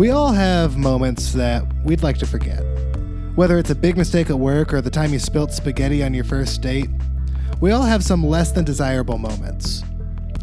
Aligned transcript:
We 0.00 0.12
all 0.12 0.32
have 0.32 0.78
moments 0.78 1.34
that 1.34 1.62
we'd 1.84 2.02
like 2.02 2.16
to 2.20 2.26
forget. 2.26 2.64
Whether 3.34 3.58
it's 3.58 3.68
a 3.68 3.74
big 3.74 3.98
mistake 3.98 4.30
at 4.30 4.38
work 4.38 4.72
or 4.72 4.80
the 4.80 4.88
time 4.88 5.12
you 5.12 5.18
spilt 5.18 5.52
spaghetti 5.52 6.02
on 6.02 6.14
your 6.14 6.24
first 6.24 6.62
date, 6.62 6.88
we 7.60 7.72
all 7.72 7.82
have 7.82 8.02
some 8.02 8.24
less 8.24 8.50
than 8.50 8.64
desirable 8.64 9.18
moments. 9.18 9.84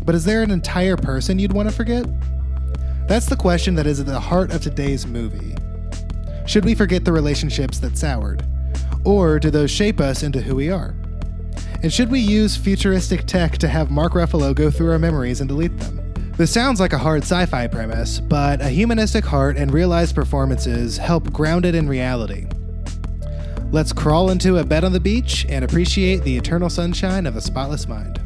But 0.06 0.14
is 0.14 0.26
there 0.26 0.44
an 0.44 0.52
entire 0.52 0.96
person 0.96 1.40
you'd 1.40 1.54
want 1.54 1.68
to 1.68 1.74
forget? 1.74 2.06
That's 3.08 3.26
the 3.26 3.36
question 3.36 3.74
that 3.74 3.88
is 3.88 4.00
at 4.00 4.06
the 4.06 4.20
heart 4.20 4.54
of 4.54 4.62
today's 4.62 5.08
movie. 5.08 5.56
Should 6.46 6.64
we 6.64 6.76
forget 6.76 7.04
the 7.04 7.12
relationships 7.12 7.80
that 7.80 7.98
soured? 7.98 8.46
Or 9.06 9.40
do 9.40 9.50
those 9.50 9.72
shape 9.72 10.00
us 10.00 10.22
into 10.22 10.40
who 10.40 10.54
we 10.54 10.70
are? 10.70 10.94
And 11.82 11.92
should 11.92 12.12
we 12.12 12.20
use 12.20 12.56
futuristic 12.56 13.26
tech 13.26 13.58
to 13.58 13.68
have 13.68 13.90
Mark 13.90 14.14
Ruffalo 14.14 14.54
go 14.54 14.70
through 14.70 14.92
our 14.92 15.00
memories 15.00 15.42
and 15.42 15.48
delete 15.48 15.80
them? 15.80 15.97
This 16.38 16.54
sounds 16.54 16.80
like 16.80 16.94
a 16.94 17.00
hard 17.00 17.24
sci 17.24 17.48
fi 17.48 17.66
premise, 17.66 18.20
but 18.20 18.62
a 18.62 18.70
humanistic 18.70 19.26
heart 19.26 19.58
and 19.58 19.74
realized 19.74 20.14
performances 20.14 20.96
help 20.96 21.34
ground 21.34 21.66
it 21.66 21.74
in 21.74 21.90
reality. 21.90 22.46
Let's 23.72 23.92
crawl 23.92 24.30
into 24.30 24.60
a 24.60 24.64
bed 24.64 24.84
on 24.84 24.94
the 24.94 25.00
beach 25.00 25.48
and 25.50 25.66
appreciate 25.66 26.22
the 26.22 26.38
eternal 26.38 26.70
sunshine 26.70 27.26
of 27.26 27.36
a 27.36 27.42
spotless 27.42 27.88
mind. 27.88 28.22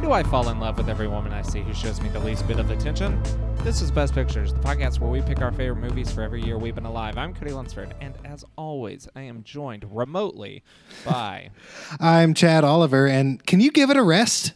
Why 0.00 0.06
do 0.06 0.12
I 0.12 0.22
fall 0.22 0.48
in 0.48 0.58
love 0.58 0.78
with 0.78 0.88
every 0.88 1.08
woman 1.08 1.30
I 1.30 1.42
see 1.42 1.60
who 1.60 1.74
shows 1.74 2.00
me 2.00 2.08
the 2.08 2.20
least 2.20 2.48
bit 2.48 2.58
of 2.58 2.70
attention? 2.70 3.22
This 3.56 3.82
is 3.82 3.90
Best 3.90 4.14
Pictures, 4.14 4.54
the 4.54 4.58
podcast 4.60 4.98
where 4.98 5.10
we 5.10 5.20
pick 5.20 5.42
our 5.42 5.52
favorite 5.52 5.76
movies 5.82 6.10
for 6.10 6.22
every 6.22 6.42
year 6.42 6.56
we've 6.56 6.74
been 6.74 6.86
alive. 6.86 7.18
I'm 7.18 7.34
Cody 7.34 7.52
Lunsford, 7.52 7.94
and 8.00 8.14
as 8.24 8.42
always, 8.56 9.08
I 9.14 9.20
am 9.20 9.42
joined 9.44 9.84
remotely 9.94 10.64
by. 11.04 11.50
I'm 12.00 12.32
Chad 12.32 12.64
Oliver, 12.64 13.06
and 13.06 13.44
can 13.44 13.60
you 13.60 13.70
give 13.70 13.90
it 13.90 13.98
a 13.98 14.02
rest? 14.02 14.54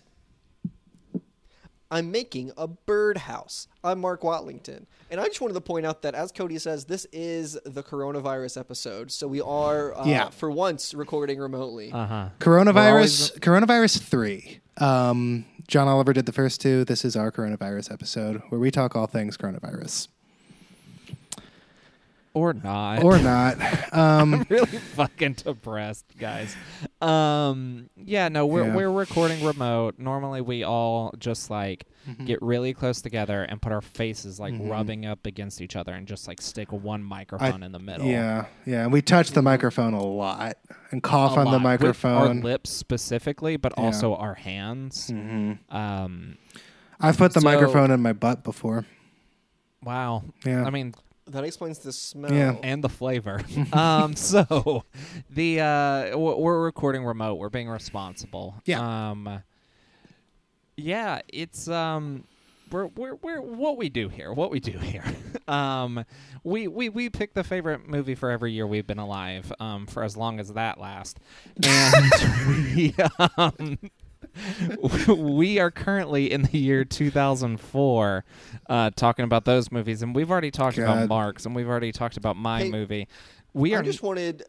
I'm 1.90 2.10
making 2.10 2.50
a 2.56 2.66
birdhouse. 2.66 3.68
I'm 3.84 4.00
Mark 4.00 4.22
Watlington. 4.22 4.86
And 5.10 5.20
I 5.20 5.26
just 5.26 5.42
wanted 5.42 5.54
to 5.54 5.60
point 5.60 5.84
out 5.84 6.00
that, 6.02 6.14
as 6.14 6.32
Cody 6.32 6.58
says, 6.58 6.86
this 6.86 7.06
is 7.12 7.58
the 7.66 7.82
coronavirus 7.82 8.58
episode. 8.58 9.12
So 9.12 9.28
we 9.28 9.42
are, 9.42 9.94
uh, 9.94 10.06
Yeah. 10.06 10.30
for 10.30 10.50
once, 10.50 10.94
recording 10.94 11.38
remotely. 11.38 11.92
Uh 11.92 12.06
huh. 12.06 12.28
Coronavirus, 12.40 13.40
coronavirus 13.40 14.00
three. 14.00 14.60
Um, 14.78 15.44
John 15.68 15.88
Oliver 15.88 16.12
did 16.12 16.26
the 16.26 16.32
first 16.32 16.60
two. 16.60 16.84
This 16.84 17.04
is 17.04 17.16
our 17.16 17.30
coronavirus 17.30 17.92
episode 17.92 18.42
where 18.48 18.60
we 18.60 18.70
talk 18.70 18.96
all 18.96 19.06
things 19.06 19.36
coronavirus, 19.36 20.08
Or 22.34 22.52
not. 22.52 23.02
or 23.04 23.18
not. 23.18 23.56
Um, 23.94 24.34
I'm 24.34 24.46
really 24.50 24.66
fucking 24.66 25.34
depressed, 25.34 26.04
guys. 26.18 26.56
Um, 27.00 27.88
yeah, 27.96 28.28
no, 28.28 28.44
we're 28.44 28.66
Yeah. 28.66 28.74
we're 28.74 28.90
recording 28.90 29.44
remote. 29.44 29.94
Normally, 29.98 30.40
we 30.40 30.64
all 30.64 31.12
just 31.18 31.48
like 31.50 31.86
Mm-hmm. 32.08 32.26
get 32.26 32.42
really 32.42 32.74
close 32.74 33.00
together 33.00 33.44
and 33.44 33.62
put 33.62 33.72
our 33.72 33.80
faces 33.80 34.38
like 34.38 34.52
rubbing 34.58 35.06
up 35.06 35.24
against 35.24 35.62
each 35.62 35.74
other 35.74 35.94
and 35.94 36.06
just 36.06 36.28
like 36.28 36.38
stick 36.42 36.70
one 36.70 37.02
microphone 37.02 37.62
in 37.62 37.72
the 37.72 37.78
middle. 37.78 38.04
yeah, 38.06 38.44
yeah. 38.66 38.82
And 38.82 38.92
we 38.92 39.00
touch 39.00 39.30
the 39.30 39.40
microphone 39.40 39.94
a 39.94 40.02
lot 40.04 40.58
and 40.90 41.02
cough 41.02 41.34
a 41.38 41.40
on 41.40 41.44
the 41.46 41.52
lot, 41.52 41.54
with 41.54 41.62
microphone. 41.62 42.12
our 42.28 42.34
lips 42.44 42.68
specifically, 42.68 43.56
but 43.56 43.72
Yeah. 43.78 43.84
also 43.84 44.14
our 44.16 44.34
hands. 44.34 45.08
Mhm. 45.10 45.60
Um, 45.74 46.36
I've 47.00 47.16
put 47.16 47.32
the 47.32 47.40
So- 47.40 47.44
microphone 47.46 47.90
in 47.90 48.02
my 48.02 48.12
butt 48.12 48.44
before. 48.44 48.84
wow. 49.82 50.24
Yeah. 50.44 50.64
I 50.64 50.68
mean, 50.70 50.92
that 51.26 51.44
explains 51.44 51.78
the 51.78 51.92
smell. 51.92 52.32
Yeah. 52.32 52.56
and 52.62 52.82
the 52.82 52.88
flavor. 52.88 53.40
um, 53.72 54.14
so 54.16 54.84
the 55.30 55.60
uh, 55.60 56.10
w- 56.10 56.38
we're 56.38 56.62
recording 56.62 57.04
remote. 57.04 57.34
We're 57.36 57.48
being 57.48 57.68
responsible. 57.68 58.54
Yeah. 58.64 59.10
Um, 59.10 59.42
yeah, 60.76 61.20
it's 61.28 61.68
um. 61.68 62.24
We're, 62.70 62.86
we're, 62.86 63.14
we're 63.16 63.40
what 63.40 63.76
we 63.76 63.88
do 63.88 64.08
here. 64.08 64.32
What 64.32 64.50
we 64.50 64.58
do 64.58 64.72
here. 64.72 65.04
um, 65.48 66.04
we, 66.42 66.66
we 66.66 66.88
we 66.88 67.08
pick 67.08 67.32
the 67.34 67.44
favorite 67.44 67.86
movie 67.88 68.16
for 68.16 68.30
every 68.30 68.52
year 68.52 68.66
we've 68.66 68.86
been 68.86 68.98
alive. 68.98 69.52
Um, 69.60 69.86
for 69.86 70.02
as 70.02 70.16
long 70.16 70.40
as 70.40 70.52
that 70.54 70.80
lasts, 70.80 71.20
and 71.62 72.12
we 72.74 72.94
um, 73.38 73.78
we 75.08 75.58
are 75.58 75.70
currently 75.70 76.30
in 76.30 76.42
the 76.42 76.58
year 76.58 76.84
2004 76.84 78.24
uh, 78.68 78.90
talking 78.96 79.24
about 79.24 79.44
those 79.44 79.70
movies 79.70 80.02
and 80.02 80.14
we've 80.14 80.30
already 80.30 80.50
talked 80.50 80.78
about 80.78 81.00
God. 81.00 81.08
mark's 81.08 81.46
and 81.46 81.54
we've 81.54 81.68
already 81.68 81.92
talked 81.92 82.16
about 82.16 82.36
my 82.36 82.62
Hey, 82.64 82.70
movie 82.70 83.08
we 83.52 83.74
I 83.74 83.78
are 83.78 83.82
just 83.82 84.02
wanted. 84.02 84.44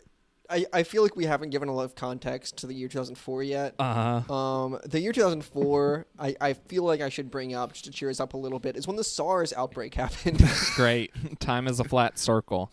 I, 0.48 0.66
I 0.72 0.84
feel 0.84 1.02
like 1.02 1.16
we 1.16 1.26
haven't 1.26 1.50
given 1.50 1.70
a 1.70 1.74
lot 1.74 1.86
of 1.86 1.96
context 1.96 2.58
to 2.58 2.68
the 2.68 2.74
year 2.76 2.88
2004 2.88 3.42
yet. 3.44 3.74
uh 3.80 4.22
Um, 4.32 4.80
the 4.86 5.00
year 5.00 5.12
2004, 5.12 6.06
I, 6.20 6.36
I 6.40 6.54
feel 6.54 6.84
like 6.84 7.02
I 7.02 7.10
should 7.10 7.32
bring 7.32 7.56
up 7.56 7.74
just 7.74 7.86
to 7.86 7.92
cheer 7.92 8.12
us 8.12 8.20
up 8.20 8.36
a 8.36 8.38
little 8.38 8.60
bit 8.60 8.78
is 8.78 8.86
when 8.86 8.96
the 8.96 9.04
SARS 9.04 9.54
outbreak 9.54 9.94
happened. 9.96 10.44
great 10.76 11.12
time 11.40 11.68
is 11.68 11.80
a 11.80 11.84
flat 11.84 12.20
circle 12.20 12.72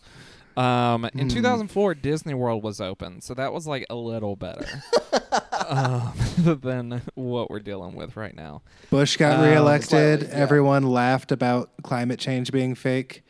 um, 0.57 1.05
in 1.13 1.29
2004 1.29 1.95
disney 1.95 2.33
world 2.33 2.63
was 2.63 2.79
open 2.81 3.21
so 3.21 3.33
that 3.33 3.51
was 3.53 3.65
like 3.67 3.85
a 3.89 3.95
little 3.95 4.35
better 4.35 4.65
um, 5.67 6.13
than 6.61 7.01
what 7.15 7.49
we're 7.49 7.59
dealing 7.59 7.95
with 7.95 8.15
right 8.15 8.35
now 8.35 8.61
Bush 8.89 9.17
got 9.17 9.39
Um, 9.39 9.45
reelected. 9.45 9.89
slightly, 10.21 10.27
yeah. 10.27 10.33
Everyone 10.43 10.83
laughed 10.83 11.31
about 11.31 11.71
climate 11.83 12.19
change 12.19 12.51
being 12.51 12.75
fake. 12.75 13.23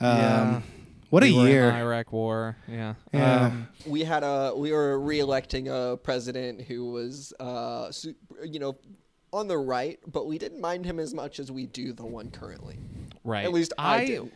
Um, 0.00 0.08
Yeah. 0.18 0.60
What 1.10 1.22
We 1.22 1.30
a 1.32 1.36
were 1.36 1.40
in 1.42 1.46
year! 1.48 1.70
iraq 1.70 2.12
war 2.12 2.56
yeah 2.68 2.94
Yeah. 3.14 3.46
um, 3.46 3.68
we 3.86 4.04
had 4.04 4.22
a 4.24 4.52
we 4.54 4.72
were 4.72 4.98
re-electing 5.00 5.68
a 5.68 5.96
president 6.02 6.62
who 6.62 6.90
was 6.92 7.32
uh 7.40 7.90
you 8.44 8.58
know 8.60 8.76
on 9.30 9.46
the 9.46 9.58
right, 9.58 9.98
but 10.10 10.26
we 10.26 10.38
didn't 10.38 10.58
mind 10.60 10.86
him 10.86 10.98
as 10.98 11.12
much 11.12 11.38
as 11.38 11.52
we 11.52 11.66
do 11.66 11.92
the 11.92 12.04
one 12.06 12.30
currently. 12.30 12.78
right 13.24 13.44
At 13.44 13.52
least 13.52 13.74
I, 13.76 14.06
do. 14.06 14.30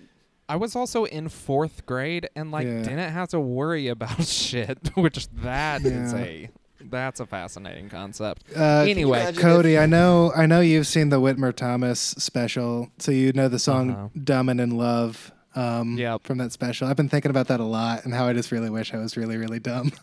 I 0.49 0.57
was 0.57 0.77
also 0.77 1.05
in 1.05 1.29
fourth 1.29 1.87
grade 1.87 2.29
and 2.37 2.51
like 2.51 2.67
Yeah. 2.67 2.83
didn't 2.83 3.13
have 3.13 3.29
to 3.31 3.41
worry 3.41 3.89
about 3.97 4.25
shit, 4.25 4.79
which 4.97 5.29
that 5.43 5.83
is 5.85 6.13
Yeah. 6.13 6.19
a 6.19 6.51
that's 6.85 7.21
a 7.21 7.27
fascinating 7.27 7.89
concept. 7.89 8.43
Uh, 8.57 8.85
anyway, 8.89 9.33
Cody, 9.37 9.79
I 9.79 9.87
know, 9.87 10.33
I 10.37 10.47
know 10.47 10.61
you've 10.61 10.89
seen 10.89 11.11
the 11.11 11.21
Whitmer 11.21 11.55
Thomas 11.55 12.01
special, 12.01 12.91
so 12.99 13.13
you 13.13 13.33
know 13.33 13.49
the 13.49 13.61
song 13.61 13.91
Uh-huh. 13.93 14.09
"Dumb 14.25 14.49
and 14.49 14.61
in 14.61 14.77
Love" 14.77 15.31
um, 15.55 15.97
Yep. 15.97 16.25
from 16.25 16.39
that 16.39 16.51
special. 16.51 16.89
I've 16.89 16.97
been 16.97 17.09
thinking 17.09 17.31
about 17.31 17.47
that 17.49 17.61
a 17.61 17.65
lot, 17.65 18.05
and 18.05 18.13
how 18.13 18.27
I 18.27 18.33
just 18.33 18.51
really 18.51 18.69
wish 18.69 18.93
I 18.93 18.97
was 18.99 19.17
really, 19.17 19.37
really 19.37 19.61
dumb. 19.61 19.93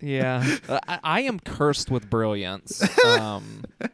yeah, 0.00 0.56
Uh, 0.68 0.78
I, 0.88 0.98
I 1.02 1.20
am 1.22 1.38
cursed 1.40 1.90
with 1.90 2.08
brilliance, 2.10 2.82
um, 3.04 3.64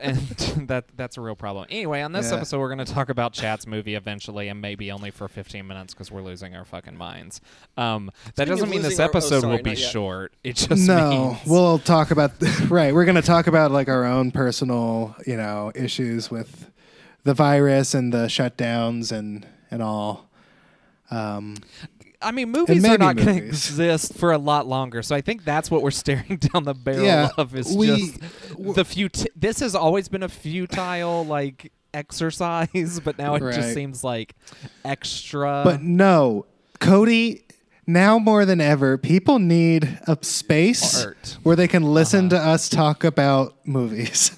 and 0.00 0.16
that 0.68 0.84
that's 0.96 1.16
a 1.16 1.20
real 1.20 1.36
problem. 1.36 1.66
Anyway, 1.70 2.00
on 2.02 2.12
this 2.12 2.30
Yeah. 2.30 2.36
episode, 2.36 2.58
we're 2.60 2.74
going 2.74 2.84
to 2.86 2.92
talk 2.92 3.08
about 3.08 3.32
Chad's 3.32 3.66
movie 3.66 3.94
eventually, 3.94 4.48
and 4.48 4.60
maybe 4.60 4.90
only 4.90 5.10
for 5.10 5.28
15 5.28 5.66
minutes 5.66 5.94
because 5.94 6.10
we're 6.10 6.22
losing 6.22 6.54
our 6.56 6.64
fucking 6.64 6.96
minds. 6.96 7.40
Um, 7.76 8.10
that 8.34 8.46
Speaking 8.46 8.52
doesn't 8.52 8.70
mean 8.70 8.82
this 8.82 8.90
losing 8.92 9.02
our- 9.02 9.06
oh, 9.06 9.10
episode 9.10 9.40
sorry, 9.42 9.56
will 9.56 9.62
be 9.62 9.70
yet. 9.70 9.78
short. 9.78 10.32
It 10.44 10.56
just 10.56 10.86
no, 10.88 11.10
means 11.10 11.38
we'll 11.46 11.78
talk 11.78 12.10
about 12.10 12.32
right. 12.68 12.94
We're 12.94 13.04
going 13.04 13.14
to 13.16 13.22
talk 13.22 13.46
about 13.46 13.70
like 13.70 13.88
our 13.88 14.04
own 14.04 14.30
personal, 14.30 15.14
you 15.26 15.36
know, 15.36 15.72
issues 15.74 16.30
with 16.30 16.70
the 17.24 17.34
virus 17.34 17.94
and 17.94 18.12
the 18.12 18.26
shutdowns 18.26 19.10
and 19.12 19.46
and 19.70 19.82
all. 19.82 20.28
Um, 21.10 21.56
I 22.22 22.32
mean, 22.32 22.50
movies 22.50 22.84
are 22.84 22.98
not 22.98 23.16
going 23.16 23.28
to 23.28 23.44
exist 23.44 24.14
for 24.14 24.32
a 24.32 24.38
lot 24.38 24.66
longer. 24.66 25.02
So 25.02 25.14
I 25.14 25.20
think 25.20 25.44
that's 25.44 25.70
what 25.70 25.82
we're 25.82 25.90
staring 26.04 26.36
down 26.38 26.64
the 26.64 26.74
barrel 26.74 27.04
Yeah, 27.04 27.28
of 27.36 27.54
is 27.54 27.74
we- 27.76 27.86
just 27.88 28.20
the 28.74 28.84
fut. 28.84 29.26
This 29.36 29.60
has 29.60 29.74
always 29.74 30.08
been 30.08 30.22
a 30.22 30.28
futile 30.28 31.24
like 31.24 31.72
exercise, 31.94 33.00
but 33.04 33.18
now 33.18 33.34
it 33.34 33.42
Right. 33.42 33.54
just 33.54 33.74
seems 33.74 34.02
like 34.04 34.34
extra. 34.84 35.62
but 35.64 35.82
no, 35.82 36.46
Cody. 36.80 37.42
Now 37.88 38.18
more 38.18 38.44
than 38.44 38.60
ever, 38.60 38.98
people 38.98 39.38
need 39.38 40.00
a 40.08 40.18
space 40.22 41.04
Art. 41.04 41.38
where 41.44 41.54
they 41.54 41.68
can 41.68 41.84
listen 41.84 42.26
Uh-huh. 42.32 42.42
to 42.42 42.50
us 42.50 42.68
talk 42.68 43.04
about 43.04 43.54
movies. 43.64 44.32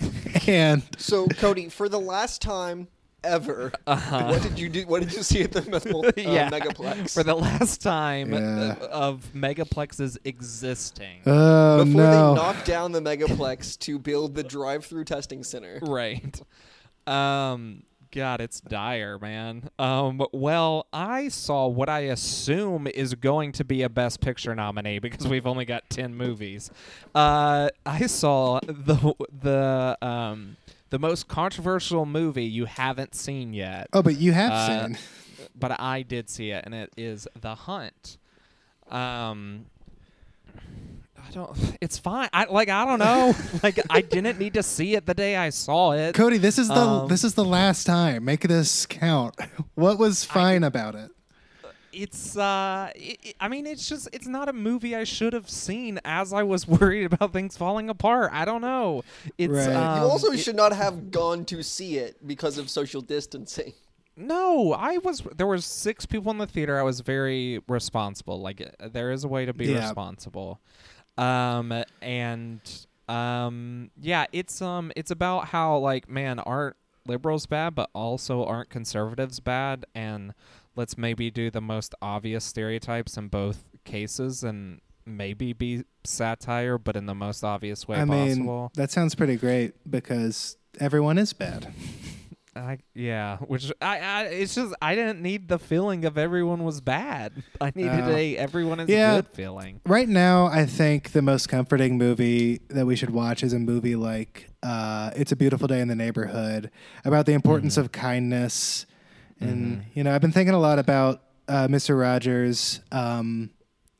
and 0.46 0.82
So 0.98 1.26
Cody, 1.28 1.70
for 1.70 1.88
the 1.88 1.98
last 1.98 2.42
time 2.42 2.88
ever, 3.24 3.72
what 3.86 4.42
did 4.42 4.58
you 4.58 4.68
do? 4.68 4.82
What 4.86 5.02
did 5.02 5.12
you 5.12 5.22
see 5.22 5.42
at 5.42 5.52
the 5.52 5.62
Mel- 5.62 6.04
uh, 6.04 6.08
Uh-huh. 6.08 6.12
yeah, 6.16 6.50
Megaplex? 6.50 7.12
for 7.14 7.22
the 7.22 7.34
last 7.34 7.80
time 7.82 8.32
Yeah. 8.32 8.74
uh, 8.80 8.86
of 8.90 9.28
megaplexes 9.34 10.16
existing. 10.24 11.20
oh 11.26 11.84
Before 11.84 12.00
no, 12.02 12.34
they 12.34 12.40
knocked 12.40 12.66
down 12.66 12.92
the 12.92 13.00
Megaplex 13.00 13.78
to 13.80 13.98
build 13.98 14.34
the 14.34 14.42
drive-through 14.42 15.04
testing 15.04 15.42
center. 15.44 15.78
right. 15.82 16.40
Um 17.06 17.82
God, 18.12 18.40
it's 18.40 18.60
dire, 18.60 19.20
man. 19.20 19.70
Um, 19.78 20.20
well, 20.32 20.88
I 20.92 21.28
saw 21.28 21.68
what 21.68 21.88
I 21.88 22.00
assume 22.00 22.88
is 22.88 23.14
going 23.14 23.52
to 23.52 23.64
be 23.64 23.82
a 23.82 23.88
Best 23.88 24.20
Picture 24.20 24.52
nominee 24.52 24.98
because 24.98 25.28
we've 25.28 25.46
only 25.46 25.64
got 25.64 25.88
ten 25.90 26.16
movies. 26.16 26.72
Uh, 27.14 27.68
I 27.86 28.06
saw 28.06 28.58
the 28.66 29.14
the 29.42 29.96
um 30.02 30.56
the 30.90 30.98
most 30.98 31.28
controversial 31.28 32.04
movie 32.06 32.44
you 32.44 32.66
haven't 32.66 33.14
seen 33.14 33.52
yet, 33.54 33.88
oh, 33.92 34.02
but 34.02 34.16
you 34.18 34.32
have 34.32 34.52
Uh, 34.52 34.86
seen. 34.86 34.98
but 35.58 35.80
I 35.80 36.02
did 36.02 36.28
see 36.28 36.50
it, 36.50 36.64
and 36.64 36.74
it 36.74 36.92
is 36.96 37.26
The 37.40 37.54
Hunt. 37.54 38.18
Um, 38.90 39.66
I 41.16 41.30
don't. 41.32 41.76
It's 41.80 41.98
fine. 41.98 42.28
I 42.32 42.44
like. 42.46 42.68
I 42.68 42.84
don't 42.84 42.98
know. 42.98 43.34
like 43.62 43.78
I 43.88 44.00
didn't 44.00 44.38
need 44.38 44.54
to 44.54 44.62
see 44.62 44.94
it 44.96 45.06
the 45.06 45.14
day 45.14 45.36
I 45.36 45.50
saw 45.50 45.92
it. 45.92 46.14
Cody, 46.14 46.38
this 46.38 46.58
is 46.58 46.68
the 46.68 46.74
Um, 46.74 47.08
this 47.08 47.22
is 47.24 47.34
the 47.34 47.44
last 47.44 47.84
time. 47.84 48.24
Make 48.24 48.42
this 48.48 48.86
count. 48.86 49.36
What 49.74 49.98
was 49.98 50.24
fine 50.24 50.64
about 50.64 50.94
it? 50.94 51.10
It's. 51.92 52.36
uh 52.36 52.90
it, 52.94 53.18
it- 53.22 53.36
I 53.40 53.48
mean, 53.48 53.66
it's 53.66 53.88
just. 53.88 54.08
It's 54.12 54.26
not 54.26 54.48
a 54.48 54.52
movie 54.52 54.94
I 54.96 55.04
should 55.04 55.32
have 55.32 55.48
seen 55.50 56.00
as 56.04 56.32
I 56.32 56.42
was 56.42 56.66
worried 56.80 57.12
about 57.12 57.32
things 57.32 57.56
falling 57.56 57.88
apart. 57.90 58.30
I 58.32 58.44
don't 58.44 58.60
know. 58.60 59.02
It's. 59.38 59.52
Right. 59.52 59.68
You 59.70 59.76
Um, 59.78 60.02
you 60.02 60.08
also 60.08 60.32
it- 60.32 60.38
should 60.38 60.56
not 60.56 60.72
have 60.72 61.10
gone 61.10 61.44
to 61.46 61.62
see 61.62 61.98
it 61.98 62.26
because 62.26 62.58
of 62.58 62.68
social 62.70 63.00
distancing. 63.00 63.72
No, 64.16 64.74
I 64.74 64.98
was. 64.98 65.22
There 65.34 65.46
were 65.46 65.58
six 65.62 66.04
people 66.04 66.30
in 66.30 66.36
the 66.36 66.46
theater. 66.46 66.78
I 66.78 66.82
was 66.82 67.00
very 67.00 67.62
responsible. 67.68 68.38
Like 68.42 68.60
uh, 68.60 68.88
there 68.92 69.12
is 69.12 69.24
a 69.24 69.28
way 69.28 69.46
to 69.46 69.54
be 69.54 69.66
Yeah. 69.66 69.80
responsible. 69.86 70.60
Um 71.16 71.72
and 72.02 72.60
um 73.08 73.90
yeah, 73.98 74.26
it's 74.32 74.60
um 74.60 74.92
it's 74.94 75.10
about 75.10 75.46
how 75.46 75.78
like 75.78 76.06
man 76.08 76.38
aren't 76.40 76.76
liberals 77.06 77.46
bad, 77.46 77.74
but 77.74 77.88
also 77.94 78.44
aren't 78.44 78.68
conservatives 78.68 79.40
bad, 79.40 79.86
and 79.94 80.34
let's 80.76 80.96
maybe 80.98 81.30
do 81.30 81.50
the 81.50 81.60
most 81.60 81.94
obvious 82.00 82.44
stereotypes 82.44 83.16
in 83.16 83.28
both 83.28 83.64
cases 83.84 84.42
and 84.44 84.80
maybe 85.06 85.52
be 85.52 85.84
satire, 86.04 86.78
but 86.78 86.96
in 86.96 87.06
the 87.06 87.14
most 87.14 87.42
obvious 87.44 87.86
way 87.88 87.98
I 87.98 88.04
mean, 88.04 88.28
possible. 88.36 88.72
that 88.74 88.90
sounds 88.90 89.14
pretty 89.14 89.36
great 89.36 89.72
because 89.90 90.56
everyone 90.78 91.18
is 91.18 91.32
bad. 91.32 91.72
I 92.56 92.78
yeah, 92.94 93.36
which 93.38 93.70
I, 93.80 93.98
I 94.00 94.22
it's 94.24 94.56
just 94.56 94.74
I 94.82 94.96
didn't 94.96 95.22
need 95.22 95.46
the 95.46 95.58
feeling 95.58 96.04
of 96.04 96.18
everyone 96.18 96.64
was 96.64 96.80
bad. 96.80 97.44
I 97.60 97.70
needed 97.76 98.02
Oh. 98.04 98.10
a 98.16 98.36
everyone 98.36 98.80
is 98.80 98.88
Yeah. 98.88 99.16
good 99.16 99.28
feeling. 99.28 99.80
Right 99.86 100.08
now, 100.08 100.46
I 100.46 100.66
think 100.66 101.12
the 101.12 101.22
most 101.22 101.48
comforting 101.48 101.96
movie 101.96 102.60
that 102.68 102.86
we 102.86 102.96
should 102.96 103.10
watch 103.10 103.44
is 103.44 103.52
a 103.52 103.60
movie 103.60 103.94
like 103.94 104.48
uh, 104.64 105.12
"It's 105.14 105.30
a 105.30 105.36
Beautiful 105.36 105.68
Day 105.68 105.80
in 105.80 105.86
the 105.86 105.94
Neighborhood" 105.94 106.72
about 107.04 107.26
the 107.26 107.34
importance 107.34 107.74
Mm-hmm. 107.74 107.80
of 107.84 107.92
kindness. 107.92 108.84
And 109.40 109.84
you 109.94 110.04
know, 110.04 110.14
I've 110.14 110.20
been 110.20 110.32
thinking 110.32 110.54
a 110.54 110.58
lot 110.60 110.78
about 110.78 111.22
uh, 111.48 111.66
Mr. 111.68 111.98
Rogers' 111.98 112.80
um, 112.92 113.50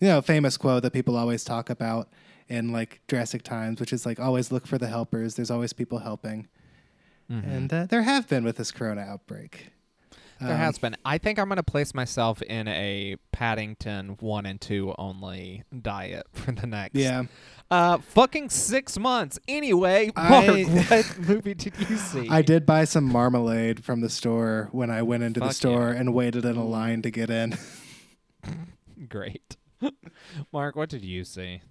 you 0.00 0.08
know 0.08 0.20
famous 0.22 0.56
quote 0.56 0.82
that 0.82 0.92
people 0.92 1.16
always 1.16 1.44
talk 1.44 1.70
about 1.70 2.08
in 2.48 2.72
like 2.72 3.00
drastic 3.06 3.42
times, 3.42 3.80
which 3.80 3.92
is 3.92 4.04
like 4.04 4.20
always 4.20 4.52
look 4.52 4.66
for 4.66 4.76
the 4.78 4.88
helpers. 4.88 5.34
There's 5.36 5.50
always 5.50 5.72
people 5.72 5.98
helping, 6.00 6.48
and 7.28 7.72
uh, 7.72 7.86
there 7.86 8.02
have 8.02 8.28
been 8.28 8.44
with 8.44 8.56
this 8.56 8.70
Corona 8.70 9.02
outbreak. 9.02 9.70
There 10.40 10.52
Um, 10.52 10.56
has 10.56 10.78
been. 10.78 10.96
I 11.04 11.18
think 11.18 11.38
I'm 11.38 11.48
gonna 11.48 11.62
place 11.62 11.94
myself 11.94 12.40
in 12.42 12.66
a 12.68 13.16
Paddington 13.30 14.16
one 14.20 14.46
and 14.46 14.60
two 14.60 14.94
only 14.98 15.64
diet 15.82 16.26
for 16.32 16.52
the 16.52 16.66
next. 16.66 16.96
Yeah. 16.96 17.24
Uh, 17.70 17.98
fucking 17.98 18.50
six 18.50 18.98
months. 18.98 19.38
Anyway, 19.46 20.10
I- 20.16 20.28
Mark, 20.28 20.90
what 20.90 21.18
movie 21.20 21.54
did 21.54 21.74
you 21.88 21.96
see? 21.96 22.28
I 22.28 22.42
did 22.42 22.66
buy 22.66 22.84
some 22.84 23.04
marmalade 23.04 23.84
from 23.84 24.00
the 24.00 24.10
store 24.10 24.68
when 24.72 24.90
I 24.90 25.02
went 25.02 25.22
into 25.22 25.38
the 25.38 25.52
store 25.52 25.92
yeah. 25.92 26.00
and 26.00 26.12
waited 26.12 26.44
in 26.44 26.56
a 26.56 26.64
line 26.64 27.02
to 27.02 27.10
get 27.10 27.30
in. 27.30 27.56
Great. 29.08 29.56
Mark, 30.52 30.74
what 30.74 30.88
did 30.88 31.04
you 31.04 31.24
see? 31.24 31.62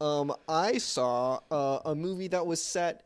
Um, 0.00 0.34
I 0.48 0.78
saw 0.78 1.40
uh, 1.50 1.78
a 1.84 1.94
movie 1.94 2.28
that 2.28 2.44
was 2.44 2.60
set 2.60 3.04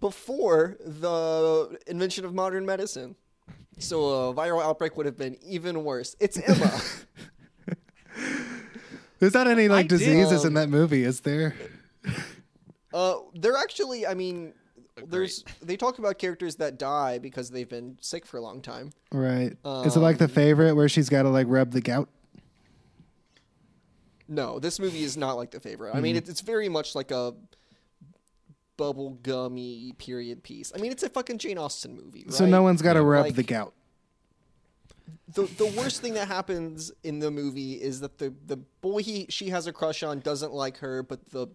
before 0.00 0.78
the 0.80 1.78
invention 1.86 2.24
of 2.24 2.34
modern 2.34 2.64
medicine. 2.64 3.14
So 3.78 4.30
a 4.30 4.34
viral 4.34 4.62
outbreak 4.62 4.96
would 4.96 5.06
have 5.06 5.18
been 5.18 5.36
even 5.44 5.84
worse. 5.84 6.16
It's 6.18 6.38
Emma. 6.38 6.80
There's 9.22 9.34
not 9.34 9.46
any 9.46 9.68
like 9.68 9.84
I 9.84 9.86
did, 9.86 9.98
diseases 10.00 10.42
in 10.42 10.48
um, 10.48 10.54
that 10.54 10.68
movie, 10.68 11.04
is 11.04 11.20
there? 11.20 11.54
uh, 12.92 13.14
they're 13.36 13.56
actually, 13.56 14.04
I 14.04 14.14
mean, 14.14 14.52
there's 15.06 15.44
they 15.62 15.76
talk 15.76 16.00
about 16.00 16.18
characters 16.18 16.56
that 16.56 16.76
die 16.76 17.20
because 17.20 17.48
they've 17.50 17.68
been 17.68 17.98
sick 18.00 18.26
for 18.26 18.38
a 18.38 18.40
long 18.40 18.60
time. 18.60 18.90
Right. 19.12 19.56
is 19.64 19.94
it 19.94 20.00
like 20.00 20.18
the 20.18 20.24
Um, 20.24 20.30
favorite 20.30 20.74
where 20.74 20.88
she's 20.88 21.08
got 21.08 21.22
to 21.22 21.28
like 21.28 21.46
rub 21.48 21.70
the 21.70 21.80
gout? 21.80 22.08
No, 24.26 24.58
this 24.58 24.80
movie 24.80 25.04
is 25.04 25.16
not 25.16 25.34
like 25.34 25.52
the 25.52 25.60
favorite. 25.60 25.94
I 25.94 26.00
mean, 26.00 26.16
it's, 26.16 26.28
it's 26.28 26.40
very 26.40 26.68
much 26.68 26.96
like 26.96 27.12
a 27.12 27.32
bubblegummy 28.76 29.96
period 29.98 30.42
piece. 30.42 30.72
I 30.74 30.78
mean, 30.80 30.90
it's 30.90 31.04
a 31.04 31.08
fucking 31.08 31.38
Jane 31.38 31.58
Austen 31.58 31.94
movie. 31.94 32.24
So 32.28 32.44
no 32.44 32.62
one's 32.64 32.82
got 32.82 32.94
to 32.94 33.02
rub 33.02 33.26
Like, 33.26 33.34
the 33.36 33.44
gout. 33.44 33.72
The 35.34 35.42
the 35.44 35.66
worst 35.76 36.00
thing 36.00 36.14
that 36.14 36.28
happens 36.28 36.92
in 37.02 37.18
the 37.18 37.30
movie 37.30 37.74
is 37.74 38.00
that 38.00 38.18
the 38.18 38.34
the 38.46 38.56
boy 38.56 39.02
he 39.02 39.26
she 39.28 39.48
has 39.50 39.66
a 39.66 39.72
crush 39.72 40.02
on 40.02 40.20
doesn't 40.20 40.52
like 40.52 40.78
her, 40.78 41.02
but 41.02 41.28
the 41.30 41.48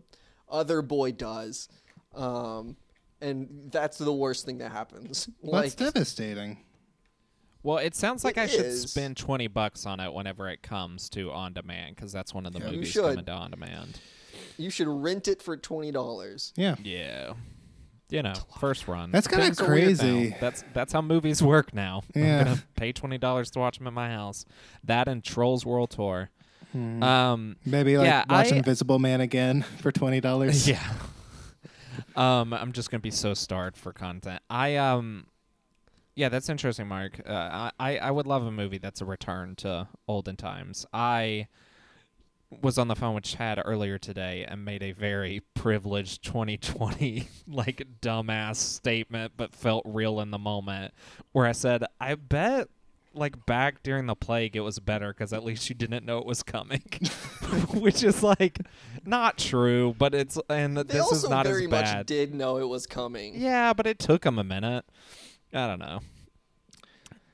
other 0.50 0.82
boy 0.82 1.12
does, 1.12 1.70
um, 2.16 2.76
and 3.22 3.70
that's 3.72 3.98
the 3.98 4.14
worst 4.14 4.46
thing 4.46 4.58
that 4.60 4.72
happens. 4.72 5.30
Well, 5.42 5.62
that's 5.62 5.76
devastating. 5.76 6.64
Well, 7.64 7.80
it 7.80 7.96
sounds 7.96 8.24
like 8.24 8.38
It 8.38 8.42
I 8.42 8.48
should 8.48 8.66
is. 8.66 8.90
spend 8.92 9.18
twenty 9.18 9.48
bucks 9.48 9.86
on 9.86 10.00
it 10.00 10.14
whenever 10.14 10.48
it 10.50 10.62
comes 10.64 11.10
to 11.10 11.32
on 11.32 11.54
demand 11.54 11.96
because 11.96 12.12
that's 12.14 12.34
one 12.34 12.46
of 12.46 12.54
the 12.54 12.60
you 12.60 12.66
movies 12.66 12.94
coming 12.96 13.26
to 13.26 13.32
on 13.32 13.52
demand. 13.52 14.00
you 14.58 14.70
should 14.70 14.88
rent 14.88 15.28
it 15.28 15.42
for 15.42 15.58
twenty 15.58 15.92
dollars. 15.92 16.54
Yeah. 16.56 16.76
Yeah. 16.82 17.34
You 18.10 18.24
know, 18.24 18.34
first 18.60 18.88
run. 18.88 19.12
That's 19.12 19.28
kinda 19.28 19.44
Things 19.46 19.60
are 19.60 19.70
weird 19.70 19.98
now. 19.98 20.04
crazy. 20.04 20.36
That's 20.40 20.64
that's 20.74 20.94
how 20.94 21.02
movies 21.02 21.44
work 21.54 21.74
now. 21.74 22.04
Yeah. 22.16 22.40
I'm 22.40 22.44
gonna 22.46 22.64
pay 22.76 22.92
twenty 22.94 23.18
dollars 23.18 23.52
to 23.52 23.60
watch 23.60 23.78
them 23.80 23.88
at 23.88 23.94
my 23.94 24.10
house. 24.10 24.46
That 24.84 25.08
and 25.10 25.24
Trolls 25.24 25.66
World 25.66 25.90
Tour. 25.92 26.30
Hmm. 26.72 27.02
Um, 27.04 27.56
Maybe 27.66 27.98
like 27.98 28.06
yeah, 28.08 28.24
watch 28.30 28.52
I- 28.52 28.56
Invisible 28.58 29.00
Man 29.00 29.20
again 29.22 29.64
for 29.82 29.92
twenty 29.92 30.22
dollars. 30.22 30.68
yeah. 30.70 30.82
um, 32.16 32.54
I'm 32.54 32.72
just 32.72 32.90
gonna 32.92 33.02
be 33.02 33.12
so 33.12 33.34
starved 33.34 33.78
for 33.78 33.92
content. 33.94 34.42
I 34.50 34.76
um, 34.78 35.28
yeah, 36.16 36.30
that's 36.30 36.50
interesting, 36.50 36.88
Mark. 36.88 37.20
Uh, 37.28 37.72
I 37.80 37.98
I 37.98 38.12
would 38.12 38.28
love 38.28 38.46
a 38.46 38.52
movie 38.52 38.78
that's 38.78 39.02
a 39.02 39.06
return 39.06 39.56
to 39.58 39.88
olden 40.08 40.36
times. 40.36 40.86
I 40.94 41.48
was 42.62 42.78
on 42.78 42.88
the 42.88 42.96
phone 42.96 43.14
with 43.16 43.26
Chad 43.26 43.62
earlier 43.64 43.98
today 43.98 44.46
and 44.48 44.64
made 44.64 44.82
a 44.82 44.94
very 44.94 45.42
privileged 45.54 46.24
2020 46.24 47.28
like 47.48 47.86
dumbass 48.02 48.56
statement, 48.56 49.34
but 49.36 49.54
felt 49.54 49.84
real 49.86 50.20
in 50.22 50.32
the 50.32 50.38
moment. 50.38 50.94
Where 51.34 51.46
I 51.46 51.52
said, 51.52 51.84
"I 52.00 52.16
bet." 52.16 52.70
Like 53.14 53.48
back 53.48 53.82
during 53.82 54.06
the 54.06 54.16
plague, 54.16 54.56
it 54.56 54.60
was 54.60 54.78
better 54.78 55.12
because 55.12 55.34
at 55.34 55.44
least 55.44 55.70
you 55.70 55.76
didn't 55.76 56.06
know 56.06 56.20
it 56.20 56.26
was 56.28 56.44
coming, 56.44 56.84
which 57.74 58.04
is 58.04 58.22
like 58.22 58.60
not 59.06 59.40
true. 59.40 59.96
But 59.98 60.14
it's 60.14 60.38
and 60.50 60.78
They 60.78 60.84
this 60.84 61.12
is 61.12 61.28
not 61.28 61.48
very 61.48 61.64
as 61.64 61.72
much 61.72 61.86
bad. 61.86 62.06
did 62.06 62.36
know 62.36 62.58
it 62.58 62.68
was 62.68 62.86
coming. 62.86 63.34
Yeah, 63.36 63.74
but 63.74 63.88
it 63.88 63.98
took 63.98 64.22
them 64.22 64.38
a 64.38 64.44
minute. 64.44 64.86
I 65.52 65.66
don't 65.66 65.80
know. 65.80 66.02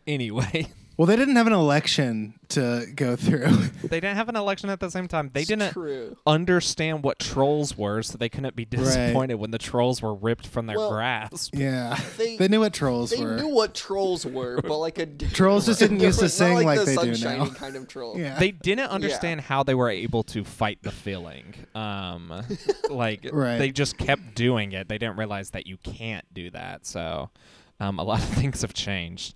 Anyway, 0.08 0.67
Well, 0.95 1.07
they 1.07 1.15
didn't 1.15 1.38
have 1.38 1.47
an 1.47 1.53
election 1.53 2.35
to 2.50 2.85
go 2.95 3.15
through. 3.15 3.47
they 3.83 4.00
didn't 4.00 4.15
have 4.15 4.29
an 4.29 4.35
election 4.35 4.69
at 4.69 4.79
the 4.79 4.91
same 4.91 5.07
time. 5.07 5.31
They 5.33 5.39
It's 5.41 5.50
didn't 5.50 5.71
True. 5.73 6.15
understand 6.27 7.01
what 7.03 7.17
trolls 7.17 7.75
were, 7.75 8.03
so 8.03 8.15
they 8.17 8.29
couldn't 8.29 8.55
be 8.55 8.65
disappointed 8.65 9.35
when 9.35 9.50
the 9.50 9.57
trolls 9.57 10.03
were 10.03 10.13
ripped 10.13 10.45
from 10.45 10.67
their 10.67 10.77
Well, 10.77 10.91
grasp. 10.91 11.55
yeah. 11.55 12.00
They- 12.17 12.38
They, 12.38 12.47
knew 12.47 12.59
what 12.59 12.73
trolls 12.75 13.09
They 13.09 13.23
were. 13.23 13.35
They 13.38 13.41
knew 13.41 13.47
what 13.55 13.73
trolls 13.73 14.23
were, 14.23 14.62
but 14.62 14.77
like 14.77 15.00
a 15.00 15.05
different- 15.07 15.35
Trolls 15.35 15.65
just 15.65 15.79
didn't 15.79 16.00
used 16.01 16.19
to 16.19 16.25
different- 16.25 16.57
sing 16.57 16.65
like, 16.67 16.77
like 16.77 16.85
the 16.85 16.95
they 16.95 17.12
do 17.12 17.23
now. 17.23 17.45
kind 17.47 17.75
of 17.75 17.88
troll. 17.88 18.19
yeah. 18.19 18.38
They 18.38 18.51
didn't 18.51 18.91
understand 18.91 19.41
how 19.41 19.63
they 19.63 19.73
were 19.73 19.89
able 19.89 20.21
to 20.25 20.43
fight 20.43 20.77
the 20.83 20.91
feeling. 20.91 21.55
Um, 21.73 22.31
like 22.91 23.27
Right. 23.33 23.57
they 23.57 23.71
just 23.71 23.97
kept 23.97 24.35
doing 24.35 24.73
it. 24.73 24.89
They 24.89 25.00
didn't 25.00 25.17
realize 25.17 25.50
that 25.51 25.65
you 25.65 25.77
can't 25.77 26.25
do 26.35 26.51
that. 26.51 26.85
So, 26.85 27.31
um, 27.79 27.97
a 27.97 28.03
lot 28.03 28.19
of 28.19 28.25
things 28.29 28.62
have 28.62 28.73
changed. 28.75 29.33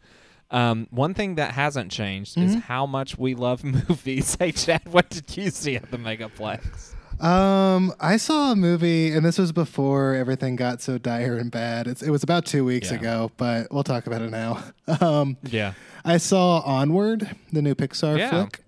Um, 0.50 0.88
one 0.92 1.14
thing 1.14 1.36
that 1.36 1.52
hasn't 1.52 1.92
changed 1.92 2.38
is 2.38 2.56
how 2.56 2.86
much 2.86 3.18
we 3.18 3.36
love 3.36 3.64
movies. 3.90 4.36
Hey, 4.40 4.52
Chad, 4.54 4.82
what 4.92 5.10
did 5.10 5.36
you 5.36 5.50
see 5.50 5.76
at 5.76 5.92
the 5.92 5.98
Megaplex? 5.98 6.94
Um, 7.22 7.94
I 8.00 8.18
saw 8.18 8.52
a 8.52 8.56
movie, 8.56 9.12
and 9.12 9.26
this 9.26 9.38
was 9.40 9.52
before 9.52 10.14
everything 10.14 10.56
got 10.56 10.82
so 10.82 10.98
dire 10.98 11.36
and 11.38 11.50
bad. 11.52 11.88
It's, 11.88 12.02
it 12.04 12.12
was 12.12 12.24
about 12.24 12.46
two 12.46 12.64
weeks 12.64 12.92
Yeah. 12.92 12.98
ago, 12.98 13.32
but 13.38 13.68
we'll 13.74 13.84
talk 13.84 14.08
about 14.08 14.22
it 14.22 14.30
now. 14.30 14.64
Um, 15.02 15.36
Yeah, 15.44 15.74
I 16.06 16.18
saw 16.18 16.60
Onward, 16.62 17.30
the 17.52 17.62
new 17.62 17.76
Pixar 17.76 18.18
Yeah. 18.18 18.30
flick, 18.30 18.62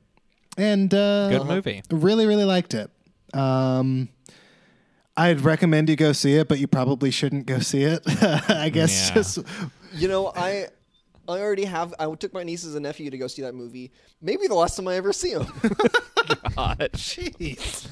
and 0.57 0.93
uh, 0.93 1.29
good 1.29 1.45
movie. 1.45 1.81
really, 1.91 2.25
really 2.25 2.43
liked 2.43 2.73
it. 2.73 2.89
Um, 3.33 4.09
I'd 5.15 5.41
recommend 5.41 5.87
you 5.89 5.95
go 5.95 6.11
see 6.11 6.35
it, 6.35 6.47
but 6.49 6.59
you 6.59 6.67
probably 6.67 7.11
shouldn't 7.11 7.45
go 7.45 7.59
see 7.59 7.83
it. 7.83 8.01
I 8.49 8.69
guess 8.69 9.09
Yeah. 9.09 9.15
just 9.15 9.39
You 9.93 10.07
know, 10.07 10.31
I 10.35 10.67
I 11.29 11.39
already 11.41 11.65
have. 11.65 11.93
I 11.99 12.13
took 12.15 12.33
my 12.33 12.43
nieces 12.43 12.75
and 12.75 12.83
nephew 12.83 13.09
to 13.09 13.17
go 13.17 13.27
see 13.27 13.41
that 13.43 13.53
movie. 13.55 13.91
Maybe 14.21 14.47
the 14.47 14.55
last 14.55 14.75
time 14.75 14.87
I 14.87 14.95
ever 14.95 15.13
see 15.13 15.33
them. 15.33 15.47
God. 16.55 16.89
Jeez. 16.93 17.87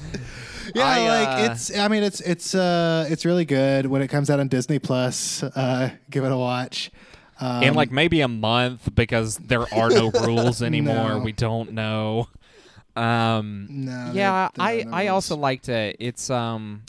Yeah, 0.74 0.84
I, 0.84 1.08
like 1.08 1.28
uh, 1.48 1.52
it's. 1.52 1.76
I 1.76 1.88
mean, 1.88 2.02
it's 2.02 2.20
it's 2.20 2.54
uh 2.54 3.06
it's 3.10 3.24
really 3.24 3.44
good 3.44 3.86
when 3.86 4.02
it 4.02 4.08
comes 4.08 4.28
out 4.30 4.40
on 4.40 4.48
Disney 4.48 4.78
Plus. 4.78 5.42
Uh, 5.42 5.90
give 6.10 6.24
it 6.24 6.32
a 6.32 6.36
watch. 6.36 6.90
Um, 7.40 7.62
in 7.62 7.74
like 7.74 7.92
maybe 7.92 8.20
a 8.20 8.28
month 8.28 8.94
because 8.94 9.36
there 9.38 9.62
are 9.72 9.88
no 9.90 10.10
rules 10.26 10.60
anymore. 10.62 11.10
No. 11.10 11.18
We 11.20 11.32
don't 11.32 11.72
know. 11.72 12.28
Um, 12.96 13.66
No, 13.70 14.10
yeah, 14.12 14.48
they're- 14.56 14.64
I 14.66 14.76
they're 14.78 14.84
not 14.86 14.94
I 14.94 15.04
those. 15.04 15.10
also 15.12 15.36
liked 15.36 15.68
it. 15.68 15.96
It's 16.00 16.30
um, 16.30 16.82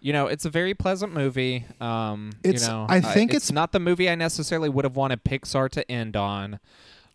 you 0.00 0.12
know, 0.12 0.26
it's 0.26 0.44
a 0.44 0.50
very 0.50 0.74
pleasant 0.74 1.12
movie. 1.12 1.64
Um, 1.80 2.30
It's- 2.42 2.62
you 2.62 2.68
know, 2.68 2.86
I 2.88 3.00
think 3.00 3.30
it's, 3.32 3.46
it's- 3.46 3.52
not 3.52 3.72
the 3.72 3.80
movie 3.80 4.08
I 4.10 4.14
necessarily 4.14 4.68
would 4.68 4.84
have 4.84 4.96
wanted 4.96 5.24
Pixar 5.24 5.68
to 5.70 5.90
end 5.90 6.16
on. 6.16 6.58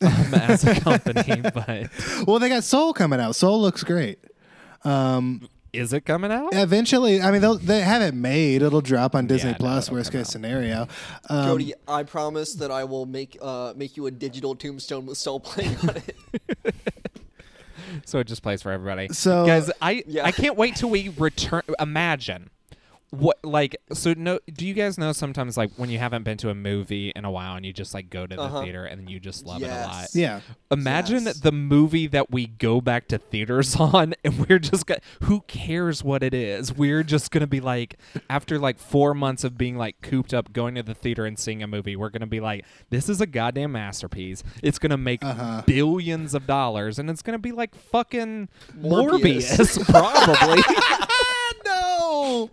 Um, 0.01 0.11
as 0.33 0.63
a 0.65 0.75
company, 0.81 1.41
but 1.53 1.89
Well, 2.27 2.39
they 2.39 2.49
got 2.49 2.63
Soul 2.65 2.93
coming 2.93 3.19
out. 3.19 3.35
Soul 3.35 3.61
looks 3.61 3.83
great. 3.83 4.19
Um, 4.83 5.47
is 5.71 5.93
it 5.93 6.01
coming 6.05 6.31
out? 6.31 6.49
eventually, 6.53 7.21
I 7.21 7.31
mean, 7.31 7.41
they'll, 7.41 7.57
they 7.57 7.81
have 7.81 8.01
it 8.01 8.13
made. 8.13 8.61
It'll 8.61 8.81
drop 8.81 9.15
on 9.15 9.25
Disney 9.27 9.51
no, 9.51 9.57
Plus. 9.57 9.87
it'll 9.87 9.97
Worst 9.97 10.11
case 10.11 10.21
out. 10.27 10.27
scenario. 10.27 10.87
Um, 11.29 11.45
Cody, 11.47 11.73
I 11.87 12.03
promise 12.03 12.53
that 12.55 12.71
I 12.71 12.83
will 12.83 13.05
make 13.05 13.37
uh 13.41 13.73
make 13.75 13.97
you 13.97 14.05
a 14.05 14.11
digital 14.11 14.53
tombstone 14.55 15.05
with 15.05 15.17
Soul 15.17 15.39
playing 15.39 15.75
on 15.79 15.95
it. 15.97 16.15
So 18.05 18.19
it 18.19 18.27
just 18.27 18.43
plays 18.43 18.61
for 18.61 18.71
everybody. 18.71 19.07
So- 19.09 19.45
guys, 19.45 19.71
I 19.81 20.03
Yeah. 20.07 20.25
I 20.25 20.31
can't 20.31 20.57
wait 20.57 20.75
till 20.75 20.89
we 20.89 21.09
return. 21.09 21.61
Imagine 21.79 22.49
what 23.19 23.37
like 23.43 23.75
so 23.93 24.13
no 24.17 24.39
do 24.53 24.65
you 24.65 24.73
guys 24.73 24.97
know 24.97 25.11
sometimes 25.11 25.57
like 25.57 25.71
when 25.77 25.89
you 25.89 25.97
haven't 25.99 26.23
been 26.23 26.37
to 26.37 26.49
a 26.49 26.55
movie 26.55 27.11
in 27.15 27.25
a 27.25 27.31
while 27.31 27.55
and 27.55 27.65
you 27.65 27.71
just 27.73 27.93
like 27.93 28.09
go 28.09 28.25
to 28.27 28.35
the 28.35 28.41
Uh-huh. 28.41 28.61
theater 28.61 28.85
and 28.85 29.09
you 29.09 29.19
just 29.19 29.45
love 29.45 29.61
it 29.61 29.67
a 29.67 29.87
lot 29.87 30.07
yeah. 30.13 30.41
imagine 30.71 31.23
Yes. 31.25 31.39
the 31.39 31.51
movie 31.51 32.07
that 32.07 32.31
we 32.31 32.47
go 32.47 32.81
back 32.81 33.07
to 33.09 33.17
theaters 33.17 33.75
on 33.79 34.13
and 34.23 34.47
we're 34.47 34.59
just 34.59 34.85
got 34.85 34.99
who 35.23 35.41
cares 35.47 36.03
what 36.03 36.23
it 36.23 36.33
is 36.33 36.73
we're 36.73 37.03
just 37.03 37.31
gonna 37.31 37.47
be 37.47 37.59
like 37.61 37.97
after 38.29 38.59
like 38.59 38.79
four 38.79 39.13
months 39.13 39.43
of 39.43 39.57
being 39.57 39.77
like 39.77 40.01
cooped 40.01 40.33
up 40.33 40.51
going 40.53 40.75
to 40.75 40.83
the 40.83 40.93
theater 40.95 41.25
and 41.25 41.37
seeing 41.39 41.61
a 41.63 41.67
movie 41.67 41.95
we're 41.95 42.09
gonna 42.09 42.27
be 42.27 42.39
like 42.39 42.65
this 42.89 43.07
is 43.09 43.21
a 43.21 43.25
goddamn 43.27 43.71
masterpiece 43.71 44.43
it's 44.63 44.79
gonna 44.79 44.97
make 44.97 45.23
Uh-huh. 45.23 45.61
billions 45.65 46.33
of 46.33 46.45
dollars 46.47 46.99
and 46.99 47.09
it's 47.09 47.21
gonna 47.21 47.39
be 47.39 47.51
like 47.51 47.73
fucking 47.75 48.49
Morbius. 48.79 49.77
morbius 49.79 49.89
probably 49.89 50.63
no. 51.65 52.49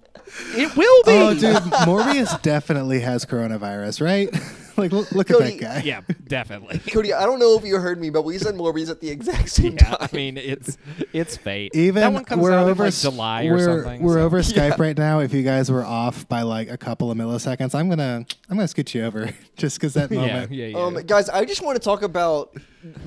It 0.54 0.76
will 0.76 1.02
be 1.04 1.12
Oh, 1.12 1.34
dude, 1.34 1.56
Morbius 1.86 2.40
definitely 2.42 3.00
has 3.00 3.24
coronavirus, 3.24 4.00
right? 4.00 4.30
like, 4.76 4.90
look, 4.92 5.12
look 5.12 5.30
at 5.30 5.36
Cody- 5.36 5.58
that 5.58 5.60
guy. 5.60 5.82
yeah 5.84 6.00
definitely 6.26 6.78
Cody, 6.90 7.12
I 7.12 7.24
don't 7.26 7.38
know 7.38 7.58
if 7.58 7.64
you 7.64 7.76
heard 7.78 8.00
me, 8.00 8.08
but 8.10 8.22
we 8.22 8.38
said 8.38 8.54
Morbius 8.54 8.88
at 8.90 9.00
the 9.00 9.10
exact 9.10 9.50
same 9.50 9.74
yeah, 9.74 9.96
time. 9.96 10.08
I 10.12 10.16
mean 10.16 10.36
it's 10.38 10.78
it's 11.12 11.36
fate. 11.36 11.74
Even 11.74 12.00
that 12.00 12.12
one 12.12 12.24
comes 12.24 12.42
we're 12.42 12.52
out 12.52 12.68
over 12.68 12.84
in 12.84 12.86
like 12.86 12.88
s- 12.88 13.02
July 13.02 13.44
we're, 13.44 13.56
or 13.56 13.82
something. 13.82 14.02
We're 14.02 14.14
so- 14.14 14.20
over 14.24 14.38
Skype 14.40 14.56
Yeah. 14.70 14.76
right 14.78 14.96
now. 14.96 15.18
If 15.20 15.34
you 15.34 15.42
guys 15.42 15.70
were 15.70 15.84
off 15.84 16.26
by 16.28 16.42
like 16.42 16.70
a 16.70 16.78
couple 16.78 17.10
of 17.10 17.18
milliseconds, 17.18 17.74
I'm 17.74 17.88
gonna 17.90 18.24
I'm 18.48 18.56
gonna 18.56 18.68
scoot 18.68 18.94
you 18.94 19.04
over 19.04 19.30
just 19.56 19.78
because 19.78 19.94
that 19.94 20.10
Yeah, 20.12 20.20
moment. 20.20 20.52
yeah, 20.52 20.66
yeah. 20.66 20.78
Um, 20.78 20.94
guys, 21.06 21.28
I 21.28 21.44
just 21.44 21.60
want 21.62 21.76
to 21.76 21.84
talk 21.84 22.02
about 22.02 22.56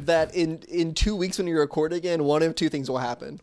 that 0.05 0.35
in 0.35 0.59
in 0.69 0.93
two 0.93 1.15
weeks 1.15 1.37
when 1.39 1.47
you 1.47 1.57
record 1.57 1.93
again. 1.93 2.23
One 2.25 2.43
of 2.43 2.53
two 2.55 2.69
things 2.69 2.89
will 2.89 2.99
happen. 2.99 3.39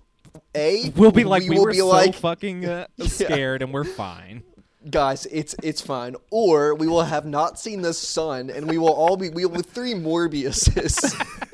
A, 0.55 0.91
we'll 0.97 1.13
be 1.13 1.25
like 1.25 1.43
we, 1.45 1.51
will 1.57 1.65
were 1.65 1.71
be 1.71 1.79
so 1.79 1.89
like, 1.89 2.15
fucking 2.15 2.67
uh, 2.67 2.87
scared 3.07 3.63
and 3.63 3.73
we're 3.73 3.85
fine. 3.85 4.43
guys, 4.91 5.27
it's 5.27 5.55
it's 5.63 5.81
fine. 5.81 6.15
Or 6.31 6.75
we 6.75 6.87
will 6.87 7.05
have 7.05 7.25
not 7.25 7.59
seen 7.59 7.83
the 7.83 7.95
sun, 7.95 8.51
and 8.51 8.69
we 8.69 8.77
will 8.79 8.93
all 8.93 9.17
be 9.17 9.31
we 9.31 9.45
will 9.47 9.57
be 9.57 9.63
three 9.63 9.95
Morbiuses. 9.95 11.15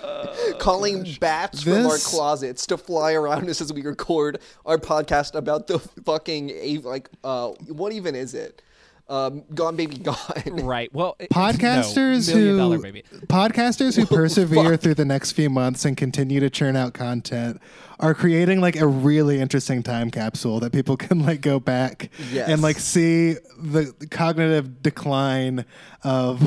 Calling 0.58 1.06
bats 1.20 1.62
from 1.62 1.86
our 1.86 1.98
closets 1.98 2.66
to 2.66 2.76
fly 2.76 3.12
around 3.12 3.48
us 3.48 3.60
as 3.60 3.72
we 3.72 3.82
record 3.82 4.38
our 4.64 4.78
podcast 4.78 5.34
about 5.34 5.66
the 5.66 5.78
fucking 6.04 6.50
a- 6.50 6.78
like 6.78 7.08
uh 7.24 7.48
what 7.68 7.92
even 7.92 8.14
is 8.14 8.34
it? 8.34 8.62
Um, 9.08 9.44
Gone 9.54 9.76
Baby 9.76 9.98
Gone. 9.98 10.16
Right. 10.46 10.92
Well, 10.92 11.16
Podcasters 11.32 12.28
no, 12.28 12.40
who 12.40 12.56
dollar 12.56 12.78
baby. 12.78 13.04
podcasters 13.26 13.96
who 13.96 14.04
persevere 14.16 14.72
fuck? 14.72 14.80
through 14.80 14.94
the 14.94 15.04
next 15.04 15.32
few 15.32 15.48
months 15.48 15.84
and 15.84 15.96
continue 15.96 16.40
to 16.40 16.50
churn 16.50 16.74
out 16.76 16.92
content 16.92 17.60
are 18.00 18.14
creating 18.14 18.60
like 18.60 18.74
a 18.76 18.86
really 18.86 19.40
interesting 19.40 19.82
time 19.82 20.10
capsule 20.10 20.58
that 20.60 20.72
people 20.72 20.96
can 21.06 21.24
like 21.24 21.40
go 21.40 21.60
back 21.60 22.10
Yes. 22.32 22.48
and 22.48 22.62
like 22.62 22.78
see 22.80 23.34
the 23.58 23.94
cognitive 24.10 24.82
decline 24.82 25.64
of 26.02 26.40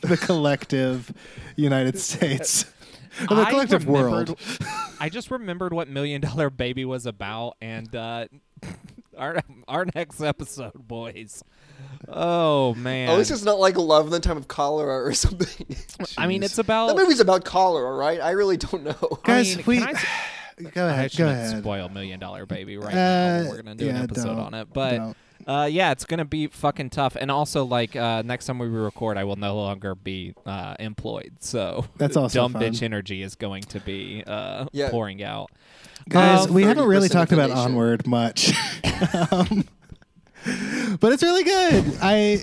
the 0.00 0.16
collective 0.16 1.12
United 1.56 1.98
States. 1.98 2.64
Or 3.30 3.36
the 3.36 3.44
collective 3.46 3.86
remembered- 3.86 4.28
world. 4.30 4.40
I 5.00 5.08
just 5.10 5.30
remembered 5.30 5.72
what 5.74 5.88
Million 5.88 6.20
Dollar 6.22 6.48
Baby 6.50 6.84
was 6.84 7.04
about, 7.04 7.56
and 7.60 7.94
uh, 7.94 8.26
our 9.16 9.40
our 9.66 9.86
next 9.94 10.20
episode, 10.20 10.72
boys. 10.74 11.42
Oh 12.08 12.74
man. 12.74 13.10
Oh, 13.10 13.16
this 13.18 13.30
is 13.30 13.44
not 13.44 13.58
like 13.58 13.76
Love 13.76 14.06
in 14.06 14.12
the 14.12 14.20
Time 14.20 14.36
of 14.36 14.48
Cholera 14.48 15.04
or 15.04 15.12
something. 15.14 15.76
I 16.16 16.26
mean, 16.26 16.42
it's 16.42 16.58
about. 16.58 16.88
that 16.88 16.96
movie's 16.96 17.20
about 17.20 17.44
cholera, 17.44 17.94
right? 17.96 18.20
I 18.20 18.30
really 18.30 18.56
don't 18.56 18.84
know. 18.84 19.18
Guys, 19.24 19.56
mean, 19.56 19.66
we 19.66 19.78
can 19.78 19.88
I 19.88 19.90
s- 19.92 20.06
go 20.72 20.86
I 20.86 20.90
ahead. 20.90 21.10
Go 21.10 21.14
shouldn't 21.16 21.36
ahead. 21.38 21.58
spoil 21.60 21.88
Million 21.90 22.18
Dollar 22.20 22.46
Baby 22.46 22.78
right 22.78 22.94
Uh, 22.94 23.42
now. 23.44 23.50
We're 23.50 23.62
gonna 23.62 23.74
do 23.74 23.88
an 23.90 23.96
episode 23.96 24.28
don't, 24.36 24.38
on 24.38 24.54
it, 24.54 24.68
but 24.72 24.96
don't. 24.96 25.16
uh, 25.46 25.64
yeah, 25.70 25.90
it's 25.92 26.04
gonna 26.06 26.24
be 26.24 26.46
fucking 26.46 26.90
tough. 26.90 27.14
And 27.14 27.30
also, 27.30 27.64
like 27.66 27.94
uh, 27.94 28.22
next 28.22 28.46
time 28.46 28.58
we 28.58 28.68
record, 28.68 29.18
I 29.18 29.24
will 29.24 29.36
no 29.36 29.54
longer 29.56 29.94
be 29.94 30.34
uh, 30.46 30.76
employed, 30.80 31.32
so 31.40 31.84
That's 31.98 32.16
also 32.16 32.40
dumb 32.40 32.54
fun. 32.54 32.62
bitch 32.62 32.82
energy 32.82 33.22
is 33.22 33.34
going 33.34 33.64
to 33.64 33.80
be 33.80 34.24
uh, 34.26 34.64
Yeah. 34.72 34.88
pouring 34.90 35.22
out. 35.22 35.50
Guys, 36.08 36.46
Um, 36.46 36.54
we 36.54 36.62
haven't 36.62 36.86
really 36.86 37.08
30% 37.08 37.12
talked 37.12 37.32
about 37.32 37.50
inflation. 37.50 37.70
Onward 37.72 38.06
much. 38.06 38.52
um, 39.30 39.64
but 41.00 41.12
it's 41.12 41.22
really 41.22 41.44
good. 41.44 41.84
I 42.00 42.40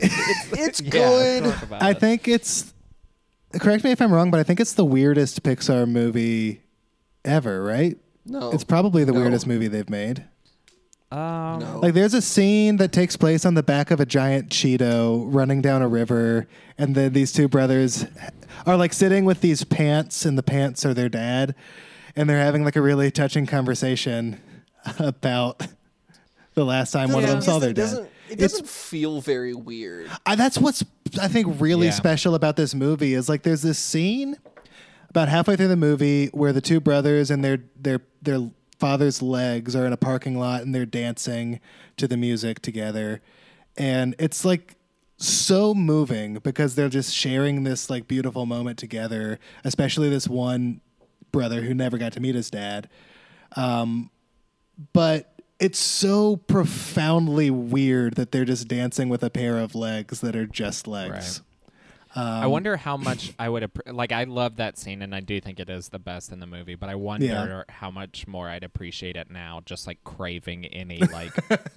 It's 0.53 0.81
Yeah, 0.81 0.89
good. 0.89 1.43
talk 1.45 1.63
about 1.63 1.81
I 1.83 1.91
it. 1.91 1.99
think 1.99 2.27
it's 2.27 2.73
correct 3.59 3.83
me 3.83 3.91
if 3.91 4.01
I'm 4.01 4.13
wrong, 4.13 4.31
but 4.31 4.39
I 4.39 4.43
think 4.43 4.59
it's 4.59 4.73
the 4.73 4.85
weirdest 4.85 5.43
Pixar 5.43 5.87
movie 5.87 6.61
ever, 7.23 7.63
right? 7.63 7.97
No, 8.25 8.51
It's 8.51 8.63
probably 8.63 9.03
the 9.03 9.13
No. 9.13 9.21
weirdest 9.21 9.47
movie 9.47 9.67
they've 9.67 9.89
made. 9.89 10.25
Um, 11.11 11.59
no. 11.59 11.79
Like 11.83 11.93
there's 11.93 12.13
a 12.15 12.21
scene 12.21 12.77
that 12.77 12.91
takes 12.91 13.15
place 13.15 13.45
on 13.45 13.53
the 13.53 13.63
back 13.63 13.91
of 13.91 13.99
a 13.99 14.05
giant 14.05 14.49
Cheeto 14.49 15.23
running 15.27 15.61
down 15.61 15.81
a 15.81 15.87
river, 15.87 16.47
and 16.77 16.95
then 16.95 17.13
these 17.13 17.31
two 17.31 17.47
brothers 17.47 18.05
are 18.65 18.75
like 18.75 18.91
sitting 18.91 19.23
with 19.23 19.41
these 19.41 19.63
pants, 19.63 20.25
and 20.25 20.37
the 20.37 20.43
pants 20.43 20.83
are 20.85 20.93
their 20.95 21.07
dad, 21.09 21.53
and 22.15 22.27
they're 22.29 22.41
having 22.43 22.63
like 22.65 22.75
a 22.75 22.81
really 22.81 23.11
touching 23.11 23.45
conversation 23.45 24.41
about 24.99 25.67
the 26.55 26.65
last 26.65 26.91
time 26.91 27.11
one 27.11 27.23
of 27.23 27.29
them 27.29 27.41
saw 27.41 27.57
It 27.57 27.59
their 27.61 27.73
dad. 27.73 27.81
doesn't. 27.81 28.03
It 28.29 28.33
It's- 28.33 28.51
doesn't 28.51 28.67
feel 28.67 29.21
very 29.21 29.53
weird. 29.53 30.09
I, 30.25 30.35
that's 30.35 30.57
what's 30.57 30.83
I 31.21 31.27
think 31.27 31.59
really 31.61 31.87
Yeah. 31.87 31.93
special 31.93 32.33
about 32.35 32.55
this 32.55 32.73
movie 32.73 33.13
is 33.13 33.29
like 33.29 33.43
there's 33.43 33.61
this 33.61 33.77
scene 33.77 34.35
about 35.09 35.29
halfway 35.29 35.55
through 35.55 35.67
the 35.67 35.75
movie 35.77 36.27
where 36.27 36.51
the 36.51 36.61
two 36.61 36.79
brothers 36.79 37.29
and 37.29 37.43
their 37.43 37.59
their 37.79 38.01
their 38.21 38.49
father's 38.79 39.21
legs 39.21 39.75
are 39.75 39.85
in 39.85 39.93
a 39.93 39.97
parking 39.97 40.37
lot 40.37 40.61
and 40.63 40.73
they're 40.75 40.85
dancing 40.85 41.59
to 41.97 42.07
the 42.07 42.17
music 42.17 42.61
together 42.61 43.21
and 43.77 44.15
it's 44.19 44.43
like 44.43 44.75
so 45.17 45.73
moving 45.73 46.33
because 46.43 46.75
they're 46.75 46.89
just 46.89 47.13
sharing 47.13 47.63
this 47.63 47.89
like 47.89 48.05
beautiful 48.07 48.45
moment 48.45 48.77
together 48.77 49.39
especially 49.63 50.09
this 50.09 50.27
one 50.27 50.81
brother 51.31 51.61
who 51.61 51.73
never 51.73 51.97
got 51.97 52.11
to 52.11 52.19
meet 52.19 52.35
his 52.35 52.49
dad 52.49 52.89
um, 53.55 54.09
but 54.91 55.34
it's 55.59 55.79
so 55.79 56.35
profoundly 56.37 57.49
weird 57.49 58.15
that 58.15 58.31
they're 58.31 58.45
just 58.45 58.67
dancing 58.67 59.09
with 59.09 59.23
a 59.23 59.29
pair 59.29 59.57
of 59.59 59.75
legs 59.75 60.21
that 60.21 60.35
are 60.35 60.45
just 60.45 60.87
legs. 60.87 61.41
I 62.17 62.47
wonder 62.47 62.77
how 62.77 62.95
much 62.95 63.33
I 63.37 63.49
would 63.49 63.63
appre 63.63 63.93
like. 63.93 64.13
I 64.13 64.23
love 64.23 64.55
that 64.55 64.77
scene, 64.77 65.01
and 65.01 65.13
I 65.13 65.19
do 65.19 65.41
think 65.41 65.59
it 65.59 65.69
is 65.69 65.89
the 65.89 65.99
best 65.99 66.31
in 66.31 66.39
the 66.39 66.47
movie. 66.47 66.75
But 66.75 66.87
I 66.87 66.95
wonder 66.95 67.25
Yeah. 67.25 67.63
how 67.67 67.91
much 67.91 68.25
more 68.25 68.47
I'd 68.47 68.63
appreciate 68.63 69.17
it 69.17 69.29
now, 69.29 69.61
just 69.65 69.85
like 69.85 70.01
craving 70.05 70.65
any 70.67 70.97
like 71.11 71.33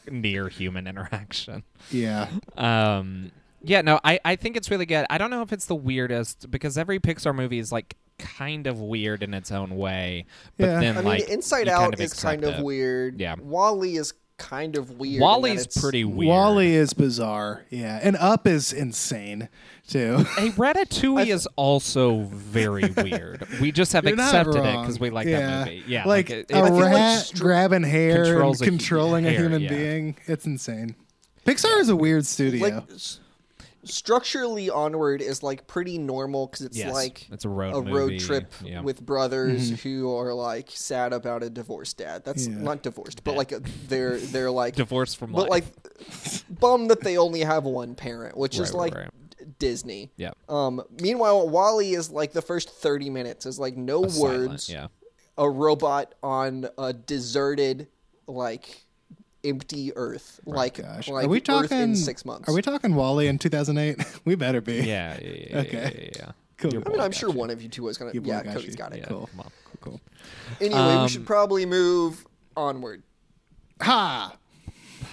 near 0.09 0.49
human 0.49 0.87
interaction. 0.87 1.65
Yeah. 1.91 2.29
Um, 2.57 3.33
yeah, 3.65 3.81
no, 3.81 3.99
I, 4.05 4.21
I 4.25 4.37
think 4.37 4.57
it's 4.57 4.71
really 4.71 4.87
good. 4.87 5.07
I 5.11 5.19
don't 5.19 5.31
know 5.31 5.43
if 5.43 5.53
it's 5.53 5.67
the 5.67 5.75
weirdest 5.75 6.49
because 6.49 6.79
every 6.79 7.01
Pixar 7.01 7.35
movie 7.35 7.59
is 7.59 7.73
like 7.73 7.97
kind 8.19 8.67
of 8.67 8.81
weird 8.81 9.23
in 9.23 9.35
its 9.35 9.51
own 9.53 9.77
way. 9.77 10.27
But 10.57 10.67
Yeah. 10.67 10.81
then 10.81 10.95
I 10.97 11.01
mean, 11.01 11.05
like 11.09 11.29
Inside 11.29 11.69
Out 11.69 11.81
kind 11.81 11.95
of 11.95 12.01
is 12.01 12.15
kind 12.15 12.45
of 12.45 12.55
it. 12.59 12.65
weird. 12.65 13.21
Yeah. 13.21 13.37
WALL-E 13.41 13.97
is 13.97 14.13
kind 14.39 14.77
of 14.77 14.93
weird. 15.01 15.21
WALL-E's 15.21 15.67
pretty 15.81 16.05
weird. 16.05 16.29
WALL-E 16.29 16.73
is 16.75 16.93
bizarre. 16.93 17.65
Yeah. 17.71 17.99
And 18.01 18.17
Up 18.17 18.47
is 18.47 18.73
insane 18.73 19.49
too. 19.89 20.19
Hey, 20.37 20.51
Ratatouille 20.57 21.27
is 21.27 21.49
also 21.57 22.23
very 22.33 22.89
weird. 22.97 23.47
We 23.61 23.73
just 23.73 23.93
have 23.95 24.05
You're 24.05 24.15
accepted 24.15 24.57
it 24.65 24.81
because 24.81 25.01
we 25.01 25.11
like 25.11 25.27
yeah. 25.27 25.41
that 25.41 25.67
movie. 25.67 25.83
Yeah, 25.89 26.05
Like, 26.07 26.31
it- 26.31 26.51
a 26.53 26.57
it- 26.57 26.61
I 26.61 26.69
like 26.69 26.85
rat 26.85 27.19
str- 27.25 27.43
grabbing 27.43 27.83
hair 27.83 28.25
controls 28.27 28.61
and 28.61 28.71
controlling 28.71 29.27
a 29.27 29.31
hair, 29.31 29.41
human 29.41 29.63
yeah. 29.63 29.69
being. 29.71 30.17
It's 30.27 30.47
insane. 30.47 30.95
Pixar 31.45 31.81
is 31.81 31.89
a 31.89 31.97
weird 31.97 32.25
studio. 32.27 32.63
like 32.63 32.91
s- 32.93 33.19
structurally 33.85 34.71
onward 34.71 35.21
is 35.23 35.43
like 35.43 35.67
pretty 35.67 35.99
normal 35.99 36.47
because 36.47 36.67
it's 36.67 36.77
Yes, 36.77 36.93
like 36.93 37.29
it's 37.31 37.45
a 37.45 37.49
road 37.49 37.75
road 37.89 38.13
movie, 38.13 38.19
trip 38.19 38.53
yeah. 38.65 38.81
with 38.81 39.01
brothers 39.05 39.81
who 39.83 40.15
are 40.17 40.33
like 40.35 40.71
sad 40.71 41.13
about 41.13 41.43
a 41.43 41.51
divorced 41.51 41.99
dad. 41.99 42.25
That's 42.25 42.47
Mm-hmm. 42.49 42.59
Yeah. 42.59 42.65
not 42.65 42.83
divorced, 42.83 43.25
but 43.25 43.37
like 43.37 43.53
a, 43.53 43.61
they're 43.89 44.19
they're 44.19 44.51
like 44.51 44.75
divorced 44.77 45.17
from 45.17 45.33
but 45.33 45.49
life. 45.49 45.71
like 46.21 46.61
bummed 46.61 46.91
that 46.91 47.01
they 47.03 47.17
only 47.19 47.41
have 47.41 47.65
one 47.65 47.95
parent, 47.95 48.37
which 48.37 48.55
is 48.59 48.73
Right, 48.73 48.79
right, 48.79 48.79
like 48.79 48.95
right. 48.95 49.11
D- 49.39 49.45
Disney. 49.59 50.11
yeah, 50.17 50.31
Um, 50.49 50.83
meanwhile, 51.01 51.49
WALL-E 51.49 51.95
is 51.95 52.11
like 52.11 52.33
the 52.33 52.43
first 52.43 52.71
thirty 52.71 53.11
minutes 53.11 53.47
is 53.47 53.59
like 53.59 53.77
no 53.77 54.05
A 54.05 54.11
silent, 54.11 54.49
words, 54.51 54.69
yeah. 54.69 54.89
a 55.37 55.49
robot 55.49 56.15
on 56.23 56.69
a 56.77 56.93
deserted, 56.93 57.89
like 58.27 58.85
empty 59.45 59.93
Earth, 59.97 60.41
like 60.45 60.79
Oh 60.81 60.83
Gosh, 60.83 61.09
like 61.09 61.27
are 61.27 61.29
we 61.29 61.39
Earth 61.39 61.45
talking 61.45 61.79
in 61.81 61.97
six 61.97 62.25
months. 62.25 62.49
Are 62.49 62.55
we 62.55 62.63
talking 62.63 62.95
WALL-E 62.95 63.27
in 63.27 63.39
2008? 63.39 64.21
we 64.25 64.35
better 64.35 64.61
be. 64.61 64.77
Yeah, 64.77 64.83
yeah, 64.83 65.19
yeah, 65.21 65.47
yeah, 65.51 65.59
Okay. 65.61 66.11
yeah, 66.15 66.25
yeah, 66.25 66.33
Cool. 66.59 66.73
Your 66.73 66.83
I 66.87 66.89
mean, 66.91 67.01
I'm 67.01 67.13
sure 67.13 67.31
you. 67.31 67.37
one 67.37 67.51
of 67.51 67.63
you 67.63 67.69
two 67.69 67.85
was 67.85 67.99
gonna. 67.99 68.13
Your 68.13 68.25
Yeah, 68.25 68.43
got 68.43 68.55
Cody's 68.55 68.71
you. 68.71 68.75
got 68.77 68.93
it. 68.93 68.99
Yeah, 69.01 69.07
Cool. 69.07 69.29
come 69.31 69.41
on. 69.41 69.51
Cool. 69.81 70.01
Anyway, 70.61 70.81
Um, 70.81 71.03
we 71.05 71.09
should 71.09 71.25
probably 71.27 71.65
move 71.67 72.27
onward. 72.57 73.03
Ha! 73.81 74.37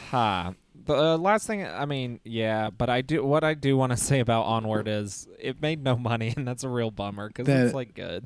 Ha. 0.09 0.53
The 0.87 0.93
uh, 0.95 1.17
last 1.17 1.47
thing, 1.47 1.65
I 1.65 1.85
mean, 1.85 2.19
yeah, 2.23 2.69
but 2.71 2.89
I 2.89 3.01
do. 3.01 3.23
What 3.23 3.43
I 3.43 3.53
do 3.55 3.75
want 3.77 3.91
to 3.91 3.97
say 3.97 4.19
about 4.19 4.43
Onward 4.45 4.87
is 4.87 5.27
it 5.39 5.59
made 5.61 5.83
no 5.83 5.95
money, 5.95 6.33
and 6.37 6.47
that's 6.47 6.63
a 6.63 6.69
real 6.69 6.91
bummer 6.91 7.27
because 7.27 7.47
it's 7.47 7.73
like 7.73 7.93
good. 7.95 8.25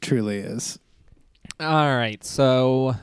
Truly 0.00 0.38
is. 0.38 0.78
All 1.58 1.96
right, 1.96 2.22
so 2.24 2.94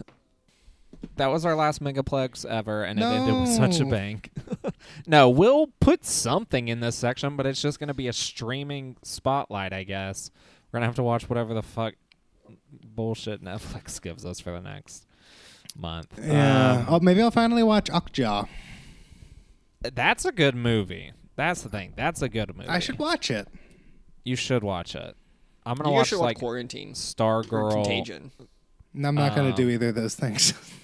that 1.17 1.27
was 1.27 1.45
our 1.45 1.55
last 1.55 1.81
megaplex 1.81 2.45
ever, 2.45 2.83
and 2.83 2.99
it 2.99 3.03
ended 3.03 3.33
with 3.41 3.49
such 3.49 3.79
a 3.79 3.83
No. 3.85 3.91
bang. 3.91 4.21
no, 5.07 5.29
we'll 5.29 5.67
put 5.79 6.05
something 6.05 6.67
in 6.67 6.79
this 6.79 6.95
section, 6.95 7.35
but 7.35 7.45
it's 7.45 7.61
just 7.61 7.79
going 7.79 7.87
to 7.89 7.93
be 7.93 8.07
a 8.07 8.13
streaming 8.13 8.95
spotlight, 9.03 9.73
I 9.73 9.83
guess. 9.83 10.31
We're 10.71 10.77
gonna 10.79 10.87
have 10.87 10.95
to 10.95 11.03
watch 11.03 11.29
whatever 11.29 11.53
the 11.53 11.61
fuck 11.63 11.93
bullshit 12.83 13.41
Netflix 13.43 14.01
gives 14.01 14.25
us 14.25 14.39
for 14.39 14.51
the 14.51 14.61
next 14.61 15.05
month. 15.75 16.19
Yeah. 16.21 16.79
Um, 16.79 16.85
oh, 16.89 16.99
maybe 16.99 17.21
I'll 17.21 17.31
finally 17.31 17.63
watch 17.63 17.89
Okja. 17.89 18.47
That's 19.81 20.25
a 20.25 20.31
good 20.31 20.55
movie. 20.55 21.13
That's 21.35 21.61
the 21.61 21.69
thing. 21.69 21.93
That's 21.95 22.21
a 22.21 22.29
good 22.29 22.55
movie. 22.55 22.67
I 22.69 22.79
should 22.79 22.99
watch 22.99 23.31
it. 23.31 23.47
You 24.25 24.35
should 24.35 24.63
watch 24.63 24.95
it. 24.95 25.15
I'm 25.65 25.77
gonna 25.77 25.89
You 25.89 25.95
watch 25.95 26.07
should 26.07 26.19
watch 26.19 26.25
like 26.25 26.39
Quarantine 26.39 26.89
or 26.89 26.93
Stargirl. 26.93 27.71
Contagion. 27.71 28.31
I'm 28.95 29.15
not 29.15 29.35
going 29.35 29.47
Um, 29.47 29.53
to 29.53 29.61
do 29.61 29.69
either 29.69 29.89
of 29.89 29.95
those 29.95 30.15
things. 30.15 30.53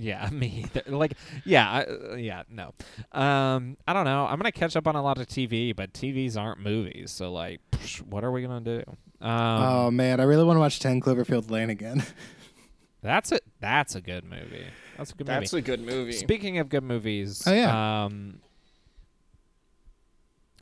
Yeah, 0.00 0.28
me 0.32 0.64
either. 0.64 0.82
Like, 0.96 1.12
yeah, 1.44 1.70
I, 1.70 1.84
uh, 1.84 2.14
yeah, 2.16 2.42
no. 2.50 2.74
Um, 3.12 3.76
I 3.86 3.92
don't 3.92 4.04
know. 4.04 4.26
I'm 4.26 4.38
gonna 4.38 4.52
catch 4.52 4.76
up 4.76 4.86
on 4.86 4.96
a 4.96 5.02
lot 5.02 5.18
of 5.18 5.26
TV, 5.26 5.74
but 5.74 5.92
TVs 5.92 6.36
aren't 6.40 6.60
movies, 6.60 7.10
so 7.10 7.32
like, 7.32 7.60
psh, 7.72 8.02
what 8.02 8.24
are 8.24 8.30
we 8.30 8.42
gonna 8.42 8.60
do? 8.60 8.82
Um, 9.20 9.30
oh 9.62 9.90
man, 9.90 10.20
I 10.20 10.24
really 10.24 10.44
want 10.44 10.56
to 10.56 10.60
watch 10.60 10.78
10 10.80 11.00
Cloverfield 11.00 11.50
Lane 11.50 11.70
again. 11.70 12.04
that's 13.02 13.32
a 13.32 13.38
that's 13.60 13.94
a 13.94 14.00
good 14.00 14.24
movie. 14.24 14.66
That's 14.96 15.10
a 15.10 15.14
good 15.14 15.26
That's 15.26 15.52
movie. 15.52 15.62
That's 15.62 15.68
a 15.68 15.76
good 15.76 15.80
movie. 15.80 16.12
Speaking 16.12 16.58
of 16.58 16.68
good 16.68 16.82
movies, 16.84 17.42
Oh, 17.46 17.52
yeah. 17.52 18.04
Um, 18.04 18.40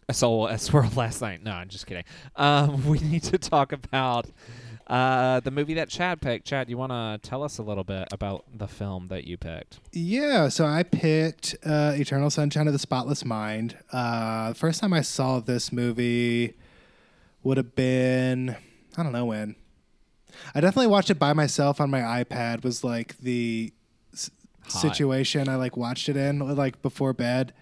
I 0.09 0.13
saw 0.13 0.47
a 0.49 0.59
swirl 0.59 0.91
last 0.97 1.21
night. 1.23 1.43
No, 1.43 1.53
I'm 1.53 1.69
just 1.69 1.87
kidding. 1.87 2.05
Um, 2.37 2.87
we 2.89 2.99
need 3.01 3.23
to 3.25 3.39
talk 3.39 3.73
about 3.73 4.27
uh, 4.87 5.41
the 5.41 5.51
movie 5.51 5.75
that 5.75 5.89
Chad 5.89 6.21
picked. 6.21 6.47
Chad, 6.47 6.69
you 6.69 6.77
want 6.77 6.93
to 6.93 7.19
tell 7.29 7.43
us 7.43 7.59
a 7.59 7.63
little 7.63 7.85
bit 7.85 8.07
about 8.13 8.45
the 8.55 8.69
film 8.69 9.09
that 9.09 9.25
you 9.25 9.37
picked? 9.37 9.81
Yeah, 9.93 10.49
so 10.49 10.67
I 10.67 10.83
picked 10.83 11.55
uh, 11.65 11.93
Eternal 11.97 12.31
Sunshine 12.31 12.67
of 12.67 12.73
the 12.73 12.79
Spotless 12.79 13.25
Mind. 13.25 13.77
Uh, 13.93 14.51
the 14.51 14.55
first 14.55 14.81
time 14.81 14.93
I 14.93 15.01
saw 15.01 15.41
this 15.41 15.73
movie 15.73 16.55
would 17.43 17.57
have 17.57 17.75
been 17.75 18.57
I 18.97 19.03
don't 19.03 19.13
know 19.13 19.25
when. 19.25 19.57
I 20.55 20.61
definitely 20.61 20.89
watched 20.89 21.11
it 21.11 21.19
by 21.19 21.33
myself 21.33 21.81
on 21.81 21.91
my 21.91 22.01
iPad. 22.01 22.63
Was 22.65 22.85
like 22.85 23.19
the 23.19 23.73
s- 24.13 24.31
situation 24.67 25.49
I 25.49 25.57
like 25.57 25.77
watched 25.77 26.09
it 26.09 26.17
in 26.17 26.39
like 26.41 26.81
before 26.83 27.13
bed. 27.13 27.53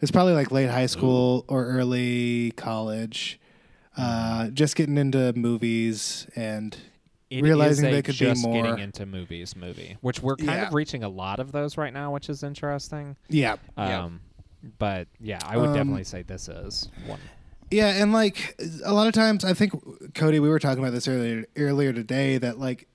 It's 0.00 0.10
probably 0.10 0.32
like 0.32 0.50
late 0.50 0.70
high 0.70 0.86
school 0.86 1.44
or 1.48 1.66
early 1.66 2.52
college. 2.52 3.38
Uh, 3.96 4.48
just 4.50 4.76
getting 4.76 4.96
into 4.98 5.32
movies 5.34 6.26
and 6.36 6.76
It 7.28 7.42
Realizing 7.42 7.86
is 7.86 7.92
a 7.92 7.94
they 7.96 8.02
could 8.02 8.14
be 8.18 8.24
just 8.26 8.42
more- 8.42 8.62
getting 8.62 8.78
into 8.78 9.06
movies 9.06 9.54
movie, 9.56 9.96
which 10.00 10.20
we're 10.22 10.36
kind 10.36 10.50
Yeah. 10.50 10.66
of 10.68 10.74
reaching 10.74 11.02
a 11.04 11.08
lot 11.08 11.38
of 11.40 11.52
those 11.52 11.76
right 11.76 11.92
now, 11.92 12.12
which 12.12 12.28
is 12.28 12.42
interesting. 12.42 13.16
yeah, 13.28 13.56
Yeah. 13.76 14.04
Um, 14.04 14.20
but 14.78 15.08
yeah, 15.20 15.38
I 15.44 15.56
would 15.56 15.70
Um, 15.70 15.74
definitely 15.74 16.04
say 16.04 16.22
this 16.22 16.48
is 16.48 16.88
one. 17.06 17.18
Yeah, 17.70 18.02
and 18.02 18.12
like 18.12 18.60
a 18.84 18.92
lot 18.92 19.06
of 19.06 19.14
times, 19.14 19.44
I 19.44 19.54
think 19.54 19.72
Cody, 20.14 20.40
we 20.40 20.48
were 20.48 20.58
talking 20.58 20.82
about 20.82 20.92
this 20.92 21.06
earlier 21.06 21.44
earlier 21.56 21.92
today 21.92 22.36
that 22.38 22.58
like 22.58 22.88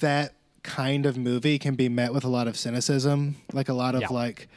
that 0.00 0.34
kind 0.62 1.06
of 1.06 1.16
movie 1.16 1.58
can 1.58 1.74
be 1.74 1.88
met 1.88 2.12
with 2.12 2.24
a 2.24 2.28
lot 2.28 2.46
of 2.46 2.56
cynicism, 2.58 3.36
like 3.54 3.68
a 3.70 3.74
lot 3.74 3.94
of 3.94 4.02
Yeah. 4.02 4.08
like, 4.10 4.48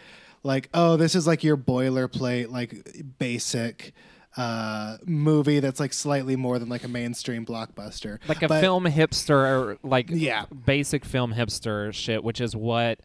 like 0.44 0.68
oh, 0.74 0.98
this 0.98 1.16
is 1.16 1.26
like 1.26 1.42
your 1.44 1.56
boilerplate, 1.56 2.50
like 2.52 3.16
basic 3.18 3.94
uh 4.38 4.98
movie 5.06 5.60
that's 5.60 5.80
like 5.80 5.92
slightly 5.94 6.36
more 6.36 6.58
than 6.58 6.70
like 6.70 6.84
a 6.84 6.88
mainstream 6.88 7.46
blockbuster 7.46 8.18
like 8.28 8.42
a 8.42 8.48
But- 8.48 8.62
film 8.62 8.86
hipster, 8.86 9.32
or 9.34 9.78
like 9.84 10.08
Yeah. 10.10 10.46
basic 10.66 11.04
film 11.06 11.34
hipster 11.34 11.94
shit, 11.94 12.24
which 12.24 12.40
is 12.40 12.56
what 12.56 13.00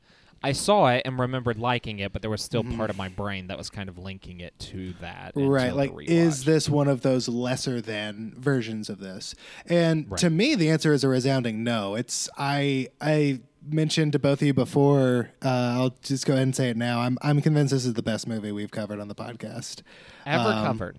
I 0.44 0.52
saw 0.52 0.86
it 0.88 1.02
and 1.04 1.18
remembered 1.18 1.58
liking 1.58 1.98
it, 1.98 2.12
but 2.12 2.22
there 2.22 2.30
was 2.30 2.42
still 2.42 2.62
part 2.62 2.90
of 2.90 2.96
my 2.96 3.08
brain 3.08 3.48
that 3.48 3.58
was 3.58 3.70
kind 3.70 3.88
of 3.88 3.98
linking 3.98 4.38
it 4.40 4.56
to 4.60 4.92
that. 5.00 5.34
Mm-hmm. 5.34 5.48
right 5.48 5.74
like 5.74 5.90
is 6.02 6.44
this 6.44 6.68
one 6.68 6.86
of 6.86 7.00
those 7.00 7.26
lesser 7.26 7.80
than 7.80 8.34
versions 8.36 8.88
of 8.88 9.00
this 9.00 9.34
and 9.66 10.08
Right. 10.08 10.20
to 10.20 10.30
me 10.30 10.54
the 10.54 10.70
answer 10.70 10.92
is 10.92 11.02
a 11.02 11.08
resounding 11.08 11.64
no 11.64 11.96
it's 11.96 12.28
i 12.38 12.88
i 13.00 13.40
mentioned 13.68 14.12
to 14.12 14.18
both 14.20 14.40
of 14.42 14.46
you 14.46 14.54
before 14.54 15.30
uh, 15.44 15.48
i'll 15.48 15.96
just 16.02 16.24
go 16.26 16.34
ahead 16.34 16.44
and 16.44 16.54
say 16.54 16.68
it 16.70 16.76
now 16.76 17.00
i'm 17.00 17.18
i'm 17.22 17.40
convinced 17.40 17.72
this 17.72 17.84
is 17.84 17.94
the 17.94 18.02
best 18.02 18.28
movie 18.28 18.52
we've 18.52 18.70
covered 18.70 19.00
on 19.00 19.08
the 19.08 19.14
podcast 19.14 19.82
ever 20.24 20.50
um, 20.50 20.64
covered? 20.66 20.98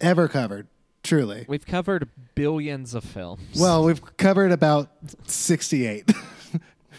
Ever 0.00 0.28
covered 0.28 0.66
truly 1.02 1.44
We've 1.48 1.66
covered 1.66 2.08
billions 2.34 2.94
of 2.94 3.04
films. 3.04 3.40
well 3.58 3.84
we've 3.84 4.16
covered 4.16 4.52
about 4.52 4.90
68 5.26 6.10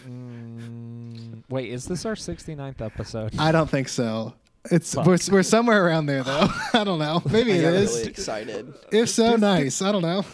Mm, 0.08 1.42
wait, 1.50 1.70
is 1.70 1.84
this 1.84 2.04
our 2.06 2.14
69th 2.14 2.80
episode? 2.80 3.34
i 3.38 3.52
don't 3.52 3.68
think 3.68 3.88
so 3.88 4.34
it's 4.70 4.94
Fuck. 4.94 5.06
we're, 5.06 5.18
we're 5.30 5.42
somewhere 5.42 5.84
around 5.86 6.06
there 6.06 6.22
though 6.22 6.48
i 6.74 6.84
don't 6.84 6.98
know 6.98 7.22
maybe 7.30 7.52
I 7.52 7.56
it 7.56 7.66
really 7.66 8.04
excited. 8.04 8.72
if 8.92 9.08
so 9.10 9.36
nice 9.36 9.82
i 9.82 9.92
don't 9.92 10.02
know 10.02 10.24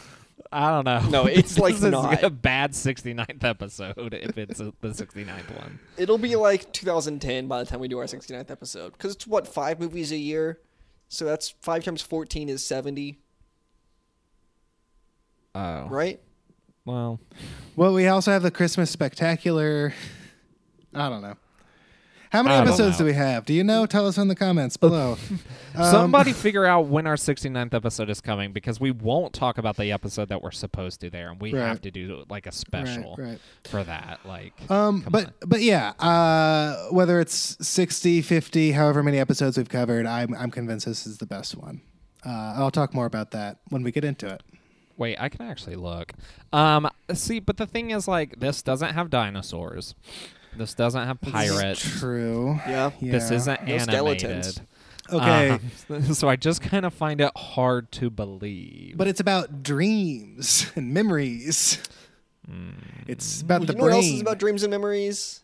I 0.53 0.71
don't 0.71 0.85
know. 0.85 1.01
No, 1.11 1.27
it's, 1.27 1.59
like, 1.59 1.75
is 1.75 1.83
not. 1.83 2.23
a 2.23 2.31
bad 2.31 2.71
69th 2.71 3.43
episode 3.43 4.15
if 4.15 4.39
it's 4.39 4.61
a, 4.61 4.73
the 4.81 4.89
69th 4.91 5.51
one. 5.61 5.81
It'll 5.99 6.19
be 6.19 6.37
like 6.37 6.73
2010 6.73 7.49
by 7.49 7.59
the 7.59 7.69
time 7.69 7.81
we 7.81 7.89
do 7.89 7.99
our 7.99 8.05
69th 8.05 8.49
episode. 8.51 8.93
Because 8.93 9.17
it's 9.17 9.27
what, 9.27 9.49
five 9.49 9.81
movies 9.81 10.13
a 10.13 10.17
year? 10.17 10.61
So 11.09 11.25
that's 11.25 11.51
five 11.63 11.85
times 11.85 12.03
14 12.03 12.49
is 12.49 12.65
70, 12.65 13.19
Oh, 15.55 15.87
right? 15.89 16.21
well, 16.85 17.19
Well, 17.77 17.95
we 17.95 18.07
also 18.09 18.31
have 18.33 18.43
the 18.43 18.51
Christmas 18.51 18.91
spectacular. 18.91 19.95
I 20.95 21.09
don't 21.09 21.23
know. 21.23 21.37
How 22.31 22.43
many 22.43 22.55
I 22.55 22.59
don't 22.59 22.69
episodes 22.69 22.99
know. 22.99 23.05
do 23.07 23.11
we 23.11 23.13
have? 23.15 23.45
Do 23.45 23.55
you 23.55 23.63
know? 23.65 23.87
Tell 23.87 24.07
us 24.07 24.19
in 24.19 24.29
the 24.29 24.35
comments 24.35 24.77
below. 24.77 25.17
Um, 25.31 25.39
somebody 25.91 26.33
figure 26.33 26.67
out 26.67 26.87
when 26.87 27.07
our 27.07 27.15
69th 27.17 27.73
episode 27.75 28.11
is 28.11 28.21
coming 28.21 28.53
because 28.53 28.81
we 28.81 28.91
won't 28.91 29.33
talk 29.33 29.59
about 29.59 29.77
the 29.77 29.93
episode 29.93 30.29
that 30.29 30.43
we're 30.43 30.51
supposed 30.51 31.01
to 31.03 31.11
there, 31.11 31.31
and 31.31 31.41
we 31.41 31.53
Right. 31.55 31.67
have 31.67 31.81
to 31.83 31.91
do 31.91 32.25
like 32.29 32.47
a 32.47 32.53
special 32.53 33.15
Right, 33.19 33.29
right. 33.29 33.39
for 33.65 33.85
that. 33.85 34.21
Like, 34.25 34.55
Um, 34.71 35.03
come 35.03 35.13
but 35.13 35.27
on. 35.27 35.33
but 35.47 35.63
yeah, 35.63 35.91
uh, 36.01 36.89
whether 36.91 37.21
it's 37.21 37.57
60, 37.67 38.23
50, 38.23 38.73
however 38.73 39.03
many 39.03 39.19
episodes 39.19 39.57
we've 39.57 39.69
covered, 39.69 40.07
I'm 40.07 40.35
I'm 40.35 40.51
convinced 40.51 40.87
this 40.87 41.07
is 41.07 41.19
the 41.19 41.27
best 41.27 41.57
one. 41.57 41.81
Uh, 42.25 42.55
I'll 42.57 42.71
talk 42.73 42.93
more 42.93 43.07
about 43.07 43.31
that 43.31 43.59
when 43.69 43.83
we 43.83 43.93
get 43.93 44.05
into 44.05 44.27
it. 44.27 44.43
wait, 44.99 45.17
I 45.21 45.29
can 45.29 45.43
actually 45.43 45.77
look. 45.77 46.13
Um, 46.55 46.89
see, 47.13 47.39
but 47.39 47.59
the 47.59 47.67
thing 47.67 47.91
is, 47.91 48.09
like, 48.09 48.41
this 48.41 48.63
doesn't 48.63 48.95
have 48.95 49.11
dinosaurs. 49.11 49.95
This 50.57 50.75
doesn't 50.75 51.07
have 51.07 51.21
pirates. 51.21 51.99
True. 52.01 52.59
Yeah. 52.67 52.91
Yeah. 53.01 53.13
This 53.13 53.31
isn't 53.31 53.67
No 53.67 53.75
animated. 53.75 54.45
skeletons. 54.45 54.61
Okay. 55.13 55.59
Um, 55.91 56.03
so 56.15 56.29
I 56.29 56.37
just 56.37 56.61
kind 56.63 56.85
of 56.85 56.93
find 56.93 57.21
it 57.21 57.31
hard 57.37 57.93
to 57.93 58.11
believe. 58.11 58.97
but 58.97 59.07
it's 59.09 59.21
about 59.21 59.63
dreams 59.63 60.71
and 60.75 60.93
memories. 60.93 61.83
It's 63.07 63.43
about 63.43 63.61
Well, 63.61 63.67
the 63.67 63.73
you 63.73 63.79
know 63.79 63.85
what 63.85 63.93
else 63.93 64.07
is 64.07 64.21
about 64.21 64.39
dreams 64.39 64.63
and 64.63 64.71
memories? 64.71 65.43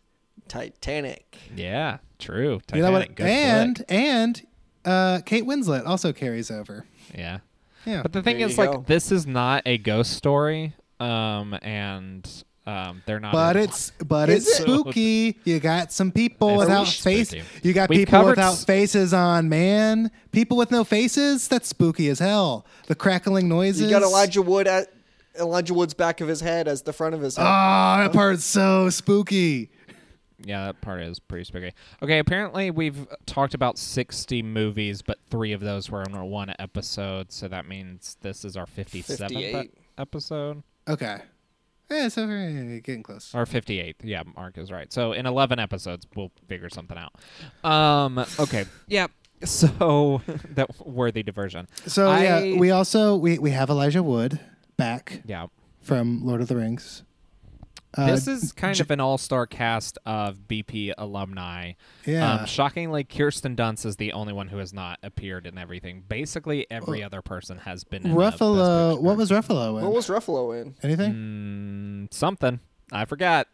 Titanic. 0.48 1.36
yeah, 1.56 1.98
true. 2.18 2.60
Titanic, 2.66 2.76
you 2.76 2.82
know 2.82 2.92
what? 2.92 3.14
good 3.14 3.26
And 3.26 3.76
flick. 3.78 3.90
and 3.90 4.46
uh, 4.84 5.20
Kate 5.24 5.44
Winslet 5.44 5.86
also 5.86 6.12
carries 6.12 6.50
over. 6.50 6.84
yeah. 7.14 7.38
Yeah. 7.86 8.02
But 8.02 8.12
the 8.12 8.22
thing 8.22 8.38
There 8.38 8.46
is, 8.46 8.56
like, 8.58 8.70
go. 8.70 8.84
this 8.86 9.10
is 9.10 9.26
not 9.26 9.62
a 9.66 9.76
ghost 9.78 10.12
story. 10.12 10.74
Um, 11.00 11.58
and 11.62 12.28
um, 12.66 13.02
they're 13.06 13.18
not. 13.20 13.32
But 13.32 13.56
in- 13.56 13.62
it's 13.64 13.90
but 14.04 14.28
Is 14.28 14.46
it's 14.46 14.60
it? 14.60 14.62
spooky. 14.62 15.38
You 15.44 15.58
got 15.60 15.92
some 15.92 16.12
people 16.12 16.50
It's 16.50 16.58
without 16.60 16.84
spooky. 16.86 17.42
You 17.62 17.72
got 17.72 17.88
We've 17.88 17.98
people 18.00 18.12
covered 18.12 18.30
without 18.30 18.52
s- 18.52 18.64
faces 18.64 19.12
on. 19.12 19.48
Man, 19.48 20.10
people 20.30 20.56
with 20.56 20.70
no 20.70 20.84
faces. 20.84 21.48
That's 21.48 21.68
spooky 21.68 22.08
as 22.08 22.18
hell. 22.20 22.64
The 22.86 22.94
crackling 22.94 23.48
noises. 23.48 23.82
You 23.82 23.90
got 23.90 24.02
Elijah 24.02 24.42
Wood 24.42 24.66
at 24.68 24.92
Elijah 25.38 25.74
Wood's 25.74 25.94
back 25.94 26.20
of 26.20 26.28
his 26.28 26.40
head 26.40 26.68
as 26.68 26.82
the 26.82 26.92
front 26.92 27.14
of 27.14 27.20
his 27.20 27.36
head. 27.36 27.44
Oh, 27.44 28.02
that 28.02 28.12
part's 28.12 28.44
so 28.44 28.90
spooky. 28.90 29.70
Yeah, 30.44 30.66
that 30.66 30.80
part 30.80 31.02
is 31.02 31.20
pretty 31.20 31.44
spooky. 31.44 31.72
Okay, 32.02 32.18
apparently 32.18 32.70
we've 32.72 33.06
talked 33.26 33.54
about 33.54 33.78
60 33.78 34.42
movies, 34.42 35.00
but 35.00 35.18
three 35.30 35.52
of 35.52 35.60
those 35.60 35.88
were 35.88 36.02
in 36.02 36.20
one 36.20 36.52
episode, 36.58 37.30
so 37.30 37.46
that 37.46 37.66
means 37.68 38.16
this 38.22 38.44
is 38.44 38.56
our 38.56 38.66
57th 38.66 39.30
e- 39.30 39.52
58. 39.52 39.74
episode. 39.98 40.62
Okay. 40.88 41.20
Yeah, 41.92 42.08
so 42.08 42.24
uh, 42.24 42.80
getting 42.82 43.02
close. 43.02 43.34
or 43.34 43.44
58th. 43.44 43.96
Yeah, 44.02 44.22
Mark 44.36 44.56
is 44.58 44.70
right. 44.72 44.92
So 44.92 45.12
in 45.12 45.26
11 45.26 45.58
episodes, 45.58 46.06
we'll 46.16 46.32
figure 46.48 46.68
something 46.70 46.96
out. 46.98 47.12
Um, 47.70 48.18
okay. 48.40 48.64
Yeah. 48.88 49.06
So 49.44 50.22
that 50.54 50.68
worthy 50.86 51.22
diversion. 51.22 51.68
So 51.86 52.08
I- 52.08 52.22
yeah, 52.22 52.58
we 52.58 52.70
also 52.70 53.16
we 53.16 53.38
we 53.38 53.50
have 53.50 53.70
Elijah 53.70 54.02
Wood 54.02 54.38
back 54.76 55.22
Yeah. 55.26 55.46
from 55.80 56.24
Lord 56.24 56.40
of 56.40 56.48
the 56.48 56.56
Rings. 56.56 57.02
Uh, 57.96 58.06
this 58.06 58.26
is 58.26 58.52
kind 58.52 58.74
J- 58.76 58.82
of 58.82 58.90
an 58.90 59.00
all-star 59.00 59.46
cast 59.46 59.98
of 60.06 60.48
BP 60.48 60.94
alumni. 60.96 61.72
yeah. 62.06 62.34
Um, 62.40 62.46
shockingly, 62.46 63.04
Kirsten 63.04 63.54
Dunst 63.54 63.84
is 63.84 63.96
the 63.96 64.12
only 64.12 64.32
one 64.32 64.48
who 64.48 64.58
has 64.58 64.72
not 64.72 64.98
appeared 65.02 65.46
in 65.46 65.58
everything. 65.58 66.02
Basically, 66.08 66.66
every 66.70 67.02
other 67.02 67.20
person 67.22 67.58
has 67.58 67.84
been 67.84 68.04
in 68.06 68.12
a 68.12 68.16
Best 68.16 68.38
Ruffalo. 68.38 68.90
Picture. 68.92 69.02
What 69.02 69.16
was 69.16 69.30
Ruffalo 69.30 69.78
in? 69.78 69.84
What 69.84 69.92
was 69.92 70.06
Ruffalo 70.08 70.60
in? 70.60 70.74
Anything? 70.82 71.12
Mm, 72.08 72.14
something? 72.14 72.60
I 72.92 73.06
forgot. 73.06 73.48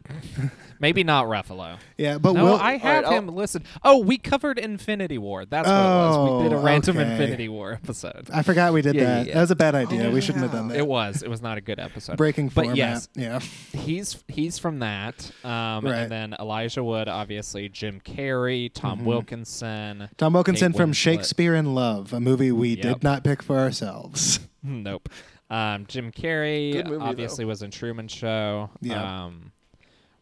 Maybe 0.81 1.03
not 1.03 1.25
Ruffalo. 1.25 1.77
Yeah, 1.97 2.17
but 2.19 2.33
no, 2.33 2.43
Will, 2.45 2.55
I 2.55 2.77
have 2.77 3.03
I'll- 3.05 3.11
him 3.11 3.27
listed. 3.27 3.63
Oh, 3.83 3.99
we 3.99 4.17
covered 4.17 4.57
Infinity 4.57 5.17
War. 5.17 5.43
That's 5.45 5.67
what 5.67 5.73
it 5.75 5.77
was. 5.77 6.37
We 6.43 6.43
did 6.49 6.53
a 6.53 6.59
Oh, 6.59 6.63
random 6.63 6.97
okay. 6.97 7.11
Infinity 7.11 7.49
War 7.49 7.73
episode. 7.73 8.29
I 8.33 8.43
forgot 8.43 8.71
we 8.71 8.81
did 8.81 8.95
Yeah, 8.95 9.01
yeah, 9.01 9.07
that. 9.15 9.27
yeah. 9.27 9.33
That 9.33 9.41
was 9.41 9.51
a 9.51 9.55
bad 9.57 9.75
idea. 9.75 10.09
we 10.09 10.21
shouldn't 10.21 10.43
have 10.43 10.53
done 10.53 10.69
that. 10.69 10.77
It 10.77 10.87
was. 10.87 11.21
It 11.21 11.29
was 11.29 11.41
not 11.41 11.57
a 11.57 11.61
good 11.61 11.79
episode. 11.79 12.15
Breaking 12.15 12.47
But 12.47 12.63
format. 12.65 12.77
yes, 12.77 13.09
Yeah. 13.15 13.39
he's 13.73 14.23
he's 14.29 14.57
from 14.57 14.79
that. 14.79 15.31
Um, 15.43 15.83
Right. 15.85 15.95
And 15.99 16.11
then 16.11 16.35
Elijah 16.39 16.83
Wood, 16.83 17.07
obviously, 17.09 17.67
Jim 17.69 17.99
Carrey, 17.99 18.71
Tom 18.73 18.99
Mhm. 19.01 19.03
Wilkinson. 19.05 20.09
Tom 20.17 20.33
Wilkinson 20.33 20.71
Kate 20.71 20.77
from 20.77 20.91
Winslet. 20.91 20.95
Shakespeare 20.95 21.55
in 21.55 21.73
Love, 21.75 22.13
a 22.13 22.19
movie 22.21 22.51
we 22.53 22.69
Yep. 22.75 22.81
did 22.81 23.03
not 23.03 23.23
pick 23.25 23.41
for 23.43 23.57
ourselves. 23.59 24.39
nope. 24.63 25.09
Um, 25.49 25.85
Jim 25.87 26.11
Carrey 26.11 26.85
movie, 26.87 27.03
obviously 27.03 27.45
was 27.45 27.61
in 27.63 27.71
Truman 27.71 28.07
Show. 28.07 28.69
Yeah. 28.81 29.25
Um, 29.25 29.51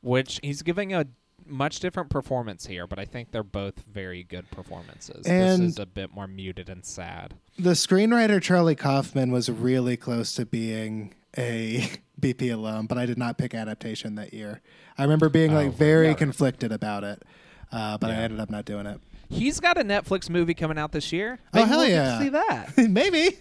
which 0.01 0.39
he's 0.41 0.61
giving 0.61 0.93
a 0.93 1.05
much 1.45 1.79
different 1.79 2.09
performance 2.09 2.65
here, 2.65 2.87
but 2.87 2.99
I 2.99 3.05
think 3.05 3.31
they're 3.31 3.43
both 3.43 3.83
very 3.91 4.23
good 4.23 4.49
performances. 4.51 5.25
And- 5.25 5.63
this 5.63 5.71
is 5.73 5.79
a 5.79 5.85
bit 5.85 6.13
more 6.13 6.27
muted 6.27 6.69
and 6.69 6.85
sad. 6.85 7.33
The 7.57 7.71
screenwriter 7.71 8.41
Charlie 8.41 8.75
Kaufman 8.75 9.31
was 9.31 9.49
really 9.49 9.97
close 9.97 10.33
to 10.35 10.45
being 10.45 11.13
a 11.37 11.89
BP 12.21 12.53
alum, 12.53 12.87
but 12.87 12.97
I 12.97 13.05
did 13.05 13.17
not 13.17 13.37
pick 13.37 13.53
adaptation 13.53 14.15
that 14.15 14.33
year. 14.33 14.61
I 14.97 15.03
remember 15.03 15.29
being 15.29 15.51
Oh, 15.51 15.55
like 15.55 15.73
very 15.73 16.07
yeah. 16.09 16.13
conflicted 16.15 16.71
about 16.71 17.03
it, 17.03 17.23
uh, 17.71 17.97
but 17.97 18.09
I 18.11 18.15
ended 18.15 18.39
up 18.39 18.49
not 18.49 18.65
doing 18.65 18.85
it. 18.85 18.99
He's 19.29 19.59
got 19.59 19.77
a 19.77 19.83
Netflix 19.83 20.29
movie 20.29 20.53
coming 20.53 20.77
out 20.77 20.91
this 20.91 21.11
year. 21.11 21.39
Oh, 21.53 21.57
Maybe 21.59 21.67
hell 21.69 21.77
we'll 21.79 21.87
get 21.87 21.93
to 21.95 22.09
yeah. 22.09 22.19
see 22.19 22.29
that. 22.29 22.89
Maybe. 22.89 23.37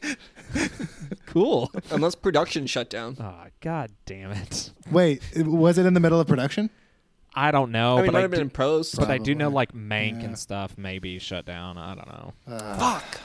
cool. 1.26 1.70
Unless 1.90 2.16
production 2.16 2.66
shut 2.66 2.90
down. 2.90 3.16
Oh, 3.20 3.44
god 3.60 3.92
damn 4.04 4.32
it. 4.32 4.72
Wait, 4.90 5.22
was 5.36 5.78
it 5.78 5.86
in 5.86 5.94
the 5.94 6.00
middle 6.00 6.20
of 6.20 6.26
production? 6.26 6.70
I 7.38 7.50
don't 7.50 7.70
know, 7.70 7.94
I 7.94 7.96
mean, 7.96 8.04
it 8.04 8.06
but 8.08 8.12
might 8.14 8.18
I 8.20 8.22
have 8.22 8.30
been 8.30 8.38
do, 8.40 8.44
in 8.44 8.50
post. 8.50 8.96
but 8.98 9.10
I 9.10 9.18
do 9.18 9.34
know 9.34 9.50
like 9.50 9.72
Mank 9.74 10.20
Yeah. 10.20 10.28
and 10.28 10.38
stuff 10.38 10.78
maybe 10.78 11.18
shut 11.18 11.44
down. 11.44 11.76
I 11.76 11.94
don't 11.94 12.08
know. 12.08 12.32
Uh, 12.48 12.78
Fuck. 12.78 13.20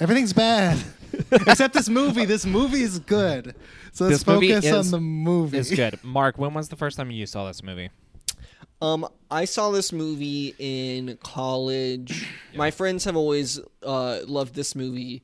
everything's 0.00 0.32
bad. 0.32 0.82
Except 1.32 1.74
this 1.74 1.90
movie. 1.90 2.24
This 2.24 2.46
movie 2.46 2.80
is 2.82 2.98
good. 3.00 3.54
So 3.92 4.06
let's 4.06 4.20
This 4.20 4.26
movie 4.26 4.48
focus 4.54 4.64
is- 4.64 4.86
on 4.86 4.90
the 4.90 5.00
movie. 5.00 5.58
It's 5.58 5.70
good. 5.70 6.02
Mark, 6.02 6.38
when 6.38 6.54
was 6.54 6.70
the 6.70 6.76
first 6.76 6.96
time 6.96 7.10
you 7.10 7.26
saw 7.26 7.46
this 7.46 7.62
movie? 7.62 7.90
Um, 8.82 9.08
I 9.30 9.44
saw 9.44 9.70
this 9.70 9.92
movie 9.92 10.54
in 10.58 11.16
college. 11.22 12.28
My 12.56 12.72
friends 12.72 13.04
have 13.04 13.16
always 13.16 13.60
uh, 13.82 14.20
loved 14.26 14.54
this 14.54 14.74
movie 14.74 15.22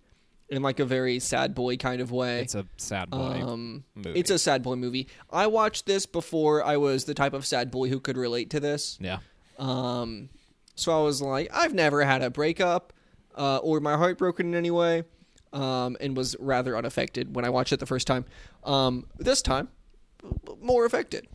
in 0.49 0.63
like 0.63 0.79
a 0.79 0.85
very 0.85 1.19
sad 1.19 1.55
boy 1.55 1.77
kind 1.77 2.01
of 2.01 2.13
way. 2.13 2.41
It's 2.41 2.55
a 2.55 2.65
sad 2.77 3.11
boy 3.11 3.43
um, 3.45 3.85
movie. 3.95 4.19
it's 4.19 4.31
a 4.31 4.39
sad 4.39 4.63
boy 4.63 4.77
movie. 4.77 5.09
I 5.31 5.49
watched 5.49 5.87
this 5.87 6.07
before 6.07 6.65
I 6.65 6.77
was 6.77 7.05
the 7.05 7.15
type 7.15 7.35
of 7.35 7.45
sad 7.45 7.71
boy 7.71 7.89
who 7.89 8.01
could 8.01 8.17
relate 8.17 8.51
to 8.51 8.61
this. 8.61 8.97
yeah. 9.01 9.19
Um, 9.59 10.29
so 10.77 10.97
I 10.97 11.03
was 11.03 11.21
like, 11.21 11.51
I've 11.53 11.75
never 11.75 12.05
had 12.05 12.23
a 12.23 12.31
breakup 12.31 12.93
uh, 13.37 13.59
or 13.59 13.81
my 13.81 13.97
heart 13.97 14.19
broken 14.19 14.47
in 14.47 14.55
any 14.55 14.71
way, 14.71 15.03
um, 15.53 15.97
and 16.01 16.17
was 16.17 16.37
rather 16.39 16.77
unaffected 16.77 17.35
when 17.35 17.45
I 17.45 17.51
watched 17.51 17.73
it 17.73 17.81
the 17.81 17.87
first 17.87 18.07
time. 18.07 18.25
Um, 18.63 19.07
this 19.19 19.43
time, 19.43 19.69
more 20.63 20.85
affected. 20.85 21.27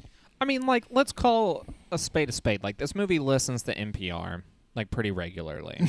I 0.43 0.45
mean, 0.45 0.65
like, 0.65 0.83
let's 0.89 1.13
call 1.13 1.65
a 1.89 1.97
spade 1.97 2.27
a 2.27 2.33
spade. 2.33 2.65
Like, 2.65 2.75
this 2.75 2.95
movie 2.95 3.17
listens 3.17 3.63
to 3.63 3.73
NPR 3.73 4.43
like 4.75 4.91
pretty 4.91 5.09
regularly, 5.11 5.79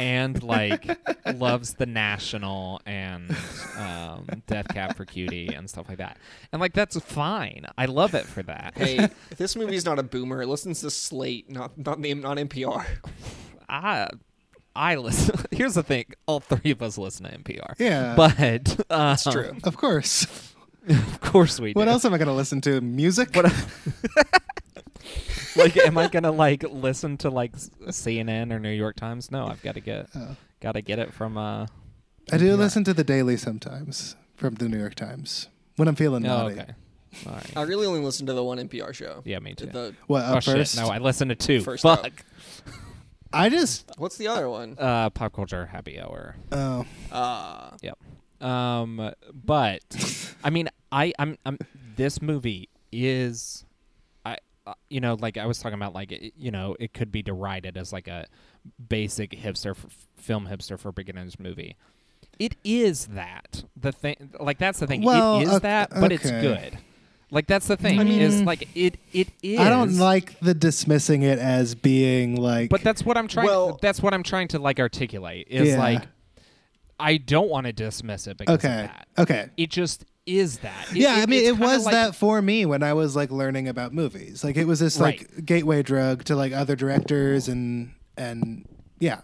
and 0.00 0.42
like 0.42 0.98
loves 1.36 1.74
the 1.74 1.86
National 1.86 2.80
and 2.84 3.30
um, 3.78 4.26
Death 4.48 4.66
Cab 4.70 4.96
for 4.96 5.04
Cutie 5.04 5.54
and 5.54 5.70
stuff 5.70 5.88
like 5.88 5.98
that. 5.98 6.16
And 6.50 6.58
like, 6.58 6.72
that's 6.72 6.98
fine. 6.98 7.64
I 7.78 7.84
love 7.84 8.16
it 8.16 8.26
for 8.26 8.42
that. 8.42 8.72
Hey, 8.74 9.08
this 9.36 9.54
movie's 9.54 9.84
not 9.84 10.00
a 10.00 10.02
boomer, 10.02 10.42
it 10.42 10.48
listens 10.48 10.80
to 10.80 10.90
Slate, 10.90 11.48
not 11.48 11.78
not 11.78 12.00
name 12.00 12.22
not 12.22 12.38
NPR. 12.38 12.84
I 13.68 14.08
I 14.74 14.96
listen. 14.96 15.44
Here's 15.52 15.74
the 15.74 15.84
thing: 15.84 16.06
all 16.26 16.40
three 16.40 16.72
of 16.72 16.82
us 16.82 16.98
listen 16.98 17.26
to 17.26 17.38
NPR. 17.38 17.78
Yeah. 17.78 18.16
but 18.16 18.80
um, 18.90 19.12
It's 19.12 19.22
true. 19.22 19.56
Of 19.62 19.76
course. 19.76 20.51
Of 20.88 21.20
course 21.20 21.60
we 21.60 21.72
do. 21.74 21.78
What 21.78 21.88
else 21.88 22.04
am 22.04 22.12
I 22.14 22.18
going 22.18 22.28
to 22.28 22.34
listen 22.34 22.60
to? 22.62 22.80
Music? 22.80 23.34
What? 23.34 23.44
like, 25.56 25.76
am 25.76 25.98
I 25.98 26.08
gonna 26.08 26.32
like 26.32 26.62
listen 26.64 27.16
to 27.18 27.30
like 27.30 27.52
CNN 27.52 28.52
or 28.52 28.58
New 28.58 28.70
York 28.70 28.96
Times? 28.96 29.30
No, 29.30 29.46
I've 29.46 29.62
got 29.62 29.74
to 29.74 29.80
get 29.80 30.08
Oh. 30.14 30.36
got 30.60 30.72
to 30.72 30.82
get 30.82 30.98
it 30.98 31.12
from. 31.12 31.36
uh 31.38 31.66
I 32.32 32.38
do 32.38 32.46
Yeah. 32.46 32.54
listen 32.54 32.84
to 32.84 32.94
the 32.94 33.04
Daily 33.04 33.36
sometimes 33.36 34.16
from 34.36 34.54
the 34.54 34.68
New 34.68 34.78
York 34.78 34.94
Times 34.94 35.48
when 35.76 35.88
I'm 35.88 35.94
feeling 35.96 36.24
Oh, 36.26 36.28
naughty. 36.48 36.60
okay. 36.60 36.72
All 37.26 37.32
right. 37.34 37.56
I 37.56 37.62
really 37.62 37.86
only 37.86 38.00
listen 38.00 38.26
to 38.26 38.32
the 38.32 38.42
one 38.42 38.58
NPR 38.58 38.94
show. 38.94 39.22
Yeah, 39.24 39.38
me 39.40 39.54
too. 39.54 39.66
The 39.66 39.94
What 40.06 40.24
oh 40.26 40.40
first? 40.40 40.74
shit! 40.74 40.82
No, 40.82 40.88
I 40.90 40.98
listened 40.98 41.28
to 41.30 41.34
two. 41.34 41.60
First 41.60 41.82
Fuck. 41.82 42.06
up. 42.06 42.12
I 43.32 43.48
just 43.48 43.90
what's 43.98 44.16
the 44.16 44.28
other 44.28 44.48
one? 44.48 44.76
Uh, 44.78 45.10
pop 45.10 45.32
culture 45.34 45.66
happy 45.66 46.00
hour. 46.00 46.36
oh 46.52 46.86
Uh, 47.10 47.70
Um, 48.42 49.12
but 49.32 49.82
I 50.44 50.50
mean, 50.50 50.68
I 50.90 51.12
I'm 51.18 51.36
I'm 51.46 51.58
this 51.96 52.20
movie 52.20 52.68
is, 52.90 53.64
I 54.24 54.38
uh, 54.66 54.74
you 54.90 55.00
know 55.00 55.14
like 55.20 55.36
I 55.38 55.46
was 55.46 55.58
talking 55.58 55.74
about 55.78 55.94
like 55.94 56.12
it, 56.12 56.32
you 56.36 56.50
know 56.50 56.76
it 56.80 56.92
could 56.94 57.12
be 57.12 57.22
derided 57.22 57.76
as 57.76 57.92
like 57.92 58.08
a 58.08 58.26
basic 58.88 59.30
hipster 59.32 59.70
f- 59.70 59.86
film 60.16 60.46
hipster 60.48 60.78
for 60.78 60.92
beginners 60.92 61.38
movie. 61.38 61.76
It 62.38 62.56
is 62.64 63.06
that 63.08 63.64
the 63.76 63.92
thing 63.92 64.30
like 64.40 64.58
that's 64.58 64.80
the 64.80 64.86
thing. 64.86 65.02
Well, 65.02 65.38
it 65.40 65.44
is 65.44 65.48
ok- 65.50 65.58
that, 65.60 65.90
but 65.90 66.10
it's 66.12 66.30
good. 66.30 66.78
Like 67.30 67.46
that's 67.46 67.66
the 67.66 67.76
thing 67.78 67.98
I 67.98 68.04
is 68.04 68.36
mean, 68.36 68.44
like 68.44 68.68
it 68.74 68.98
it 69.12 69.28
is. 69.42 69.58
I 69.58 69.68
don't 69.70 69.96
like 69.96 70.38
the 70.40 70.52
dismissing 70.54 71.22
it 71.22 71.38
as 71.38 71.74
being 71.74 72.36
like 72.36 72.68
But 72.68 72.82
that's 72.82 73.04
what 73.04 73.16
I'm 73.16 73.28
trying. 73.28 73.46
Well- 73.46 73.78
that's 73.80 74.02
what 74.02 74.12
I'm 74.12 74.22
trying 74.22 74.48
to 74.48 74.58
like 74.58 74.78
articulate. 74.80 75.46
Is 75.48 75.68
Yeah. 75.68 75.78
like, 75.78 76.02
I 77.02 77.16
don't 77.16 77.48
want 77.50 77.66
to 77.66 77.72
dismiss 77.72 78.26
it 78.26 78.36
because 78.38 78.54
okay 78.64 78.80
of 78.82 78.86
that. 78.88 79.08
okay 79.18 79.50
It 79.56 79.70
just 79.70 80.04
is 80.24 80.58
that. 80.58 80.86
It- 80.92 80.96
yeah, 80.98 81.18
it- 81.18 81.22
I 81.22 81.26
mean, 81.26 81.44
it 81.44 81.58
was 81.58 81.84
like- 81.84 81.92
that 81.92 82.14
for 82.14 82.40
me 82.40 82.64
when 82.64 82.82
I 82.82 82.92
was 82.92 83.16
like 83.16 83.30
learning 83.30 83.66
about 83.68 83.92
movies. 83.92 84.44
Like, 84.44 84.56
it 84.56 84.66
was 84.66 84.78
this 84.80 84.98
like 85.00 85.44
gateway 85.44 85.82
drug 85.82 86.24
to 86.24 86.36
like 86.36 86.52
other 86.52 86.76
directors 86.76 87.48
and 87.48 87.92
and 88.16 88.66
yeah, 89.00 89.20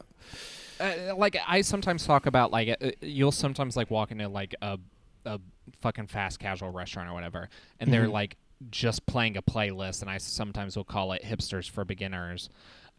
Uh, 0.80 1.14
like 1.16 1.36
I 1.46 1.60
sometimes 1.60 2.04
talk 2.06 2.26
about 2.26 2.50
like 2.50 2.68
uh, 2.80 2.90
you'll 3.00 3.32
sometimes 3.32 3.76
like 3.76 3.90
walk 3.90 4.10
into 4.10 4.28
like 4.28 4.54
a 4.62 4.78
a 5.24 5.38
fucking 5.82 6.06
fast 6.06 6.38
casual 6.40 6.70
restaurant 6.70 7.08
or 7.10 7.14
whatever, 7.14 7.48
and 7.80 7.92
they're 7.92 8.06
Mhm. 8.06 8.12
like 8.12 8.36
just 8.70 9.06
playing 9.06 9.36
a 9.36 9.42
playlist, 9.42 10.00
and 10.02 10.10
I 10.10 10.18
sometimes 10.18 10.76
will 10.76 10.84
call 10.84 11.12
it 11.12 11.22
hipsters 11.22 11.68
for 11.70 11.84
beginners, 11.84 12.48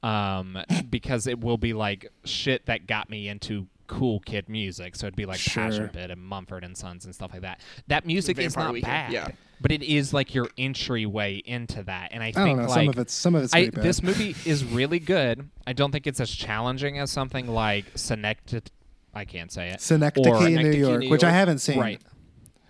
um, 0.03 0.57
because 0.89 1.25
it 1.27 1.41
will 1.41 1.57
be 1.57 1.73
like 1.73 2.07
shit 2.23 2.65
that 2.67 2.85
got 2.87 3.09
me 3.09 3.27
into 3.27 3.67
cool 3.89 4.19
kid 4.21 4.47
music. 4.47 4.95
So 4.95 5.08
it'd 5.08 5.15
be 5.17 5.25
like 5.25 5.39
Sure. 5.39 5.63
Passion 5.63 5.89
Pit 5.89 6.12
and 6.12 6.21
Mumford 6.21 6.63
and 6.63 6.78
Sons 6.78 7.04
and 7.06 7.13
stuff 7.13 7.32
like 7.34 7.41
that. 7.41 7.60
That 7.88 8.06
music 8.06 8.38
is 8.38 8.56
not 8.56 8.71
Weekend, 8.71 8.89
bad, 8.91 9.12
yeah. 9.12 9.28
but 9.60 9.71
it 9.71 9.82
is 9.84 10.13
like 10.13 10.34
your 10.36 10.47
entryway 10.58 11.41
into 11.45 11.84
that, 11.84 12.10
and 12.13 12.23
I 12.23 12.28
I 12.28 12.32
think 12.32 12.58
don't 12.58 12.58
know. 12.58 12.69
like 12.69 12.73
some 12.80 12.88
of 12.89 12.97
it's 12.99 13.13
some 13.13 13.36
of 13.36 13.43
it's 13.43 13.54
I, 13.54 13.69
bad. 13.69 13.84
this 13.84 14.02
movie 14.04 14.36
is 14.45 14.63
really 14.63 14.99
good. 14.99 15.49
I 15.67 15.73
don't 15.73 15.91
think 15.91 16.06
it's 16.08 16.19
as 16.19 16.30
challenging 16.32 16.99
as 16.99 17.12
something 17.12 17.47
like 17.47 17.86
Synecdoche. 17.95 18.69
I 19.13 19.25
can't 19.25 19.52
say 19.52 19.69
it. 19.69 19.82
Synecdoche, 19.82 20.28
or- 20.28 20.39
New 20.49 20.56
Synecdoche, 20.56 20.78
York, 20.80 20.99
New 21.02 21.10
which 21.10 21.23
I 21.23 21.32
haven't 21.32 21.58
seen. 21.60 21.80
Right. 21.80 21.99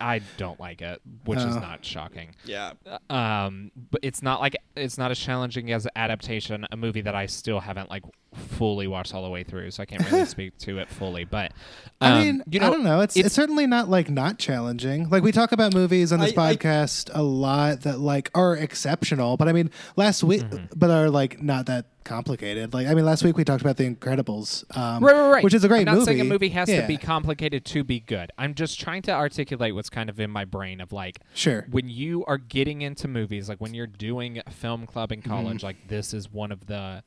I 0.01 0.21
don't 0.37 0.57
like 0.61 0.81
it, 0.81 1.01
which 1.25 1.39
is 1.39 1.57
Oh. 1.57 1.59
not 1.59 1.83
shocking. 1.83 2.33
yeah. 2.45 2.71
Um, 3.09 3.71
but 3.91 3.99
it's 4.01 4.21
not 4.23 4.39
like 4.39 4.55
it's 4.77 4.97
not 4.97 5.11
as 5.11 5.19
challenging 5.19 5.73
as 5.73 5.85
adaptation, 5.93 6.65
a 6.71 6.77
movie 6.77 7.01
that 7.01 7.15
I 7.15 7.25
still 7.25 7.59
haven't 7.59 7.89
like 7.89 8.03
fully 8.33 8.87
watched 8.87 9.13
all 9.13 9.23
the 9.23 9.29
way 9.29 9.43
through, 9.43 9.71
so 9.71 9.81
I 9.83 9.85
can't 9.85 10.09
really 10.11 10.25
speak 10.25 10.57
to 10.59 10.77
it 10.79 10.89
fully. 10.89 11.23
But 11.25 11.51
um, 12.01 12.13
I 12.13 12.23
mean, 12.23 12.43
you 12.49 12.59
know, 12.59 12.67
I 12.67 12.69
don't 12.69 12.83
know. 12.83 13.01
It's, 13.01 13.15
it's 13.17 13.33
certainly 13.33 13.67
not 13.67 13.89
like 13.89 14.09
not 14.09 14.37
challenging. 14.39 15.09
Like 15.09 15.23
we 15.23 15.31
talk 15.31 15.51
about 15.51 15.73
movies 15.73 16.11
on 16.13 16.19
this 16.19 16.37
I- 16.37 16.49
I- 16.49 16.55
podcast 16.55 17.09
a 17.13 17.23
lot 17.23 17.81
that 17.81 17.99
like 17.99 18.29
are 18.35 18.55
exceptional, 18.55 19.37
but 19.37 19.47
I 19.47 19.53
mean, 19.53 19.71
last 19.95 20.23
week, 20.23 20.41
Mm-hmm. 20.41 20.65
but 20.75 20.89
are 20.89 21.09
like 21.09 21.41
not 21.41 21.65
that 21.67 21.85
complicated. 22.05 22.73
Like 22.73 22.87
I 22.87 22.93
mean, 22.95 23.05
last 23.05 23.23
week 23.23 23.37
we 23.37 23.43
talked 23.43 23.61
about 23.61 23.77
The 23.77 23.87
Incredibles, 23.89 24.63
um, 24.75 25.03
Right, 25.03 25.13
right, 25.13 25.29
right. 25.29 25.43
which 25.43 25.53
is 25.53 25.63
a 25.63 25.67
great 25.67 25.79
I'm 25.81 25.85
not 25.85 25.93
movie. 25.95 26.05
saying 26.05 26.21
a 26.21 26.23
movie 26.23 26.49
has 26.49 26.69
Yeah. 26.69 26.81
to 26.81 26.87
be 26.87 26.97
complicated 26.97 27.65
to 27.65 27.83
be 27.83 27.99
good. 27.99 28.31
I'm 28.37 28.53
just 28.55 28.79
trying 28.79 29.01
to 29.03 29.11
articulate 29.11 29.75
what's 29.75 29.89
kind 29.89 30.09
of 30.09 30.19
in 30.19 30.31
my 30.31 30.45
brain 30.45 30.81
of 30.81 30.91
like 30.91 31.19
Sure. 31.33 31.67
when 31.69 31.87
you 31.89 32.25
are 32.25 32.37
getting 32.37 32.81
into 32.81 33.07
movies, 33.07 33.47
like 33.49 33.59
when 33.59 33.73
you're 33.73 33.85
doing 33.87 34.41
film 34.49 34.85
club 34.87 35.11
in 35.11 35.19
Mm-hmm. 35.21 35.29
college, 35.29 35.63
like 35.63 35.87
this 35.87 36.13
is 36.13 36.31
one 36.31 36.51
of 36.51 36.65
the 36.67 37.03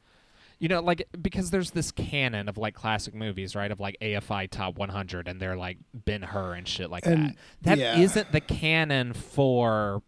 you 0.62 0.68
know, 0.68 0.80
like 0.80 1.08
because 1.20 1.50
there's 1.50 1.72
this 1.72 1.90
canon 1.90 2.48
of 2.48 2.56
like 2.56 2.72
classic 2.72 3.14
movies, 3.14 3.56
right? 3.56 3.72
Of 3.72 3.80
like 3.80 3.96
AFI 4.00 4.48
top 4.48 4.78
100, 4.78 5.26
and 5.26 5.40
they're 5.40 5.56
like 5.56 5.78
Ben 5.92 6.22
Hur 6.22 6.54
and 6.54 6.68
shit 6.68 6.88
like 6.88 7.04
And- 7.04 7.30
that. 7.30 7.36
That 7.62 7.78
yeah. 7.78 7.96
not 7.98 8.30
the 8.30 8.40
canon 8.40 9.12
for 9.12 10.02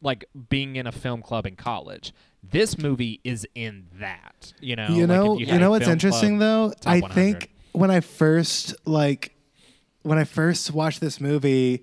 like 0.00 0.24
being 0.48 0.76
in 0.76 0.86
a 0.86 0.92
film 0.92 1.20
club 1.20 1.44
in 1.44 1.54
college. 1.56 2.14
This 2.42 2.78
movie 2.78 3.20
is 3.24 3.46
in 3.54 3.84
that, 4.00 4.54
you 4.58 4.74
know. 4.74 4.88
you 4.88 5.06
Like, 5.06 5.08
know, 5.08 5.38
you 5.38 5.44
you, 5.46 5.58
know 5.58 5.68
what's 5.68 5.86
interesting 5.86 6.38
club 6.38 6.74
though? 6.84 6.90
I 6.90 7.00
100. 7.00 7.14
think 7.14 7.50
when 7.72 7.90
I 7.90 8.00
first 8.00 8.74
like 8.86 9.34
when 10.00 10.16
I 10.18 10.24
first 10.24 10.72
watched 10.72 11.02
this 11.02 11.20
movie, 11.20 11.82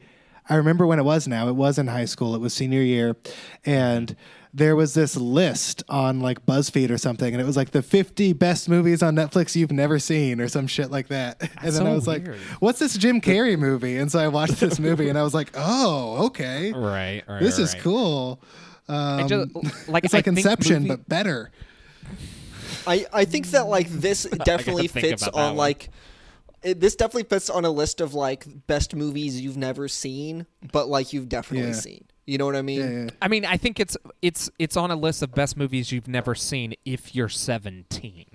I 0.50 0.56
remember 0.56 0.88
when 0.88 0.98
it 0.98 1.04
was 1.06 1.28
now. 1.28 1.48
It 1.50 1.56
was 1.56 1.78
in 1.78 1.86
high 1.86 2.06
school. 2.06 2.34
It 2.34 2.42
was 2.42 2.52
senior 2.56 2.82
year, 2.82 3.16
and 3.64 4.16
there 4.54 4.76
was 4.76 4.94
this 4.94 5.16
list 5.16 5.82
on 5.88 6.20
like 6.20 6.46
BuzzFeed 6.46 6.90
or 6.90 6.98
something, 6.98 7.34
and 7.34 7.42
it 7.42 7.46
was 7.46 7.56
like 7.56 7.72
the 7.72 7.82
50 7.82 8.34
best 8.34 8.68
movies 8.68 9.02
on 9.02 9.16
Netflix 9.16 9.56
you've 9.56 9.72
never 9.72 9.98
seen 9.98 10.42
or 10.42 10.48
some 10.50 10.68
shit 10.68 10.92
like 10.92 11.08
that. 11.08 11.40
and 11.42 11.50
then 11.64 11.72
so 11.74 11.86
I 11.86 11.94
was 11.94 12.06
like, 12.08 12.28
"What's 12.60 12.80
this 12.80 12.98
Jim 12.98 13.22
Carrey 13.22 13.58
movie?" 13.58 13.98
And 13.98 14.12
so 14.12 14.20
I 14.20 14.28
watched 14.28 14.60
this 14.60 14.78
movie, 14.80 15.08
and 15.10 15.18
I 15.18 15.24
was 15.24 15.34
like, 15.34 15.52
"Oh, 15.56 16.26
okay, 16.28 16.72
Right, 16.76 17.24
right. 17.28 17.42
this 17.42 17.60
is 17.60 17.74
cool." 17.76 18.42
Um, 18.90 18.98
I 19.24 19.28
just 19.28 19.88
like 19.88 20.04
it's 20.04 20.14
I 20.14 20.18
like 20.18 20.26
think 20.26 20.38
Inception, 20.40 20.84
movie- 20.84 20.88
but 20.90 21.08
better. 21.08 21.52
I, 22.88 23.06
I 23.14 23.26
think 23.26 23.48
that 23.52 23.68
like 23.68 23.88
this 23.90 24.24
definitely 24.46 24.88
fits 24.88 25.28
on 25.28 25.56
like 25.56 25.90
it, 26.64 26.80
this 26.80 26.96
definitely 26.96 27.24
fits 27.30 27.50
on 27.50 27.64
a 27.66 27.70
list 27.70 28.02
of 28.02 28.14
like 28.14 28.46
best 28.68 28.96
movies 28.96 29.40
you've 29.40 29.58
never 29.58 29.88
seen, 29.88 30.46
but 30.72 30.88
like 30.90 31.14
you've 31.14 31.30
definitely 31.30 31.70
Yeah. 31.70 31.76
seen. 31.76 32.06
You 32.28 32.38
know 32.38 32.46
what 32.46 32.56
I 32.56 32.62
mean? 32.62 32.80
Yeah, 32.80 32.90
yeah. 33.06 33.10
I 33.22 33.28
mean, 33.28 33.46
I 33.46 33.58
think 33.58 33.80
it's 33.80 33.98
it's 34.22 34.50
it's 34.60 34.78
on 34.78 34.92
a 34.92 34.96
list 34.96 35.22
of 35.24 35.34
best 35.34 35.58
movies 35.58 35.92
you've 35.92 36.08
never 36.08 36.36
seen 36.36 36.76
if 36.86 37.16
you're 37.16 37.30
17. 37.30 38.26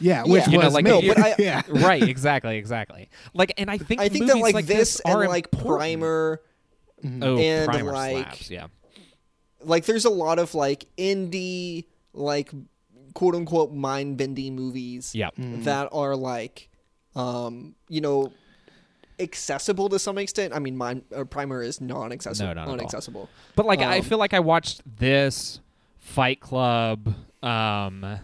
Yeah, 0.00 0.22
which 0.24 0.44
Yeah. 0.44 0.50
You 0.50 0.58
know, 0.58 0.64
was 0.66 0.74
like, 0.74 0.84
me. 0.84 0.90
no, 0.90 1.00
but 1.02 1.18
I- 1.18 1.34
yeah. 1.38 1.62
right, 1.68 2.02
exactly, 2.02 2.56
exactly. 2.56 3.08
Like, 3.34 3.52
and 3.58 3.70
I 3.70 3.78
think 3.78 4.00
I 4.00 4.08
think 4.08 4.26
that 4.26 4.38
like, 4.38 4.54
like 4.54 4.66
this 4.66 5.00
and 5.00 5.14
are 5.14 5.28
like 5.28 5.48
important. 5.52 5.78
Primer, 5.80 6.40
oh, 7.22 7.38
and, 7.38 7.68
Primer 7.68 7.92
like, 7.92 8.16
slaps, 8.34 8.50
yeah. 8.50 8.66
like 9.62 9.86
there's 9.86 10.04
a 10.04 10.10
lot 10.10 10.38
of 10.38 10.54
like 10.54 10.86
indie 10.96 11.86
like 12.12 12.50
quote 13.14 13.34
unquote 13.34 13.72
mind 13.72 14.16
bending 14.18 14.54
movies 14.54 15.14
Yeah. 15.14 15.30
that 15.36 15.88
are 15.92 16.14
like 16.14 16.68
um 17.16 17.74
you 17.88 18.00
know 18.00 18.32
accessible 19.20 19.88
to 19.88 19.98
some 19.98 20.18
extent. 20.18 20.54
I 20.54 20.58
mean, 20.58 20.76
mine 20.76 21.02
uh, 21.14 21.24
Primer 21.24 21.62
is 21.62 21.80
non-accessible, 21.80 22.48
No, 22.48 22.54
not 22.54 22.62
at 22.62 22.68
all. 22.68 22.86
unaccessible. 22.86 23.28
But 23.56 23.66
like, 23.66 23.80
I 23.80 23.98
Um, 23.98 24.04
feel 24.04 24.18
like 24.18 24.34
I 24.34 24.40
watched 24.40 24.82
this 24.98 25.60
Fight 25.98 26.40
Club. 26.40 27.14
Um, 27.42 28.18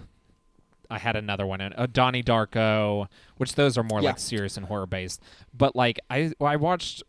I 0.90 0.98
had 0.98 1.16
another 1.16 1.46
one, 1.46 1.60
uh, 1.60 1.86
Donnie 1.90 2.22
Darko, 2.22 3.08
which 3.36 3.54
those 3.54 3.76
are 3.78 3.82
more 3.82 4.00
Yeah. 4.00 4.10
like 4.10 4.18
serious 4.18 4.56
and 4.56 4.66
horror 4.66 4.86
based. 4.86 5.20
But 5.52 5.74
like, 5.74 5.98
I 6.10 6.32
well, 6.38 6.50
I 6.50 6.56
watched. 6.56 7.02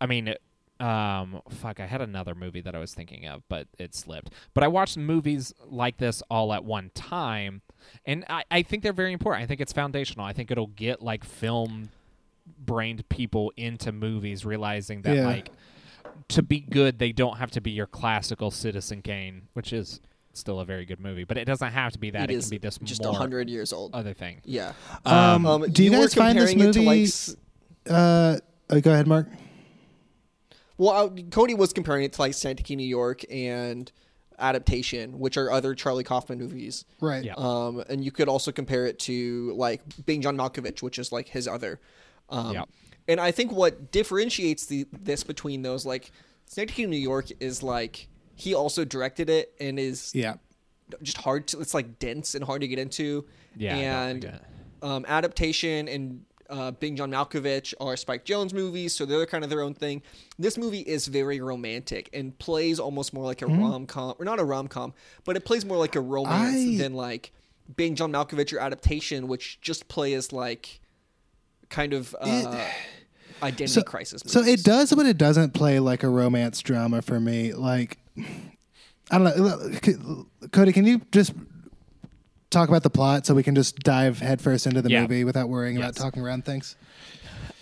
I 0.00 0.06
mean, 0.06 0.34
um, 0.80 1.42
fuck, 1.48 1.78
I 1.78 1.86
had 1.86 2.00
another 2.00 2.34
movie 2.34 2.60
that 2.60 2.74
I 2.74 2.78
was 2.78 2.92
thinking 2.92 3.24
of, 3.26 3.42
but 3.48 3.68
it 3.78 3.94
slipped. 3.94 4.30
But 4.52 4.64
I 4.64 4.68
watched 4.68 4.96
movies 4.96 5.54
like 5.64 5.98
this 5.98 6.22
all 6.28 6.52
at 6.52 6.64
one 6.64 6.90
time, 6.94 7.62
and 8.04 8.24
I, 8.28 8.42
I 8.50 8.62
think 8.62 8.82
they're 8.82 8.92
very 8.92 9.12
important. 9.12 9.44
I 9.44 9.46
think 9.46 9.60
it's 9.60 9.72
foundational. 9.72 10.26
I 10.26 10.32
think 10.32 10.50
it'll 10.50 10.66
get 10.66 11.00
like 11.00 11.22
film 11.24 11.90
brained 12.58 13.08
people 13.08 13.52
into 13.56 13.92
movies, 13.92 14.44
realizing 14.44 15.02
that 15.02 15.16
Yeah. 15.16 15.26
like 15.26 15.50
to 16.28 16.42
be 16.42 16.60
good, 16.60 16.98
they 16.98 17.12
don't 17.12 17.38
have 17.38 17.50
to 17.52 17.60
be 17.60 17.70
your 17.70 17.86
classical 17.86 18.50
Citizen 18.50 19.02
Kane, 19.02 19.42
which 19.54 19.72
is 19.72 20.00
still 20.34 20.60
a 20.60 20.64
very 20.64 20.84
good 20.86 21.00
movie, 21.00 21.24
but 21.24 21.36
it 21.36 21.44
doesn't 21.44 21.72
have 21.72 21.92
to 21.92 21.98
be 21.98 22.10
that. 22.10 22.30
It 22.30 22.34
It, 22.34 22.36
is 22.38 22.44
can 22.46 22.50
be 22.50 22.58
this 22.58 22.78
just 22.82 23.02
more 23.02 23.14
hundred 23.14 23.50
years 23.50 23.72
old. 23.72 23.94
other 23.94 24.14
thing. 24.14 24.40
yeah. 24.44 24.72
Um, 25.04 25.44
Um, 25.46 25.70
do 25.70 25.84
you, 25.84 25.90
were 25.92 25.98
guys 25.98 26.14
find 26.14 26.38
this 26.38 26.50
comparing 26.50 26.70
it 26.70 26.72
to, 26.74 26.82
like, 26.82 26.98
movie? 26.98 27.38
uh, 27.90 28.38
oh, 28.70 28.80
go 28.80 28.92
ahead, 28.92 29.06
Mark. 29.06 29.28
Well, 30.78 30.90
uh, 30.90 31.22
Cody 31.30 31.54
was 31.54 31.72
comparing 31.72 32.04
it 32.04 32.12
to 32.14 32.20
like 32.22 32.34
Synecdoche, 32.34 32.76
New 32.76 32.86
York, 32.86 33.22
and 33.30 33.90
Adaptation, 34.38 35.18
which 35.18 35.36
are 35.36 35.50
other 35.50 35.74
Charlie 35.74 36.04
Kaufman 36.04 36.38
movies. 36.38 36.84
Right. 37.00 37.24
Yeah. 37.24 37.34
Um, 37.36 37.82
and 37.88 38.04
you 38.04 38.10
could 38.10 38.28
also 38.28 38.50
compare 38.52 38.86
it 38.86 38.98
to 39.00 39.54
like 39.56 39.82
Being 40.06 40.22
John 40.22 40.36
Malkovich, 40.36 40.82
which 40.82 40.98
is 40.98 41.12
like 41.12 41.28
his 41.28 41.46
other. 41.46 41.80
Um, 42.32 42.52
Yeah. 42.54 42.64
And 43.08 43.20
I 43.20 43.30
think 43.32 43.50
what 43.52 43.90
differentiates 43.90 44.66
the 44.66 44.86
this 44.92 45.24
between 45.24 45.62
those 45.62 45.84
like 45.84 46.10
Synecdoche, 46.46 46.86
New 46.88 46.96
York 46.96 47.26
is 47.40 47.62
like 47.62 48.08
he 48.36 48.54
also 48.54 48.84
directed 48.84 49.28
it 49.30 49.54
and 49.60 49.78
is 49.78 50.12
Yeah. 50.14 50.34
just 51.02 51.18
hard 51.18 51.46
to 51.48 51.60
it's 51.60 51.74
like 51.74 51.98
dense 51.98 52.34
and 52.34 52.44
hard 52.44 52.60
to 52.62 52.68
get 52.68 52.78
into. 52.78 53.24
Yeah, 53.56 53.76
and 54.06 54.40
um, 54.82 55.04
adaptation 55.08 55.88
and 55.88 56.24
uh, 56.50 56.70
Being 56.72 56.96
John 56.96 57.10
Malkovich 57.10 57.72
are 57.80 57.96
Spike 57.96 58.24
Jonze 58.26 58.52
movies, 58.52 58.94
so 58.94 59.04
they're 59.06 59.24
kind 59.26 59.42
of 59.44 59.48
their 59.50 59.62
own 59.62 59.74
thing. 59.74 60.02
This 60.38 60.58
movie 60.58 60.80
is 60.80 61.06
very 61.06 61.40
romantic 61.40 62.10
and 62.12 62.38
plays 62.38 62.78
almost 62.78 63.12
more 63.14 63.24
like 63.24 63.40
a 63.42 63.46
Mm-hmm. 63.46 63.62
rom 63.62 63.86
com, 63.86 64.14
or 64.18 64.24
not 64.24 64.38
a 64.38 64.44
rom 64.44 64.68
com, 64.68 64.92
but 65.24 65.34
it 65.36 65.44
plays 65.44 65.64
more 65.64 65.78
like 65.78 65.96
a 65.96 66.00
romance 66.00 66.56
I- 66.56 66.76
than 66.78 66.94
like 66.94 67.32
Being 67.74 67.94
John 67.94 68.12
Malkovich 68.12 68.52
or 68.52 68.58
adaptation, 68.58 69.28
which 69.28 69.60
just 69.60 69.88
plays 69.88 70.30
like 70.32 70.80
kind 71.72 71.94
of 71.94 72.14
uh, 72.20 72.64
identity 73.42 73.66
so, 73.66 73.82
crisis. 73.82 74.22
So 74.26 74.40
it 74.40 74.62
does, 74.62 74.92
but 74.92 75.06
it 75.06 75.18
doesn't 75.18 75.54
play 75.54 75.80
like 75.80 76.02
a 76.04 76.08
romance 76.08 76.60
drama 76.62 77.02
for 77.02 77.18
me. 77.18 77.52
Like, 77.54 77.98
I 79.10 79.18
don't 79.18 79.24
know. 79.24 80.26
Cody, 80.52 80.72
can 80.72 80.86
you 80.86 81.00
just 81.10 81.32
talk 82.50 82.68
about 82.68 82.82
the 82.82 82.90
plot 82.90 83.26
so 83.26 83.34
we 83.34 83.42
can 83.42 83.54
just 83.54 83.78
dive 83.78 84.20
headfirst 84.20 84.66
into 84.66 84.82
the 84.82 84.90
Yeah. 84.90 85.02
movie 85.02 85.24
without 85.24 85.48
worrying 85.48 85.76
about 85.78 85.96
talking 85.96 86.22
around 86.22 86.44
things? 86.44 86.76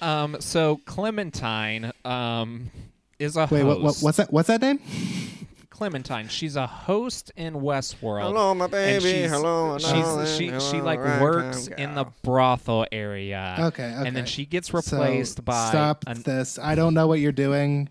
Um, 0.02 0.36
so 0.40 0.80
Clementine, 0.84 1.92
um, 2.04 2.70
is 3.18 3.36
a 3.36 3.40
Wait, 3.50 3.62
host. 3.62 3.64
what, 3.64 3.80
what, 3.80 3.96
what's 4.00 4.16
that? 4.16 4.32
What's 4.32 4.48
that 4.48 4.60
name? 4.60 4.80
Clementine. 5.84 6.28
She's 6.28 6.56
a 6.56 6.66
host 6.66 7.32
in 7.36 7.54
Westworld. 7.54 8.20
Hello, 8.20 8.54
my 8.54 8.66
and 8.66 8.70
baby. 8.70 9.00
she's- 9.02 9.30
Hello, 9.30 9.78
She's, 9.78 9.88
darling. 9.88 10.26
she 10.26 10.60
she 10.60 10.82
like 10.82 11.00
ragtime 11.00 11.22
works 11.22 11.68
in 11.68 11.94
the 11.94 12.04
brothel 12.22 12.84
area. 12.92 13.56
Okay, 13.58 13.86
okay. 13.86 14.06
And 14.06 14.14
then 14.14 14.26
she 14.26 14.44
gets 14.44 14.68
So, 14.68 14.76
replaced 14.76 15.42
by 15.42 15.70
stop 15.70 16.04
an- 16.06 16.20
this. 16.20 16.58
I 16.58 16.74
don't 16.74 16.92
know 16.92 17.06
what 17.06 17.20
you're 17.20 17.32
doing. 17.32 17.88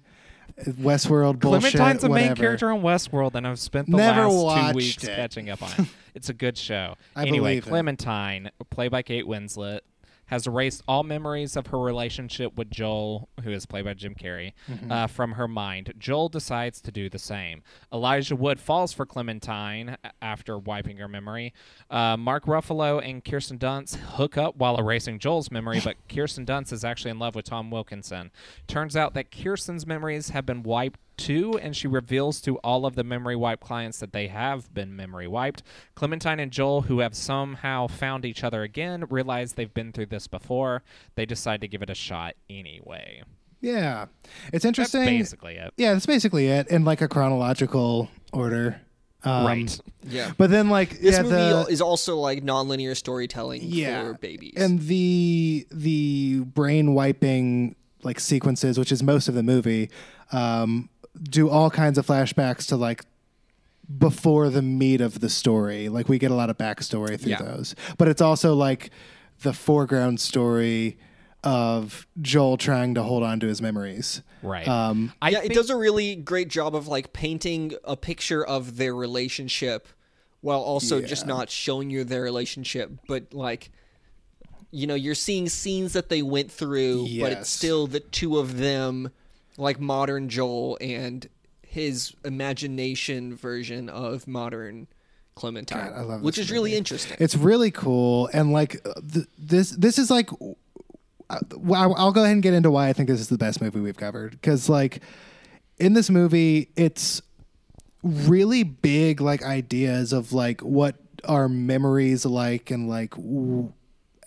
Westworld 0.68 1.40
bullshit. 1.40 1.72
Clementine's 1.72 2.04
a 2.04 2.10
main 2.10 2.36
character 2.36 2.70
on 2.72 2.82
Westworld, 2.84 3.34
and 3.34 3.48
I've 3.48 3.58
spent 3.60 3.90
the 3.90 3.98
Never 3.98 4.28
last 4.28 4.74
two 4.74 4.76
weeks 4.76 5.04
it. 5.04 5.16
catching 5.16 5.50
up 5.50 5.64
on 5.64 5.72
it. 5.72 5.88
It's 6.14 6.30
a 6.30 6.34
good 6.34 6.58
show. 6.60 6.94
I 7.16 7.24
anyway, 7.24 7.56
believe 7.62 7.66
it. 7.66 7.70
Clementine, 7.70 8.52
played 8.70 8.92
by 8.92 9.02
Kate 9.02 9.26
Winslet, 9.26 9.80
has 10.30 10.48
erased 10.48 10.82
all 10.88 11.04
memories 11.04 11.56
of 11.56 11.68
her 11.68 11.78
relationship 11.80 12.58
with 12.58 12.72
Joel, 12.72 13.30
who 13.44 13.52
is 13.52 13.66
played 13.66 13.86
by 13.86 13.94
Jim 13.94 14.16
Carrey, 14.16 14.54
Mm-hmm. 14.70 14.92
uh, 14.92 15.08
from 15.08 15.34
her 15.34 15.48
mind. 15.48 15.94
Joel 15.98 16.30
decides 16.30 16.82
to 16.82 16.92
do 16.92 17.10
the 17.10 17.20
same. 17.20 17.62
Elijah 17.94 18.36
Wood 18.36 18.60
falls 18.60 18.94
for 18.94 19.06
Clementine 19.06 19.98
after 20.22 20.58
wiping 20.58 20.98
her 20.98 21.08
memory. 21.08 21.54
Uh, 21.90 22.16
Mark 22.18 22.46
Ruffalo 22.46 23.02
and 23.04 23.24
Kirsten 23.26 23.58
Dunst 23.60 23.96
hook 23.96 24.38
up 24.38 24.56
while 24.58 24.78
erasing 24.78 25.20
Joel's 25.20 25.52
memory, 25.52 25.82
but 25.84 25.96
Kirsten 26.10 26.46
Dunst 26.46 26.72
is 26.72 26.84
actually 26.84 27.12
in 27.12 27.20
love 27.20 27.36
with 27.36 27.46
Tom 27.46 27.72
Wilkinson. 27.72 28.32
Turns 28.68 28.96
out 28.96 29.14
that 29.16 29.32
Kirsten's 29.32 29.86
memories 29.88 30.30
have 30.30 30.46
been 30.46 30.64
wiped 30.64 31.00
too, 31.20 31.60
and 31.62 31.76
she 31.76 31.88
reveals 31.88 32.42
to 32.42 32.58
all 32.60 32.86
of 32.86 32.96
the 32.96 33.04
memory 33.04 33.36
wipe 33.36 33.60
clients 33.60 34.00
that 34.00 34.14
they 34.14 34.28
have 34.28 34.74
been 34.74 34.96
memory 34.96 35.28
wiped. 35.28 35.62
Clementine 35.96 36.40
and 36.40 36.52
Joel, 36.52 36.82
who 36.84 37.00
have 37.00 37.16
somehow 37.16 37.88
found 37.88 38.26
each 38.26 38.44
other 38.44 38.64
again, 38.64 39.04
realize 39.10 39.54
they've 39.54 39.74
been 39.74 39.92
through 39.92 40.08
this 40.08 40.28
before. 40.28 40.82
They 41.16 41.26
decide 41.26 41.62
to 41.62 41.68
give 41.68 41.82
it 41.82 41.90
a 41.90 41.96
shot 41.96 42.36
anyway. 42.50 43.22
Yeah, 43.62 44.06
it's 44.46 44.52
That's 44.52 44.66
interesting. 44.66 45.06
basically 45.06 45.56
it. 45.56 45.74
Yeah, 45.78 45.94
that's 45.94 46.06
basically 46.06 46.48
it 46.48 46.68
in 46.70 46.86
like 46.86 47.02
a 47.02 47.08
chronological 47.10 48.10
order. 48.32 48.80
Um, 49.26 49.46
right. 49.46 49.80
Yeah. 50.08 50.32
But 50.38 50.50
then 50.50 50.70
like 50.70 51.02
This 51.02 51.16
yeah, 51.18 51.24
movie 51.24 51.36
the, 51.36 51.66
is 51.70 51.82
also 51.82 52.16
like 52.18 52.42
nonlinear 52.42 52.96
storytelling 52.96 53.62
yeah, 53.66 54.02
for 54.06 54.14
babies. 54.14 54.54
and 54.56 54.80
the 54.80 55.68
the 55.72 56.40
brain 56.46 56.94
wiping 56.94 57.76
like 58.02 58.22
sequences, 58.22 58.80
which 58.80 58.94
is 58.94 59.04
most 59.04 59.28
of 59.28 59.36
the 59.36 59.44
movie, 59.44 59.90
um, 60.32 60.88
do 61.22 61.50
all 61.50 61.70
kinds 61.70 61.98
of 61.98 62.06
flashbacks 62.06 62.68
to 62.68 62.76
like 62.76 63.04
before 63.98 64.50
the 64.50 64.62
meat 64.62 65.02
of 65.02 65.20
the 65.20 65.30
story. 65.30 65.90
Like 65.90 66.08
we 66.10 66.20
get 66.20 66.32
a 66.32 66.36
lot 66.36 66.50
of 66.50 66.58
backstory 66.58 67.20
through 67.20 67.32
Yeah. 67.32 67.42
those, 67.42 67.76
but 67.98 68.08
it's 68.08 68.22
also 68.22 68.54
like 68.54 68.92
the 69.42 69.54
foreground 69.54 70.20
story 70.20 70.98
of 71.44 72.06
Joel 72.22 72.58
trying 72.58 72.94
to 72.96 73.04
hold 73.04 73.24
on 73.24 73.40
to 73.40 73.48
his 73.48 73.62
memories. 73.62 74.22
Right. 74.44 74.68
Um, 74.68 75.14
I 75.22 75.30
yeah, 75.30 75.42
it 75.44 75.54
does 75.54 75.70
a 75.70 75.76
really 75.76 76.16
great 76.16 76.50
job 76.50 76.76
of 76.76 76.88
like 76.88 77.14
painting 77.14 77.74
a 77.84 77.96
picture 77.96 78.46
of 78.46 78.78
their 78.78 78.94
relationship 78.94 79.88
while 80.42 80.60
also 80.60 81.02
just 81.02 81.26
not 81.26 81.50
showing 81.50 81.90
you 81.90 82.04
their 82.04 82.22
relationship, 82.22 82.92
but 83.08 83.34
like 83.34 83.72
you 84.72 84.86
know, 84.86 84.94
you're 84.96 85.16
seeing 85.16 85.50
scenes 85.50 85.94
that 85.94 86.10
they 86.10 86.22
went 86.22 86.52
through, 86.52 87.08
but 87.20 87.32
it's 87.32 87.50
still 87.50 87.88
the 87.88 88.00
two 88.00 88.38
of 88.38 88.58
them, 88.58 89.10
like 89.60 89.80
modern 89.80 90.30
Joel 90.30 90.78
and 90.82 91.28
his 91.62 92.16
imagination 92.26 93.36
version 93.36 93.90
of 93.90 94.28
modern 94.28 94.88
Clementine, 95.36 95.92
God, 95.92 95.94
I 95.96 96.02
love 96.02 96.22
which 96.22 96.38
is 96.38 96.52
really 96.52 96.76
interesting. 96.76 97.16
It's 97.20 97.36
really 97.36 97.72
cool, 97.72 98.30
and 98.34 98.52
like 98.52 98.86
uh, 98.86 98.94
th- 99.14 99.28
this, 99.38 99.72
this 99.72 99.98
is 99.98 100.12
like, 100.12 100.30
uh, 101.30 101.40
I'll 101.72 102.12
go 102.12 102.24
ahead 102.24 102.34
and 102.34 102.44
get 102.44 102.54
into 102.54 102.70
why 102.70 102.90
I 102.90 102.94
think 102.94 103.08
this 103.08 103.22
is 103.22 103.30
the 103.30 103.38
best 103.38 103.62
movie 103.62 103.80
we've 103.80 103.96
covered. 103.96 104.32
Because 104.32 104.68
like 104.68 105.02
in 105.78 105.94
this 105.94 106.10
movie, 106.10 106.72
it's 106.76 107.22
really 108.04 108.64
big 108.64 109.22
like 109.22 109.42
ideas 109.44 110.12
of 110.12 110.34
like 110.34 110.62
what 110.62 110.96
our 111.26 111.48
memories 111.48 112.26
like 112.26 112.70
and 112.72 112.90
like 112.90 113.12
w- 113.12 113.72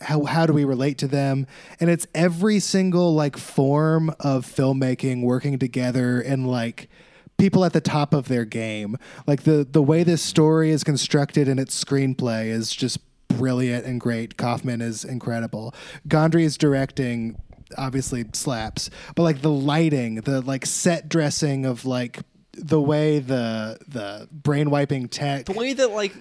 how 0.03 0.25
how 0.25 0.47
do 0.47 0.53
we 0.53 0.65
relate 0.65 0.99
to 0.99 1.09
them? 1.09 1.47
And 1.81 1.91
it's 1.91 2.07
every 2.15 2.61
single 2.61 3.15
like 3.15 3.37
form 3.37 4.15
of 4.21 4.47
filmmaking 4.47 5.23
working 5.23 5.59
together 5.59 6.21
and 6.21 6.51
like 6.51 6.89
people 7.39 7.65
at 7.65 7.73
the 7.73 7.81
top 7.81 8.15
of 8.15 8.29
their 8.29 8.45
game. 8.45 8.97
Like 9.27 9.43
the 9.43 9.67
the 9.69 9.83
way 9.83 10.03
this 10.03 10.23
story 10.23 10.71
is 10.71 10.85
constructed 10.85 11.49
and 11.49 11.59
its 11.59 11.83
screenplay 11.83 12.47
is 12.47 12.75
just 12.75 12.99
brilliant 13.29 13.87
and 13.87 14.01
great. 14.01 14.37
Kaufman 14.37 14.81
is 14.81 15.05
incredible. 15.05 15.75
Gondry 16.09 16.43
is 16.43 16.57
directing 16.59 17.39
obviously 17.79 18.25
slaps. 18.35 18.91
But 19.15 19.23
like 19.23 19.43
the 19.43 19.51
lighting 19.51 20.17
the 20.17 20.41
like 20.41 20.67
set 20.67 21.09
dressing 21.09 21.67
of 21.67 21.85
like 21.85 22.21
the 22.53 22.81
way 22.81 23.19
the 23.19 23.79
the 23.89 24.29
brain 24.31 24.71
wiping 24.71 25.09
tech 25.09 25.47
the 25.47 25.53
way 25.53 25.73
that 25.73 25.91
like 25.91 26.15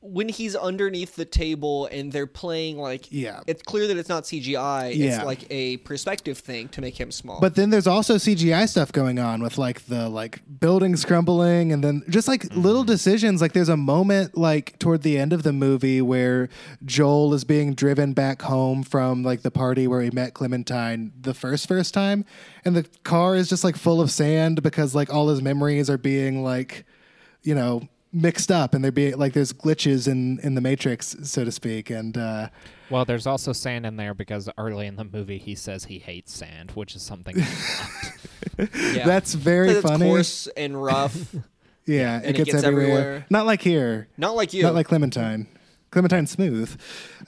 when 0.00 0.28
he's 0.28 0.54
underneath 0.54 1.16
the 1.16 1.24
table 1.24 1.86
and 1.86 2.12
they're 2.12 2.26
playing 2.26 2.78
like 2.78 3.10
Yeah. 3.10 3.40
it's 3.46 3.62
clear 3.62 3.86
that 3.88 3.96
it's 3.96 4.08
not 4.08 4.24
cgi 4.24 4.94
Yeah. 4.94 5.16
it's 5.16 5.24
like 5.24 5.46
a 5.50 5.78
perspective 5.78 6.38
thing 6.38 6.68
to 6.68 6.80
make 6.80 7.00
him 7.00 7.10
small 7.10 7.40
But 7.40 7.54
then 7.56 7.70
there's 7.70 7.86
also 7.86 8.16
CGI 8.16 8.68
stuff 8.68 8.92
going 8.92 9.18
on 9.18 9.42
with 9.42 9.58
like 9.58 9.86
the 9.86 10.08
like 10.08 10.42
buildings 10.60 11.04
crumbling 11.04 11.72
and 11.72 11.82
then 11.82 12.02
just 12.08 12.28
like 12.28 12.42
mm-hmm. 12.42 12.60
little 12.60 12.84
decisions. 12.84 13.40
Like 13.40 13.52
there's 13.52 13.68
a 13.68 13.76
moment 13.76 14.36
like 14.36 14.78
toward 14.78 15.02
the 15.02 15.18
end 15.18 15.32
of 15.32 15.42
the 15.42 15.52
movie 15.52 16.00
where 16.02 16.48
Joel 16.84 17.34
is 17.34 17.44
being 17.44 17.74
driven 17.74 18.12
back 18.12 18.42
home 18.42 18.82
from 18.82 19.22
like 19.22 19.42
the 19.42 19.50
party 19.50 19.88
where 19.88 20.02
he 20.02 20.10
met 20.10 20.34
Clementine 20.34 21.12
the 21.20 21.34
first 21.34 21.66
first 21.66 21.94
time 21.94 22.24
and 22.64 22.76
the 22.76 22.84
car 23.02 23.34
is 23.34 23.48
just 23.48 23.64
like 23.64 23.76
full 23.76 24.00
of 24.00 24.10
sand 24.10 24.62
because 24.62 24.94
like 24.94 25.12
all 25.12 25.28
his 25.28 25.42
memories 25.42 25.88
are 25.90 25.98
being 25.98 26.44
like 26.44 26.84
you 27.42 27.54
know 27.54 27.88
mixed 28.12 28.50
up 28.50 28.72
and 28.74 28.82
they're 28.82 28.92
being 28.92 29.16
like 29.18 29.32
there's 29.34 29.52
glitches 29.52 30.08
in 30.08 30.38
in 30.40 30.54
the 30.54 30.60
matrix 30.60 31.16
so 31.22 31.44
to 31.44 31.52
speak 31.52 31.90
and 31.90 32.16
uh 32.16 32.48
Well, 32.88 33.04
there's 33.04 33.26
also 33.26 33.52
sand 33.52 33.84
in 33.84 33.96
there 33.96 34.14
because 34.14 34.48
early 34.56 34.86
in 34.86 34.96
the 34.96 35.04
movie 35.04 35.38
he 35.38 35.54
says 35.54 35.84
he 35.84 35.98
hates 35.98 36.32
sand, 36.32 36.70
which 36.72 36.94
is 36.94 37.02
something. 37.02 37.36
yeah. 38.58 39.04
that's 39.04 39.34
very 39.34 39.70
It's 39.70 39.82
funny 39.82 40.06
coarse 40.06 40.46
and 40.56 40.80
rough 40.82 41.34
yeah 41.86 42.20
and 42.24 42.36
it 42.36 42.44
gets 42.46 42.62
everywhere. 42.64 43.26
not 43.28 43.44
like 43.44 43.60
here 43.60 44.08
not 44.16 44.34
like 44.34 44.52
you 44.54 44.62
Not 44.62 44.74
like 44.74 44.86
Clementine. 44.86 45.46
Clementine's 45.90 46.30
smooth. 46.30 46.78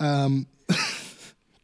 Um, 0.00 0.46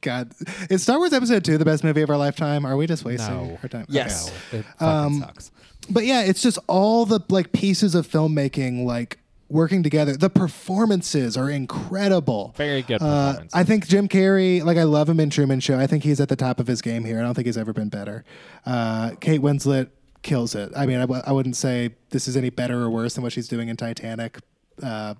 God, 0.04 0.32
is 0.70 0.82
Star 0.82 0.98
Wars 0.98 1.12
Episode 1.12 1.44
Two 1.44 1.58
the 1.58 1.64
best 1.64 1.82
movie 1.82 2.02
of 2.02 2.10
our 2.10 2.16
lifetime? 2.16 2.64
Are 2.64 2.76
we 2.76 2.86
just 2.86 3.04
wasting 3.04 3.34
No. 3.34 3.58
our 3.62 3.68
time? 3.68 3.86
Yes. 3.88 4.30
No, 4.52 4.58
it 4.60 4.64
fucking 4.78 4.86
Um, 4.88 5.20
sucks. 5.20 5.50
but 5.90 6.04
yeah, 6.06 6.20
it's 6.22 6.40
just 6.42 6.58
all 6.68 7.06
the 7.06 7.20
like 7.28 7.52
pieces 7.52 7.94
of 7.94 8.06
filmmaking 8.06 8.84
like 8.84 9.18
working 9.48 9.82
together. 9.82 10.16
The 10.16 10.30
performances 10.30 11.36
are 11.36 11.50
incredible. 11.50 12.54
Very 12.56 12.82
good 12.82 13.00
Uh, 13.02 13.28
performance. 13.32 13.52
I 13.54 13.64
think 13.64 13.86
Jim 13.86 14.08
Carrey, 14.08 14.62
like 14.64 14.76
I 14.78 14.82
love 14.84 15.08
him 15.08 15.20
in 15.20 15.30
Truman 15.30 15.60
Show. 15.60 15.78
I 15.78 15.86
think 15.86 16.02
he's 16.04 16.20
at 16.20 16.28
the 16.28 16.36
top 16.36 16.58
of 16.60 16.66
his 16.66 16.80
game 16.82 17.04
here. 17.04 17.18
I 17.18 17.22
don't 17.22 17.34
think 17.34 17.46
he's 17.46 17.58
ever 17.58 17.72
been 17.72 17.88
better. 17.88 18.24
Uh, 18.66 19.10
Kate 19.20 19.40
Winslet 19.40 19.88
kills 20.22 20.54
it. 20.54 20.72
I 20.74 20.86
mean, 20.86 20.96
I, 20.96 21.02
w- 21.02 21.22
I 21.26 21.32
wouldn't 21.32 21.56
say 21.56 21.90
this 22.10 22.26
is 22.26 22.36
any 22.36 22.50
better 22.50 22.82
or 22.82 22.90
worse 22.90 23.14
than 23.14 23.22
what 23.22 23.32
she's 23.32 23.46
doing 23.48 23.68
in 23.68 23.76
Titanic, 23.76 24.38
uh, 24.82 25.14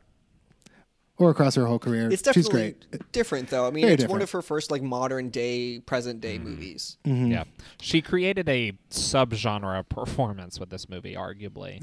or 1.19 1.31
across 1.31 1.55
her 1.55 1.67
whole 1.67 1.79
career. 1.79 2.07
it's 2.11 2.17
she's 2.33 2.47
definitely 2.49 2.77
great. 2.91 3.13
different 3.13 3.49
though 3.49 3.67
i 3.67 3.71
mean 3.71 3.83
Very 3.83 3.95
it's 3.95 4.03
one 4.03 4.19
different. 4.19 4.23
of 4.25 4.31
her 4.33 4.43
first 4.43 4.71
like 4.71 4.83
modern 4.83 5.29
day 5.31 5.79
present 5.81 6.21
day 6.21 6.37
Mm-hmm. 6.39 6.45
movies 6.51 6.97
Yeah, 7.05 7.45
she 7.81 8.03
created 8.03 8.49
a 8.49 8.73
subgenre 8.91 9.89
performance 9.89 10.59
with 10.59 10.71
this 10.71 10.89
movie, 10.89 11.15
arguably. 11.15 11.79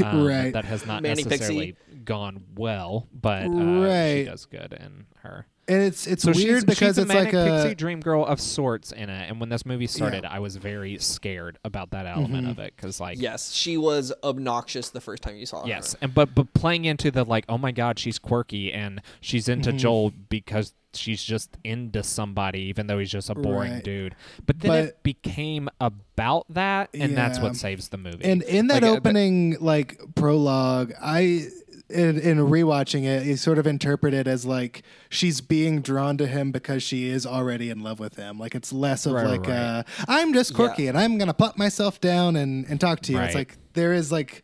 um, 0.04 0.24
Right. 0.24 0.52
That 0.52 0.64
has 0.64 0.86
not 0.86 1.02
Manic 1.02 1.26
necessarily 1.26 1.76
gone 2.04 2.42
well, 2.56 3.06
but 3.12 3.44
uh, 3.44 3.48
she 3.48 3.86
Right. 3.86 4.24
does 4.24 4.46
good 4.46 4.72
in 4.72 5.06
her. 5.22 5.46
And 5.70 5.82
it's 5.82 6.06
it's 6.06 6.24
So 6.24 6.32
weird 6.32 6.38
she's, 6.38 6.64
because 6.64 6.78
she's 6.78 6.98
a 6.98 7.02
it's 7.02 7.08
manic 7.08 7.32
like 7.32 7.44
pixie 7.44 7.68
a 7.70 7.74
dream 7.74 8.00
girl 8.00 8.26
of 8.26 8.40
sorts 8.40 8.90
in 8.92 9.08
it. 9.08 9.28
And 9.30 9.38
when 9.40 9.48
this 9.48 9.64
movie 9.64 9.86
started, 9.86 10.24
I 10.24 10.40
was 10.40 10.56
very 10.56 10.98
scared 10.98 11.58
about 11.64 11.90
that 11.92 12.06
element 12.06 12.42
Mm-hmm. 12.42 12.50
of 12.50 12.58
it 12.58 12.74
because, 12.76 13.00
like, 13.00 13.20
yes 13.20 13.52
she 13.52 13.76
was 13.76 14.12
obnoxious 14.24 14.90
the 14.90 15.00
first 15.00 15.22
time 15.22 15.36
you 15.36 15.46
saw 15.46 15.64
Yes, 15.64 15.66
her 15.66 15.70
Yes, 15.70 15.96
and 16.02 16.14
but 16.14 16.34
but 16.34 16.52
playing 16.54 16.84
into 16.86 17.10
the 17.10 17.24
like, 17.24 17.44
oh 17.48 17.56
my 17.58 17.70
god, 17.72 17.98
she's 17.98 18.18
quirky 18.18 18.72
and 18.72 19.00
she's 19.20 19.48
into 19.48 19.70
Mm-hmm. 19.70 19.78
Joel 19.78 20.12
because 20.28 20.74
she's 20.92 21.22
just 21.22 21.56
into 21.62 22.02
somebody, 22.02 22.62
even 22.62 22.88
though 22.88 22.98
he's 22.98 23.12
just 23.12 23.30
a 23.30 23.34
boring 23.36 23.74
Right. 23.74 23.84
dude. 23.84 24.16
But 24.44 24.58
then 24.58 24.68
But- 24.70 24.84
it 24.86 25.02
became 25.04 25.68
about 25.80 26.46
that, 26.52 26.90
and 26.94 27.16
that's 27.16 27.38
what 27.38 27.54
saves 27.54 27.90
the 27.90 27.96
movie. 27.96 28.24
and 28.24 28.42
in 28.42 28.66
that 28.66 28.82
Like, 28.82 28.82
uh, 28.82 28.86
but- 28.94 28.96
opening 29.10 29.56
like 29.60 30.00
prologue, 30.16 30.92
I 31.00 31.46
in, 31.90 32.18
in 32.20 32.38
rewatching 32.38 33.04
it, 33.04 33.26
you 33.26 33.36
sort 33.36 33.58
of 33.58 33.66
interpret 33.66 34.14
it 34.14 34.26
as 34.26 34.46
like 34.46 34.82
she's 35.08 35.40
being 35.40 35.80
drawn 35.82 36.16
to 36.18 36.26
him 36.26 36.52
because 36.52 36.82
she 36.82 37.08
is 37.08 37.26
already 37.26 37.68
in 37.70 37.80
love 37.82 37.98
with 38.00 38.16
him. 38.16 38.38
Like 38.38 38.54
it's 38.54 38.72
less 38.72 39.06
of 39.06 39.12
Right, 39.14 39.26
like 39.26 39.46
right. 39.46 39.56
uh, 39.56 39.82
I'm 40.08 40.32
just 40.32 40.54
quirky 40.54 40.86
and 40.88 40.96
I'm 40.98 41.18
gonna 41.18 41.34
put 41.34 41.58
myself 41.58 42.00
down 42.00 42.36
and 42.36 42.64
and 42.68 42.80
talk 42.80 43.00
to 43.02 43.12
you. 43.12 43.18
It's 43.18 43.34
like 43.34 43.56
there 43.74 43.92
is 43.92 44.10
like 44.12 44.42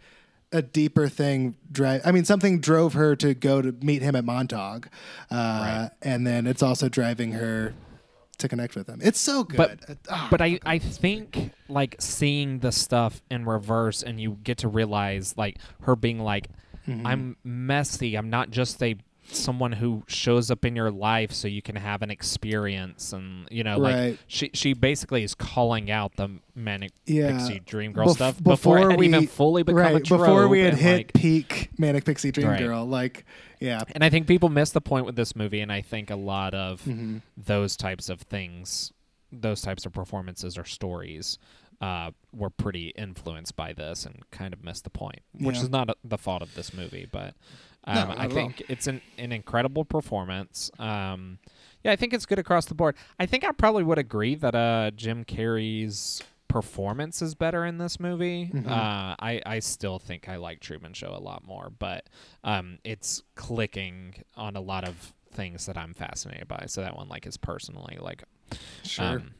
a 0.52 0.62
deeper 0.62 1.09
thing 1.09 1.56
drive 1.72 2.00
I 2.04 2.12
mean 2.12 2.24
something 2.24 2.61
drove 2.61 2.92
her 2.94 3.16
to 3.16 3.35
go 3.35 3.61
to 3.61 3.72
meet 3.82 4.00
him 4.02 4.14
at 4.16 4.24
Montauk. 4.24 4.88
Uh, 5.30 5.88
and 6.02 6.26
then 6.26 6.46
it's 6.46 6.62
also 6.62 6.88
driving 6.88 7.32
her 7.32 7.74
to 8.38 8.48
connect 8.48 8.76
with 8.76 8.87
him. 8.87 9.00
It's 9.02 9.18
so 9.18 9.44
good. 9.44 9.56
but 9.56 9.70
It- 9.88 9.98
ah, 10.11 10.28
but 10.30 10.40
I 10.42 10.59
I 10.64 10.78
think 10.78 11.52
like 11.68 11.96
seeing 12.00 12.59
the 12.61 12.70
stuff 12.70 13.22
in 13.30 13.44
reverse, 13.46 14.02
and 14.02 14.20
you 14.20 14.37
get 14.44 14.59
to 14.59 14.68
realize 14.68 15.35
like 15.38 15.56
her 15.82 15.96
being 15.96 16.20
like, 16.20 16.48
Mm-hmm. 16.87 17.07
I'm 17.07 17.37
messy. 17.44 18.16
I'm 18.16 18.31
not 18.31 18.51
just 18.51 18.83
a 18.83 18.96
someone 19.29 19.72
who 19.72 20.05
shows 20.07 20.53
up 20.53 20.64
in 20.64 20.77
your 20.77 20.88
life 20.92 21.33
so 21.33 21.49
you 21.49 21.61
can 21.61 21.75
have 21.75 22.01
an 22.01 22.12
experience 22.12 23.12
and 23.12 23.49
you 23.51 23.64
know 23.64 23.81
Right. 23.81 24.11
like 24.11 24.18
she 24.29 24.51
she 24.55 24.72
basically 24.72 25.25
is 25.25 25.35
calling 25.35 25.90
out 25.90 26.14
the 26.14 26.31
manic 26.55 26.92
Yeah. 27.07 27.33
pixie 27.33 27.59
dream 27.59 27.92
girl 27.92 28.07
Bef- 28.07 28.14
stuff 28.14 28.40
before, 28.40 28.92
it 28.92 28.99
we 28.99 29.09
even 29.09 29.27
fully 29.27 29.64
become 29.64 29.81
right, 29.81 29.96
a 29.96 30.01
trope 30.01 30.20
before 30.20 30.46
we 30.46 30.61
had 30.61 30.75
hit 30.75 30.96
like- 30.99 31.12
peak 31.12 31.70
manic 31.77 32.05
pixie 32.05 32.31
dream 32.31 32.46
Right. 32.51 32.61
girl 32.61 32.85
like 32.87 33.25
yeah 33.59 33.83
and 33.96 34.05
I 34.05 34.11
think 34.11 34.29
people 34.29 34.49
miss 34.49 34.70
the 34.70 34.81
point 34.81 35.07
with 35.07 35.16
this 35.16 35.35
movie, 35.35 35.59
and 35.61 35.72
I 35.72 35.81
think 35.81 36.11
a 36.11 36.16
lot 36.16 36.55
of 36.55 36.83
Mm-hmm. 36.85 37.16
those 37.37 37.77
types 37.77 38.09
of 38.09 38.20
things, 38.20 38.92
those 39.33 39.61
types 39.61 39.85
of 39.87 39.92
performances 39.92 40.57
or 40.57 40.64
stories, 40.64 41.37
uh, 41.80 42.10
were 42.32 42.50
pretty 42.50 42.88
influenced 42.96 43.56
by 43.56 43.72
this, 43.72 44.06
and 44.06 44.22
kind 44.30 44.52
of 44.54 44.64
missed 44.64 44.84
the 44.84 44.90
point, 44.90 45.20
which 45.32 45.56
Yeah. 45.56 45.62
is 45.62 45.68
not 45.70 45.90
a, 45.90 45.96
the 46.04 46.18
fault 46.18 46.42
of 46.42 46.54
this 46.54 46.72
movie, 46.72 47.06
but 47.10 47.34
um, 47.84 47.94
No, 47.94 48.14
I 48.14 48.24
at 48.24 48.30
all. 48.30 48.30
think 48.30 48.62
it's 48.68 48.86
an, 48.86 49.00
an 49.18 49.32
incredible 49.32 49.84
performance. 49.84 50.70
Um, 50.78 51.38
yeah, 51.84 51.92
I 51.92 51.96
think 51.96 52.12
it's 52.14 52.26
good 52.26 52.38
across 52.38 52.64
the 52.66 52.74
board. 52.74 52.96
I 53.18 53.26
think 53.26 53.44
I 53.44 53.52
probably 53.52 53.84
would 53.84 53.98
agree 53.98 54.34
that 54.36 54.54
uh, 54.54 54.90
Jim 54.92 55.24
Carrey's 55.24 56.22
performance 56.48 57.20
is 57.22 57.34
better 57.34 57.64
in 57.66 57.78
this 57.78 58.00
movie. 58.00 58.50
Mm-hmm. 58.52 58.68
Uh, 58.68 59.14
I 59.18 59.40
I 59.44 59.58
still 59.58 59.98
think 59.98 60.28
I 60.28 60.36
like 60.36 60.60
Truman 60.60 60.94
Show 60.94 61.14
a 61.14 61.20
lot 61.20 61.46
more, 61.46 61.70
but 61.78 62.08
um, 62.44 62.78
it's 62.84 63.22
clicking 63.34 64.14
on 64.36 64.56
a 64.56 64.60
lot 64.60 64.86
of 64.88 65.12
things 65.32 65.66
that 65.66 65.76
I'm 65.76 65.92
fascinated 65.92 66.48
by. 66.48 66.64
So 66.68 66.80
that 66.80 66.96
one 66.96 67.08
like 67.08 67.26
is 67.26 67.36
personally 67.36 67.98
like 68.00 68.24
sure 68.84 69.04
um, 69.04 69.34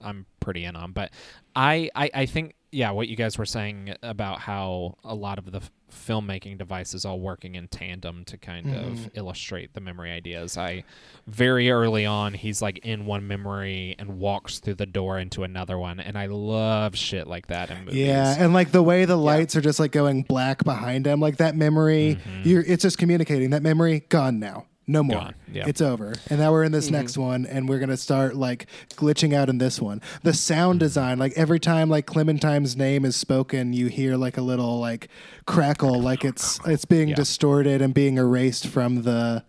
I'm 0.00 0.26
pretty 0.40 0.64
in 0.64 0.76
on. 0.76 0.92
But 0.92 1.10
I, 1.56 1.90
I, 1.94 2.10
I 2.14 2.26
think 2.26 2.54
yeah, 2.72 2.90
what 2.90 3.06
you 3.06 3.14
guys 3.14 3.38
were 3.38 3.46
saying 3.46 3.94
about 4.02 4.40
how 4.40 4.96
a 5.04 5.14
lot 5.14 5.38
of 5.38 5.52
the 5.52 5.58
f- 5.58 5.70
filmmaking 5.92 6.58
devices 6.58 7.04
all 7.04 7.20
working 7.20 7.54
in 7.54 7.68
tandem 7.68 8.24
to 8.24 8.36
kind 8.36 8.66
Mm-hmm. 8.66 8.76
of 9.04 9.10
illustrate 9.14 9.74
the 9.74 9.80
memory 9.80 10.10
ideas. 10.10 10.58
I 10.58 10.82
very 11.28 11.70
early 11.70 12.04
on, 12.04 12.34
he's 12.34 12.60
like 12.60 12.78
in 12.78 13.06
one 13.06 13.28
memory 13.28 13.94
and 13.98 14.18
walks 14.18 14.58
through 14.58 14.74
the 14.74 14.86
door 14.86 15.20
into 15.20 15.44
another 15.44 15.78
one, 15.78 16.00
and 16.00 16.18
I 16.18 16.26
love 16.26 16.96
shit 16.96 17.28
like 17.28 17.46
that 17.46 17.70
in 17.70 17.84
movies. 17.84 17.94
Yeah, 17.94 18.34
and 18.38 18.52
like 18.52 18.72
the 18.72 18.82
way 18.82 19.04
the 19.04 19.16
lights 19.16 19.54
are 19.54 19.60
just 19.60 19.78
like 19.78 19.92
going 19.92 20.22
black 20.22 20.64
behind 20.64 21.06
him, 21.06 21.20
like 21.20 21.36
that 21.36 21.54
memory, 21.54 22.18
you're 22.42 22.62
it's 22.62 22.82
just 22.82 22.98
communicating 22.98 23.50
that 23.50 23.62
memory 23.62 24.00
gone 24.08 24.40
now. 24.40 24.66
No 24.86 25.02
more. 25.02 25.16
Gone, 25.16 25.34
yeah. 25.50 25.64
It's 25.66 25.80
over. 25.80 26.14
And 26.28 26.40
now 26.40 26.52
we're 26.52 26.64
in 26.64 26.72
this 26.72 26.86
mm-hmm. 26.86 26.96
next 26.96 27.16
one 27.16 27.46
and 27.46 27.68
we're 27.68 27.78
gonna 27.78 27.96
start 27.96 28.36
like 28.36 28.66
glitching 28.96 29.32
out 29.32 29.48
in 29.48 29.58
this 29.58 29.80
one. 29.80 30.02
The 30.22 30.34
sound 30.34 30.80
design, 30.80 31.18
like 31.18 31.32
every 31.36 31.58
time 31.60 31.88
like 31.88 32.06
Clementine's 32.06 32.76
name 32.76 33.04
is 33.04 33.16
spoken, 33.16 33.72
you 33.72 33.86
hear 33.86 34.16
like 34.16 34.36
a 34.36 34.42
little 34.42 34.78
like 34.80 35.08
crackle, 35.46 36.00
like 36.00 36.24
it's 36.24 36.60
it's 36.66 36.84
being 36.84 37.08
Yeah. 37.08 37.14
distorted 37.16 37.80
and 37.80 37.94
being 37.94 38.18
erased 38.18 38.66
from 38.66 39.02
the 39.02 39.44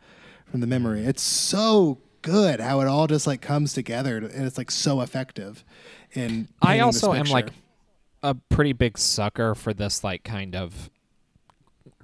from 0.45 0.61
the 0.61 0.67
memory. 0.67 1.01
It's 1.05 1.21
so 1.21 1.99
good 2.21 2.59
how 2.59 2.81
it 2.81 2.87
all 2.87 3.05
just 3.07 3.27
like 3.27 3.41
comes 3.41 3.73
together 3.73 4.17
and 4.17 4.45
it's 4.47 4.57
like 4.57 4.71
so 4.71 5.01
effective 5.01 5.63
in 6.13 6.47
I 6.59 6.79
also 6.79 7.13
am 7.13 7.25
like 7.25 7.49
a 8.23 8.33
pretty 8.33 8.73
big 8.73 8.97
sucker 8.97 9.53
for 9.53 9.73
this 9.73 10.03
like 10.03 10.23
kind 10.23 10.55
of 10.55 10.89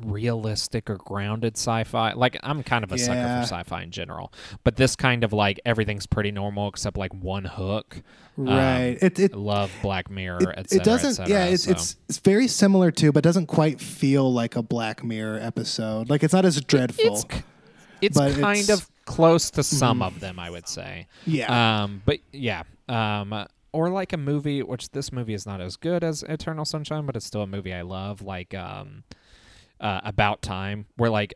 realistic 0.04 0.90
or 0.90 0.98
grounded 0.98 1.58
sci-fi. 1.58 2.14
Like 2.14 2.38
I'm 2.44 2.64
kind 2.64 2.84
of 2.84 2.92
a 2.92 2.98
Yeah. 2.98 3.06
sucker 3.06 3.22
for 3.22 3.54
sci-fi 3.56 3.84
in 3.84 3.92
general, 3.92 4.32
but 4.64 4.76
this 4.76 4.96
kind 4.96 5.24
of 5.24 5.34
like 5.34 5.60
everything's 5.66 6.06
pretty 6.06 6.32
normal 6.32 6.68
except 6.70 6.98
like 6.98 7.14
one 7.14 7.46
hook. 7.46 8.02
Um, 8.38 8.46
Right. 8.48 8.98
It- 9.02 9.20
it- 9.20 9.36
love 9.36 9.72
Black 9.82 10.10
Mirror, 10.10 10.40
it, 10.52 10.56
et 10.58 10.70
cetera, 10.70 10.82
it 10.82 10.86
doesn't 10.86 11.14
cetera, 11.16 11.30
yeah 11.34 11.46
it's, 11.46 11.64
so. 11.66 11.72
it's 11.72 11.96
it's 12.10 12.18
very 12.20 12.48
similar 12.48 12.90
to 12.92 13.12
but 13.12 13.24
doesn't 13.24 13.48
quite 13.48 13.80
feel 13.82 14.32
like 14.34 14.56
a 14.56 14.64
black 14.64 15.04
mirror 15.04 15.38
episode 15.40 16.10
like 16.10 16.24
it's 16.24 16.34
not 16.34 16.46
as 16.46 16.60
dreadful 16.62 17.16
it's 17.16 17.26
it's 18.02 18.18
kind 18.18 18.58
it's- 18.58 18.70
of 18.70 18.90
close 19.06 19.52
to 19.52 19.62
some 19.64 20.02
of 20.02 20.20
them, 20.22 20.40
I 20.40 20.50
would 20.50 20.68
say. 20.68 21.08
Yeah. 21.26 21.84
Um, 21.84 22.02
but 22.06 22.20
yeah. 22.32 22.64
Um, 22.88 23.46
or 23.74 23.90
like 23.90 24.14
a 24.14 24.18
movie, 24.18 24.64
which 24.64 24.90
this 24.92 25.12
movie 25.12 25.34
is 25.34 25.46
not 25.46 25.60
as 25.60 25.76
good 25.76 26.04
as 26.04 26.24
Eternal 26.24 26.66
Sunshine, 26.66 27.06
but 27.06 27.16
it's 27.16 27.26
still 27.26 27.42
a 27.42 27.48
movie 27.48 27.74
I 27.74 27.82
love. 27.82 28.22
Like 28.22 28.54
um, 28.54 29.04
uh, 29.82 30.00
About 30.06 30.42
Time, 30.42 30.86
where 30.96 31.10
like 31.10 31.34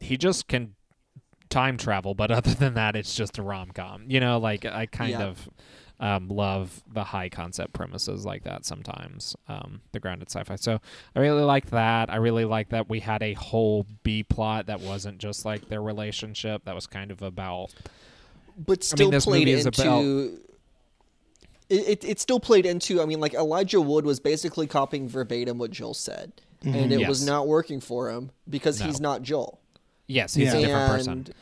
he 0.00 0.16
just 0.18 0.46
can 0.48 0.74
time 1.48 1.78
travel, 1.78 2.14
but 2.14 2.30
other 2.38 2.52
than 2.52 2.74
that, 2.74 2.94
it's 2.96 3.14
just 3.14 3.38
a 3.38 3.42
rom 3.42 3.70
com. 3.70 4.04
You 4.08 4.20
know, 4.20 4.38
like 4.38 4.66
I 4.66 4.84
kind 4.86 5.12
Yeah. 5.12 5.22
of 5.24 5.48
um, 6.00 6.28
love 6.28 6.84
the 6.92 7.02
high 7.02 7.28
concept 7.28 7.72
premises 7.72 8.24
like 8.24 8.44
that 8.44 8.64
sometimes, 8.64 9.34
um, 9.48 9.80
the 9.90 9.98
grounded 9.98 10.30
sci 10.30 10.44
fi. 10.44 10.54
So 10.54 10.80
I 11.16 11.18
really 11.18 11.42
like 11.42 11.70
that. 11.70 12.08
I 12.08 12.16
really 12.16 12.44
like 12.44 12.68
that 12.68 12.88
we 12.88 13.00
had 13.00 13.20
a 13.20 13.32
whole 13.32 13.84
B 14.04 14.22
plot 14.22 14.66
that 14.66 14.80
wasn't 14.80 15.18
just 15.18 15.44
like 15.44 15.68
their 15.68 15.82
relationship, 15.82 16.64
that 16.66 16.74
was 16.76 16.86
kind 16.86 17.10
of 17.10 17.20
about. 17.22 17.74
but 18.56 18.84
still 18.84 19.10
this 19.10 19.24
played 19.24 19.48
movie 19.48 19.58
is 19.58 19.66
into. 19.66 20.38
It, 21.68 21.88
it 21.88 22.04
it 22.04 22.20
still 22.20 22.38
played 22.40 22.64
into. 22.64 23.02
I 23.02 23.04
mean, 23.04 23.18
like 23.20 23.34
Elijah 23.34 23.80
Wood 23.80 24.04
was 24.06 24.20
basically 24.20 24.66
copying 24.68 25.08
verbatim 25.08 25.58
what 25.58 25.70
Joel 25.72 25.94
said, 25.94 26.32
and 26.62 26.92
it 26.92 27.06
was 27.08 27.24
not 27.24 27.46
working 27.46 27.80
for 27.80 28.10
him 28.10 28.30
because 28.48 28.80
No. 28.80 28.86
he's 28.86 29.00
not 29.00 29.22
Joel. 29.22 29.60
Yes, 30.06 30.34
he's 30.34 30.46
Yeah. 30.52 30.54
a 30.54 30.60
different 30.60 31.06
and 31.08 31.26
person. 31.26 31.34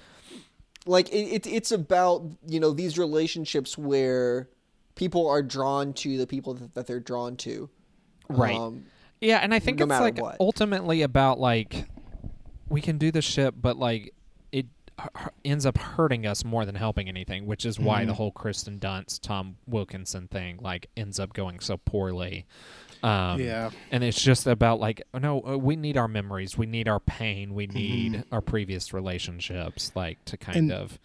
like 0.86 1.08
it, 1.10 1.26
it, 1.32 1.46
it's 1.46 1.72
about 1.72 2.24
you 2.46 2.60
know 2.60 2.72
these 2.72 2.98
relationships 2.98 3.76
where 3.78 4.48
people 4.94 5.28
are 5.28 5.42
drawn 5.42 5.92
to 5.92 6.16
the 6.18 6.26
people 6.26 6.54
that, 6.54 6.74
that 6.74 6.86
they're 6.86 7.00
drawn 7.00 7.36
to 7.36 7.68
Right. 8.28 8.56
um, 8.56 8.86
Yeah, 9.20 9.38
and 9.38 9.54
I 9.54 9.58
think 9.58 9.78
no 9.78 9.84
it's 9.84 10.00
like 10.00 10.18
what. 10.20 10.36
ultimately 10.40 11.02
about 11.02 11.38
like 11.38 11.86
we 12.68 12.80
can 12.80 12.98
do 12.98 13.10
the 13.12 13.22
ship, 13.22 13.54
but 13.56 13.76
like 13.76 14.12
it 14.50 14.66
h- 15.00 15.06
h- 15.16 15.28
ends 15.44 15.64
up 15.64 15.78
hurting 15.78 16.26
us 16.26 16.44
more 16.44 16.64
than 16.64 16.74
helping 16.74 17.08
anything, 17.08 17.46
which 17.46 17.64
is 17.64 17.78
why 17.78 18.00
the 18.04 18.06
Mm-hmm. 18.10 18.16
whole 18.16 18.32
Kirsten 18.32 18.78
Dunst, 18.80 19.20
Tom 19.22 19.56
Wilkinson 19.66 20.26
thing 20.28 20.58
like 20.60 20.88
ends 20.96 21.20
up 21.20 21.32
going 21.32 21.60
so 21.60 21.76
poorly. 21.76 22.46
Um, 23.02 23.40
Yeah. 23.40 23.70
and 23.90 24.02
it's 24.04 24.20
just 24.20 24.46
about 24.46 24.80
like 24.80 25.02
oh, 25.14 25.18
no, 25.18 25.40
uh, 25.46 25.56
we 25.56 25.76
need 25.76 25.96
our 25.96 26.08
memories, 26.08 26.56
we 26.58 26.66
need 26.66 26.88
our 26.88 27.00
pain, 27.00 27.54
we 27.54 27.66
Mm-hmm. 27.66 27.76
need 27.78 28.24
our 28.32 28.40
previous 28.40 28.92
relationships, 28.92 29.92
like 29.94 30.24
to 30.26 30.36
kind 30.36 30.56
And- 30.58 30.72
of 30.72 30.98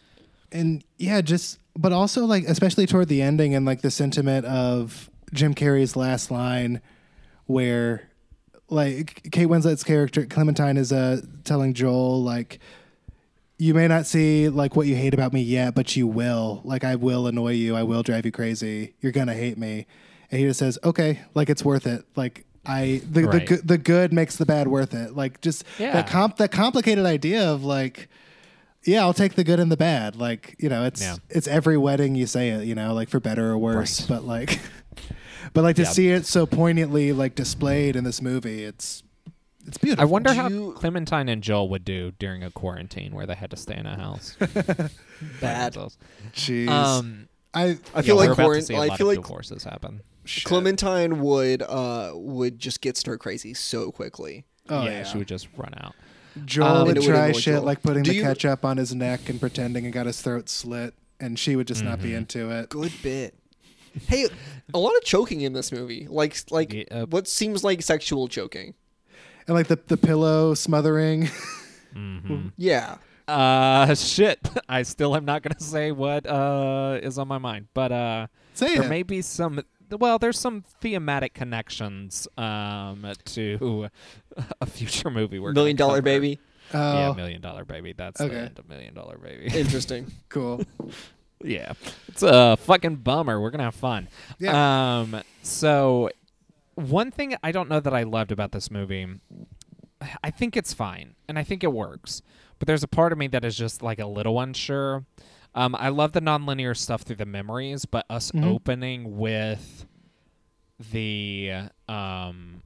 and 0.54 0.84
yeah 0.98 1.22
just 1.22 1.60
but 1.78 1.94
also 1.94 2.26
like 2.26 2.44
especially 2.44 2.86
toward 2.86 3.08
the 3.08 3.22
ending 3.22 3.56
and 3.56 3.66
like 3.66 3.80
the 3.82 3.89
sentiment 3.89 4.46
of 4.46 5.10
jim 5.34 5.54
carrey's 5.56 5.96
last 5.96 6.30
line 6.30 6.82
where 7.46 8.10
like 8.68 9.30
kate 9.32 9.46
winslet's 9.46 9.82
character 9.82 10.26
clementine 10.26 10.76
is 10.76 10.92
uh 10.92 11.22
telling 11.46 11.74
joel 11.74 12.22
like 12.22 12.60
you 13.58 13.74
may 13.74 13.88
not 13.88 14.06
see 14.06 14.50
like 14.50 14.76
what 14.76 14.88
you 14.88 14.96
hate 14.98 15.14
about 15.14 15.32
me 15.32 15.42
yet 15.42 15.74
but 15.74 15.96
you 15.96 16.06
will. 16.06 16.60
Like 16.66 16.84
i 16.84 16.96
will 16.96 17.28
annoy 17.28 17.52
you. 17.54 17.76
I 17.76 17.84
will 17.84 18.04
drive 18.04 18.26
you 18.26 18.32
crazy. 18.34 18.96
You're 19.00 19.12
gonna 19.14 19.34
hate 19.36 19.58
me 19.58 19.86
and 20.32 20.40
he 20.40 20.46
just 20.48 20.60
says 20.60 20.80
okay 20.84 21.20
like 21.34 21.50
it's 21.50 21.64
worth 21.64 21.86
it 21.86 22.04
like 22.16 22.46
i 22.66 23.02
the, 23.12 23.22
the, 23.22 23.28
Right. 23.28 23.46
good 23.48 23.68
the 23.68 23.78
good 23.78 24.14
makes 24.14 24.38
the 24.38 24.46
bad 24.46 24.68
worth 24.68 24.94
it 24.94 25.16
like 25.16 25.42
just 25.42 25.64
Yeah. 25.80 25.94
that 25.94 26.08
comp 26.08 26.38
that 26.38 26.52
complicated 26.52 27.06
idea 27.06 27.44
of 27.50 27.64
like 27.64 28.10
yeah, 28.84 29.02
I'll 29.02 29.14
take 29.14 29.36
the 29.36 29.44
good 29.44 29.60
and 29.60 29.72
the 29.72 29.78
bad. 29.78 30.16
Like, 30.16 30.56
you 30.58 30.68
know, 30.68 30.86
it's 30.86 31.04
Yeah. 31.04 31.18
it's 31.30 31.48
every 31.48 31.78
wedding 31.78 32.16
you 32.16 32.26
say 32.26 32.50
it, 32.50 32.64
you 32.64 32.74
know, 32.74 32.96
like 32.96 33.10
for 33.10 33.20
better 33.20 33.52
or 33.52 33.58
worse. 33.60 34.02
Right. 34.02 34.08
But 34.10 34.24
like 34.26 34.60
but 35.54 35.62
like 35.64 35.76
to 35.76 35.84
Yep. 35.84 35.92
see 35.92 36.10
it 36.10 36.26
so 36.26 36.48
poignantly 36.48 37.14
like 37.14 37.36
displayed 37.36 37.96
in 37.96 38.04
this 38.06 38.24
movie, 38.24 38.64
it's 38.64 39.04
it's 39.68 39.78
beautiful. 39.78 40.02
I 40.02 40.06
wonder 40.06 40.32
Do 40.32 40.36
how 40.36 40.50
you- 40.50 40.74
Clementine 40.76 41.30
and 41.30 41.44
Joel 41.44 41.70
would 41.70 41.86
do 41.86 42.14
during 42.18 42.42
a 42.44 42.50
quarantine 42.50 43.14
where 43.14 43.28
they 43.28 43.36
had 43.36 43.52
to 43.52 43.56
stay 43.56 43.78
in 43.78 43.86
a 43.86 43.96
house. 43.96 44.36
Bad. 45.40 45.76
Jeez. 46.34 46.68
Um, 46.68 47.28
I 47.54 47.78
I 47.94 48.02
feel 48.02 48.16
yeah, 48.16 48.28
like 48.30 48.30
we're 48.30 48.34
about 48.34 48.36
to 48.36 48.44
quarant- 48.50 48.64
see 48.66 48.74
a 48.74 48.80
I 48.80 48.98
feel 48.98 49.06
like 49.06 49.22
divorces 49.22 49.64
happen. 49.64 50.02
Shit. 50.26 50.43
Clementine 50.45 51.19
would 51.22 51.61
uh 51.61 52.11
would 52.15 52.59
just 52.59 52.82
get 52.82 52.97
stir 52.97 53.17
crazy 53.17 53.53
so 53.53 53.91
quickly. 53.91 54.45
Oh, 54.69 54.84
yeah, 54.84 54.89
yeah. 54.91 55.03
she 55.03 55.17
would 55.17 55.28
just 55.28 55.47
run 55.57 55.74
out. 55.78 55.93
Joel 56.45 56.67
Um, 56.67 56.88
would 56.88 56.97
And 56.97 56.97
it 57.05 57.07
would 57.09 57.15
try 57.15 57.32
shit 57.34 57.55
Joel. 57.55 57.63
like 57.63 57.82
putting 57.84 58.03
Do 58.03 58.11
the 58.11 58.17
you- 58.17 58.22
ketchup 58.24 58.63
on 58.63 58.78
his 58.78 58.93
neck 58.95 59.28
and 59.30 59.39
pretending 59.39 59.86
it 59.86 59.91
got 59.91 60.05
his 60.05 60.22
throat 60.22 60.47
slit 60.49 60.93
and 61.19 61.38
she 61.38 61.55
would 61.55 61.67
just 61.67 61.84
not 61.84 61.99
Mm-hmm. 61.99 62.07
be 62.07 62.13
into 62.15 62.49
it. 62.51 62.69
Good 62.69 62.93
bit. 63.03 63.36
Hey, 64.07 64.28
a 64.74 64.80
lot 64.80 64.95
of 64.95 65.03
choking 65.03 65.41
in 65.41 65.51
this 65.53 65.72
movie. 65.72 66.07
Like 66.09 66.38
like 66.49 66.72
Yeah, 66.74 66.84
uh, 66.91 67.05
what 67.07 67.28
seems 67.28 67.63
like 67.63 67.82
sexual 67.82 68.28
choking. 68.30 68.74
And 69.47 69.55
like 69.55 69.67
the 69.67 69.80
the 69.88 69.97
pillow 69.97 70.53
smothering. 70.53 71.30
Yeah. 72.57 72.97
Uh, 73.28 73.93
shit. 73.95 74.39
I 74.69 74.84
still 74.84 75.15
am 75.15 75.26
not 75.26 75.41
gonna 75.43 75.59
say 75.59 75.91
what 75.91 76.26
uh 76.26 76.99
is 77.01 77.17
on 77.17 77.28
my 77.28 77.38
mind, 77.38 77.67
but 77.74 77.91
uh, 77.91 78.28
Say 78.53 78.76
there 78.76 78.84
it. 78.86 78.89
may 78.89 79.03
be 79.03 79.22
some. 79.22 79.61
Well, 80.00 80.20
there's 80.20 80.39
some 80.39 80.64
thematic 80.82 81.34
connections 81.34 82.28
um 82.38 83.06
to 83.26 83.89
a 84.62 84.66
future 84.66 85.10
movie. 85.10 85.39
We're 85.39 85.54
Million 85.54 85.76
gonna 85.76 85.88
Dollar 85.89 85.98
cover. 86.00 86.02
Baby. 86.04 86.39
Oh, 86.74 86.94
Yeah, 87.10 87.14
Million 87.14 87.42
Dollar 87.42 87.66
Baby. 87.66 87.94
That's 87.94 88.22
Okay. 88.22 88.34
the 88.34 88.39
end 88.42 88.60
of 88.60 88.70
Million 88.70 88.94
Dollar 88.94 89.18
Baby. 89.18 89.48
Interesting. 89.58 90.12
cool. 90.30 90.64
Yeah. 91.44 91.74
It's 92.08 92.24
a 92.24 92.56
fucking 92.58 92.98
bummer. 92.98 93.42
We're 93.42 93.50
going 93.50 93.60
to 93.60 93.66
have 93.66 93.76
fun. 93.76 94.08
Yeah. 94.39 95.00
Um 95.02 95.22
so 95.42 96.10
one 96.76 97.12
thing 97.12 97.36
I 97.44 97.52
don't 97.52 97.70
know 97.70 97.80
that 97.82 97.94
I 97.94 98.04
loved 98.04 98.32
about 98.32 98.52
this 98.54 98.72
movie 98.72 99.08
I 100.24 100.32
think 100.32 100.56
it's 100.58 100.74
fine 100.74 101.16
and 101.28 101.38
I 101.38 101.44
think 101.44 101.64
it 101.64 101.74
works. 101.74 102.22
But 102.58 102.68
there's 102.68 102.84
a 102.84 102.88
part 102.88 103.12
of 103.12 103.18
me 103.18 103.28
that 103.28 103.44
is 103.44 103.58
just 103.58 103.82
like 103.82 104.00
a 104.00 104.06
little 104.08 104.39
unsure. 104.39 105.06
Um 105.54 105.76
I 105.76 105.89
love 105.89 106.14
the 106.14 106.22
nonlinear 106.22 106.76
stuff 106.76 107.02
through 107.02 107.18
the 107.18 107.26
memories, 107.26 107.86
but 107.86 108.06
us 108.10 108.32
Mhm. 108.32 108.45
opening 108.45 109.18
with 109.18 109.86
the 110.91 111.52
um 111.88 112.64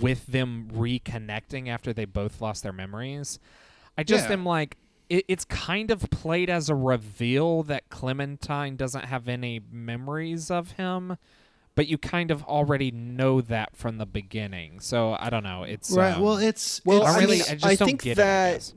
with 0.00 0.26
them 0.26 0.68
reconnecting 0.72 1.68
after 1.68 1.92
they 1.92 2.04
both 2.04 2.40
lost 2.40 2.62
their 2.62 2.72
memories. 2.72 3.38
I 3.96 4.02
just 4.02 4.26
Yeah. 4.28 4.34
am 4.34 4.44
like 4.46 4.76
it, 5.08 5.24
it's 5.28 5.44
kind 5.46 5.90
of 5.90 6.10
played 6.10 6.50
as 6.50 6.68
a 6.68 6.74
reveal 6.74 7.62
that 7.64 7.88
Clementine 7.88 8.76
doesn't 8.76 9.06
have 9.06 9.26
any 9.26 9.58
memories 9.70 10.50
of 10.50 10.72
him, 10.72 11.16
but 11.74 11.86
you 11.88 11.96
kind 11.96 12.30
of 12.30 12.42
already 12.44 12.90
know 12.90 13.40
that 13.40 13.74
from 13.74 13.96
the 13.96 14.04
beginning. 14.04 14.80
So 14.80 15.16
I 15.18 15.30
don't 15.30 15.44
know. 15.44 15.62
It's 15.62 15.90
Right. 15.92 16.12
um, 16.14 16.22
well, 16.22 16.36
it's 16.36 16.82
Well, 16.84 16.98
it's, 17.02 17.06
I 17.10 17.14
I 17.16 17.20
really 17.20 17.36
mean, 17.38 17.44
I 17.48 17.54
just 17.54 17.64
I 17.66 17.74
don't 17.76 17.86
think 17.88 18.02
get 18.02 18.18
it. 18.18 18.20
I 18.20 18.24
that- 18.24 18.54
guess. 18.54 18.74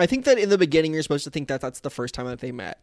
I 0.00 0.06
think 0.06 0.24
that 0.24 0.38
in 0.38 0.48
the 0.48 0.58
beginning 0.58 0.92
you're 0.94 1.02
supposed 1.02 1.24
to 1.24 1.30
think 1.30 1.48
that 1.48 1.60
that's 1.60 1.80
the 1.80 1.90
first 1.90 2.14
time 2.14 2.26
that 2.26 2.40
they 2.40 2.52
met. 2.52 2.78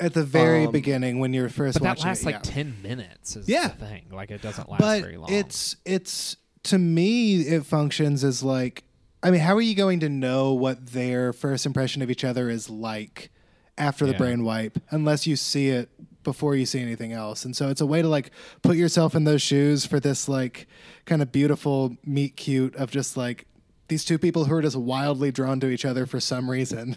at 0.00 0.14
the 0.14 0.24
very 0.24 0.64
um, 0.66 0.72
beginning 0.72 1.18
when 1.18 1.32
you're 1.32 1.48
first 1.48 1.74
But 1.78 1.82
that 1.84 1.88
watching 1.90 2.06
lasts 2.06 2.22
it, 2.22 2.26
like 2.26 2.34
yeah. 2.36 2.40
ten 2.52 2.76
minutes. 2.82 3.36
Is 3.36 3.48
Yeah. 3.48 3.68
the 3.68 3.86
thing. 3.86 4.04
Like 4.12 4.30
it 4.30 4.42
doesn't 4.42 4.68
last 4.68 4.80
but 4.80 5.00
very 5.02 5.16
long. 5.16 5.32
it's 5.32 5.76
it's 5.84 6.36
to 6.64 6.78
me 6.78 7.40
it 7.42 7.64
functions 7.66 8.24
as 8.24 8.42
like 8.42 8.84
I 9.22 9.32
mean, 9.32 9.40
how 9.40 9.56
are 9.56 9.60
you 9.60 9.74
going 9.74 9.98
to 10.00 10.08
know 10.08 10.52
what 10.52 10.86
their 10.92 11.32
first 11.32 11.66
impression 11.66 12.02
of 12.02 12.10
each 12.10 12.22
other 12.24 12.48
is 12.48 12.70
like 12.70 13.30
after 13.76 14.06
the 14.06 14.12
Yeah. 14.12 14.18
brain 14.18 14.44
wipe 14.44 14.78
unless 14.90 15.26
you 15.26 15.34
see 15.34 15.68
it 15.70 15.88
before 16.22 16.54
you 16.54 16.66
see 16.66 16.80
anything 16.80 17.12
else. 17.12 17.44
And 17.44 17.56
so 17.56 17.68
it's 17.68 17.80
a 17.80 17.86
way 17.86 18.00
to 18.02 18.08
like 18.08 18.30
put 18.62 18.76
yourself 18.76 19.14
in 19.16 19.24
those 19.24 19.42
shoes 19.42 19.84
for 19.86 19.98
this 19.98 20.28
like 20.28 20.68
kind 21.06 21.22
of 21.22 21.32
beautiful 21.32 21.96
meet 22.04 22.36
cute 22.36 22.76
of 22.76 22.90
just 22.92 23.16
like 23.16 23.46
these 23.88 24.04
two 24.04 24.18
people 24.18 24.44
who 24.46 24.54
are 24.54 24.62
just 24.62 24.76
wildly 24.76 25.30
drawn 25.32 25.60
to 25.60 25.68
each 25.68 25.84
other 25.84 26.06
for 26.06 26.20
some 26.20 26.50
reason. 26.50 26.96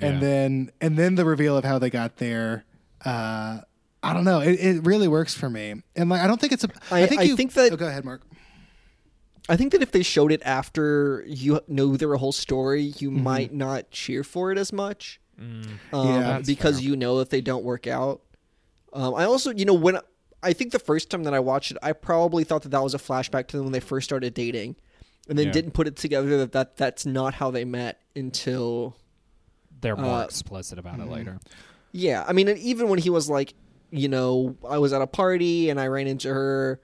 Yeah. 0.00 0.06
And 0.08 0.22
then 0.22 0.70
and 0.80 0.96
then 0.96 1.14
the 1.16 1.24
reveal 1.24 1.56
of 1.56 1.64
how 1.64 1.78
they 1.78 1.90
got 1.90 2.16
there. 2.18 2.64
Uh 3.04 3.60
I 4.02 4.12
don't 4.14 4.24
know. 4.24 4.40
It, 4.40 4.52
it 4.60 4.86
really 4.86 5.08
works 5.08 5.34
for 5.34 5.50
me. 5.50 5.82
And 5.96 6.08
like 6.08 6.20
I 6.20 6.26
don't 6.26 6.40
think 6.40 6.52
it's 6.52 6.64
a 6.64 6.68
I- 6.90 7.06
think 7.06 7.20
I 7.20 7.24
you, 7.24 7.36
think 7.36 7.52
that- 7.54 7.72
oh, 7.72 7.76
go 7.76 7.86
ahead, 7.88 8.04
Mark. 8.04 8.22
I 9.48 9.56
think 9.56 9.72
that 9.72 9.80
if 9.82 9.92
they 9.92 10.02
showed 10.02 10.30
it 10.30 10.42
after 10.44 11.24
you 11.26 11.60
know 11.68 11.96
their 11.96 12.14
whole 12.16 12.32
story, 12.32 12.92
you 12.98 13.10
might 13.10 13.52
not 13.52 13.90
cheer 13.90 14.22
for 14.22 14.52
it 14.52 14.58
as 14.58 14.72
much. 14.74 15.20
Mm. 15.40 15.66
um, 15.92 16.08
Yeah, 16.08 16.40
because 16.44 16.76
fair. 16.80 16.84
you 16.88 16.96
know 16.96 17.18
that 17.18 17.30
they 17.30 17.40
don't 17.40 17.64
work 17.64 17.86
out. 17.86 18.20
Um, 18.92 19.14
I 19.14 19.24
also, 19.24 19.50
you 19.52 19.64
know, 19.64 19.72
when 19.74 19.98
I 20.42 20.52
think 20.52 20.72
the 20.72 20.78
first 20.78 21.10
time 21.10 21.22
that 21.24 21.32
I 21.32 21.40
watched 21.40 21.70
it, 21.70 21.78
I 21.82 21.92
probably 21.92 22.44
thought 22.44 22.62
that 22.62 22.70
that 22.70 22.82
was 22.82 22.94
a 22.94 22.98
flashback 22.98 23.46
to 23.48 23.56
them 23.56 23.64
when 23.64 23.72
they 23.72 23.80
first 23.80 24.04
started 24.04 24.34
dating, 24.34 24.76
and 25.28 25.38
then 25.38 25.46
Yeah. 25.46 25.52
didn't 25.52 25.72
put 25.72 25.86
it 25.86 25.96
together 25.96 26.38
that, 26.38 26.52
that 26.52 26.76
that's 26.76 27.04
not 27.06 27.34
how 27.34 27.50
they 27.50 27.64
met 27.64 28.00
until. 28.16 28.96
They're 29.80 29.96
more 29.96 30.22
Uh, 30.22 30.24
explicit 30.24 30.78
about 30.78 30.94
mm-hmm. 30.94 31.02
it 31.02 31.10
later. 31.12 31.38
Yeah, 31.92 32.24
I 32.26 32.32
mean, 32.32 32.48
and 32.48 32.58
even 32.58 32.88
when 32.88 32.98
he 32.98 33.10
was 33.10 33.30
like, 33.30 33.54
you 33.90 34.08
know, 34.08 34.56
I 34.68 34.78
was 34.78 34.92
at 34.92 35.00
a 35.00 35.06
party 35.06 35.70
and 35.70 35.78
I 35.80 35.86
ran 35.86 36.06
into 36.08 36.28
her, 36.28 36.80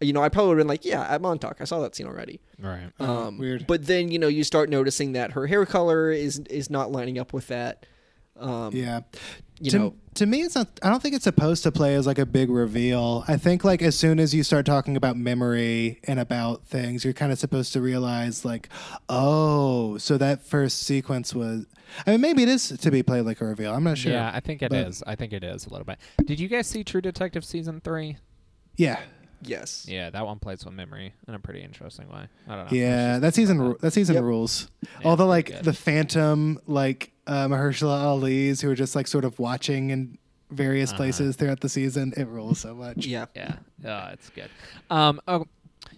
you 0.00 0.12
know, 0.14 0.22
I 0.22 0.30
probably 0.30 0.48
would 0.48 0.58
have 0.58 0.60
been 0.62 0.68
like, 0.68 0.84
yeah, 0.86 1.02
at 1.02 1.20
Montauk, 1.20 1.58
I 1.60 1.64
saw 1.64 1.80
that 1.80 1.94
scene 1.94 2.06
already. 2.06 2.40
Right. 2.58 2.90
Oh, 2.98 3.26
Um, 3.28 3.38
weird. 3.38 3.66
But 3.66 3.86
then 3.86 4.10
you 4.10 4.18
know 4.18 4.26
you 4.28 4.42
start 4.42 4.70
noticing 4.70 5.12
that 5.12 5.32
her 5.32 5.46
hair 5.46 5.66
color 5.66 6.10
is 6.10 6.38
is 6.50 6.70
not 6.70 6.90
lining 6.90 7.18
up 7.18 7.32
with 7.34 7.48
that. 7.48 7.84
Um, 8.38 8.74
Yeah. 8.74 9.00
You 9.60 9.70
to, 9.70 9.78
know, 9.78 9.94
to 10.14 10.26
me 10.26 10.40
it's 10.40 10.54
not 10.54 10.68
i 10.82 10.88
don't 10.88 11.02
think 11.02 11.14
it's 11.14 11.24
supposed 11.24 11.62
to 11.62 11.70
play 11.70 11.94
as 11.94 12.06
like 12.06 12.18
a 12.18 12.26
big 12.26 12.48
reveal 12.50 13.24
i 13.28 13.36
think 13.36 13.62
like 13.62 13.82
as 13.82 13.94
soon 13.96 14.18
as 14.18 14.34
you 14.34 14.42
start 14.42 14.64
talking 14.64 14.96
about 14.96 15.16
memory 15.16 16.00
and 16.04 16.18
about 16.18 16.64
things 16.66 17.04
you're 17.04 17.12
kind 17.12 17.30
of 17.30 17.38
supposed 17.38 17.72
to 17.72 17.80
realize 17.80 18.44
like 18.44 18.68
oh 19.08 19.98
so 19.98 20.16
that 20.16 20.42
first 20.42 20.82
sequence 20.82 21.34
was 21.34 21.66
i 22.06 22.10
mean 22.12 22.20
maybe 22.20 22.42
it 22.42 22.48
is 22.48 22.68
to 22.68 22.90
be 22.90 23.02
played 23.02 23.22
like 23.22 23.40
a 23.40 23.44
reveal 23.44 23.74
i'm 23.74 23.84
not 23.84 23.98
sure 23.98 24.12
Yeah, 24.12 24.30
I 24.32 24.40
think 24.40 24.62
it 24.62 24.72
is. 24.72 25.02
I 25.06 25.14
think 25.14 25.32
it 25.32 25.44
is 25.44 25.66
a 25.66 25.70
little 25.70 25.84
bit. 25.84 25.98
Did 26.24 26.40
you 26.40 26.48
guys 26.48 26.66
see 26.66 26.82
True 26.82 27.00
Detective 27.00 27.44
season 27.44 27.80
three? 27.80 28.16
yeah 28.76 29.00
yes. 29.42 29.86
Yeah, 29.88 30.10
that 30.10 30.24
one 30.26 30.38
plays 30.38 30.64
with 30.64 30.74
memory 30.74 31.14
in 31.28 31.34
a 31.34 31.38
pretty 31.38 31.62
interesting 31.62 32.08
way. 32.08 32.26
I 32.48 32.56
don't 32.56 32.70
know. 32.70 32.76
yeah 32.76 33.18
that 33.18 33.34
season 33.34 33.60
ru- 33.60 33.78
that 33.80 33.92
season 33.92 34.14
Yep. 34.16 34.24
rules 34.24 34.68
Yeah, 34.82 35.08
all 35.08 35.16
the 35.16 35.26
like 35.26 35.46
good. 35.46 35.64
the 35.64 35.72
phantom 35.72 36.58
like 36.66 37.12
uh, 37.26 37.46
mahershala 37.48 38.02
ali's 38.02 38.60
who 38.60 38.70
are 38.70 38.74
just 38.74 38.94
like 38.96 39.06
sort 39.06 39.24
of 39.24 39.38
watching 39.38 39.90
in 39.90 40.18
various 40.50 40.90
Uh-huh. 40.90 40.96
places 40.98 41.36
throughout 41.36 41.60
the 41.60 41.68
season 41.68 42.12
it 42.16 42.26
rules 42.26 42.58
so 42.60 42.74
much 42.74 43.06
Yeah. 43.06 43.26
Yeah, 43.36 43.56
uh, 43.84 44.10
it's 44.12 44.28
good. 44.30 44.50
Um, 44.90 45.20
oh, 45.28 45.46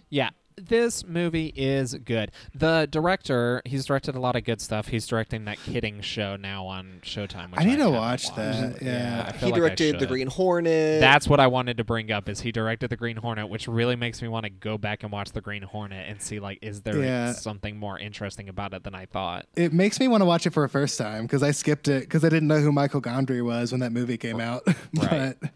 yeah, 0.09 0.29
this 0.55 1.05
movie 1.05 1.53
is 1.55 1.93
good. 1.95 2.31
The 2.53 2.87
director, 2.89 3.61
he's 3.65 3.85
directed 3.85 4.15
a 4.15 4.19
lot 4.19 4.35
of 4.35 4.43
good 4.43 4.61
stuff. 4.61 4.87
He's 4.87 5.07
directing 5.07 5.45
that 5.45 5.57
Kidding 5.59 6.01
show 6.01 6.35
now 6.35 6.65
on 6.65 6.99
Showtime. 7.03 7.51
Which 7.51 7.59
I 7.59 7.63
need 7.63 7.77
to 7.77 7.83
haven't 7.83 7.93
watch 7.95 8.25
watched. 8.25 8.35
that, 8.35 8.81
yeah. 8.81 9.25
I 9.27 9.31
feel 9.31 9.47
He 9.47 9.51
like 9.53 9.59
directed 9.61 9.99
the. 9.99 10.07
Green 10.07 10.27
Hornet. 10.27 10.99
That's 11.01 11.27
what 11.27 11.39
I 11.39 11.47
wanted 11.47 11.77
to 11.77 11.83
bring 11.83 12.11
up. 12.11 12.29
Is 12.29 12.41
he 12.41 12.51
directed 12.51 12.89
the 12.89 12.97
Green 12.97 13.17
Hornet, 13.17 13.49
which 13.49 13.67
really 13.67 13.95
makes 13.95 14.21
me 14.21 14.27
want 14.27 14.43
to 14.45 14.49
go 14.49 14.77
back 14.77 15.03
and 15.03 15.11
watch 15.11 15.31
the 15.31 15.41
Green 15.41 15.63
Hornet 15.63 16.07
and 16.09 16.21
see 16.21 16.39
like, 16.39 16.59
is 16.61 16.81
there 16.81 17.01
Yeah. 17.03 17.31
something 17.33 17.77
more 17.77 17.97
interesting 17.97 18.49
about 18.49 18.73
it 18.73 18.83
than 18.83 18.95
I 18.95 19.05
thought? 19.05 19.45
It 19.55 19.73
makes 19.73 19.99
me 19.99 20.07
want 20.07 20.21
to 20.21 20.25
watch 20.25 20.45
it 20.45 20.51
for 20.51 20.63
a 20.63 20.69
first 20.69 20.97
time 20.97 21.23
because 21.23 21.43
I 21.43 21.51
skipped 21.51 21.87
it 21.87 22.01
because 22.01 22.23
I 22.23 22.29
didn't 22.29 22.47
know 22.47 22.59
who 22.59 22.71
Michael 22.71 23.01
Gondry 23.01 23.43
was 23.43 23.71
when 23.71 23.79
that 23.81 23.91
movie 23.91 24.17
came 24.17 24.39
out. 24.39 24.63
Right. 24.95 25.35
but 25.41 25.49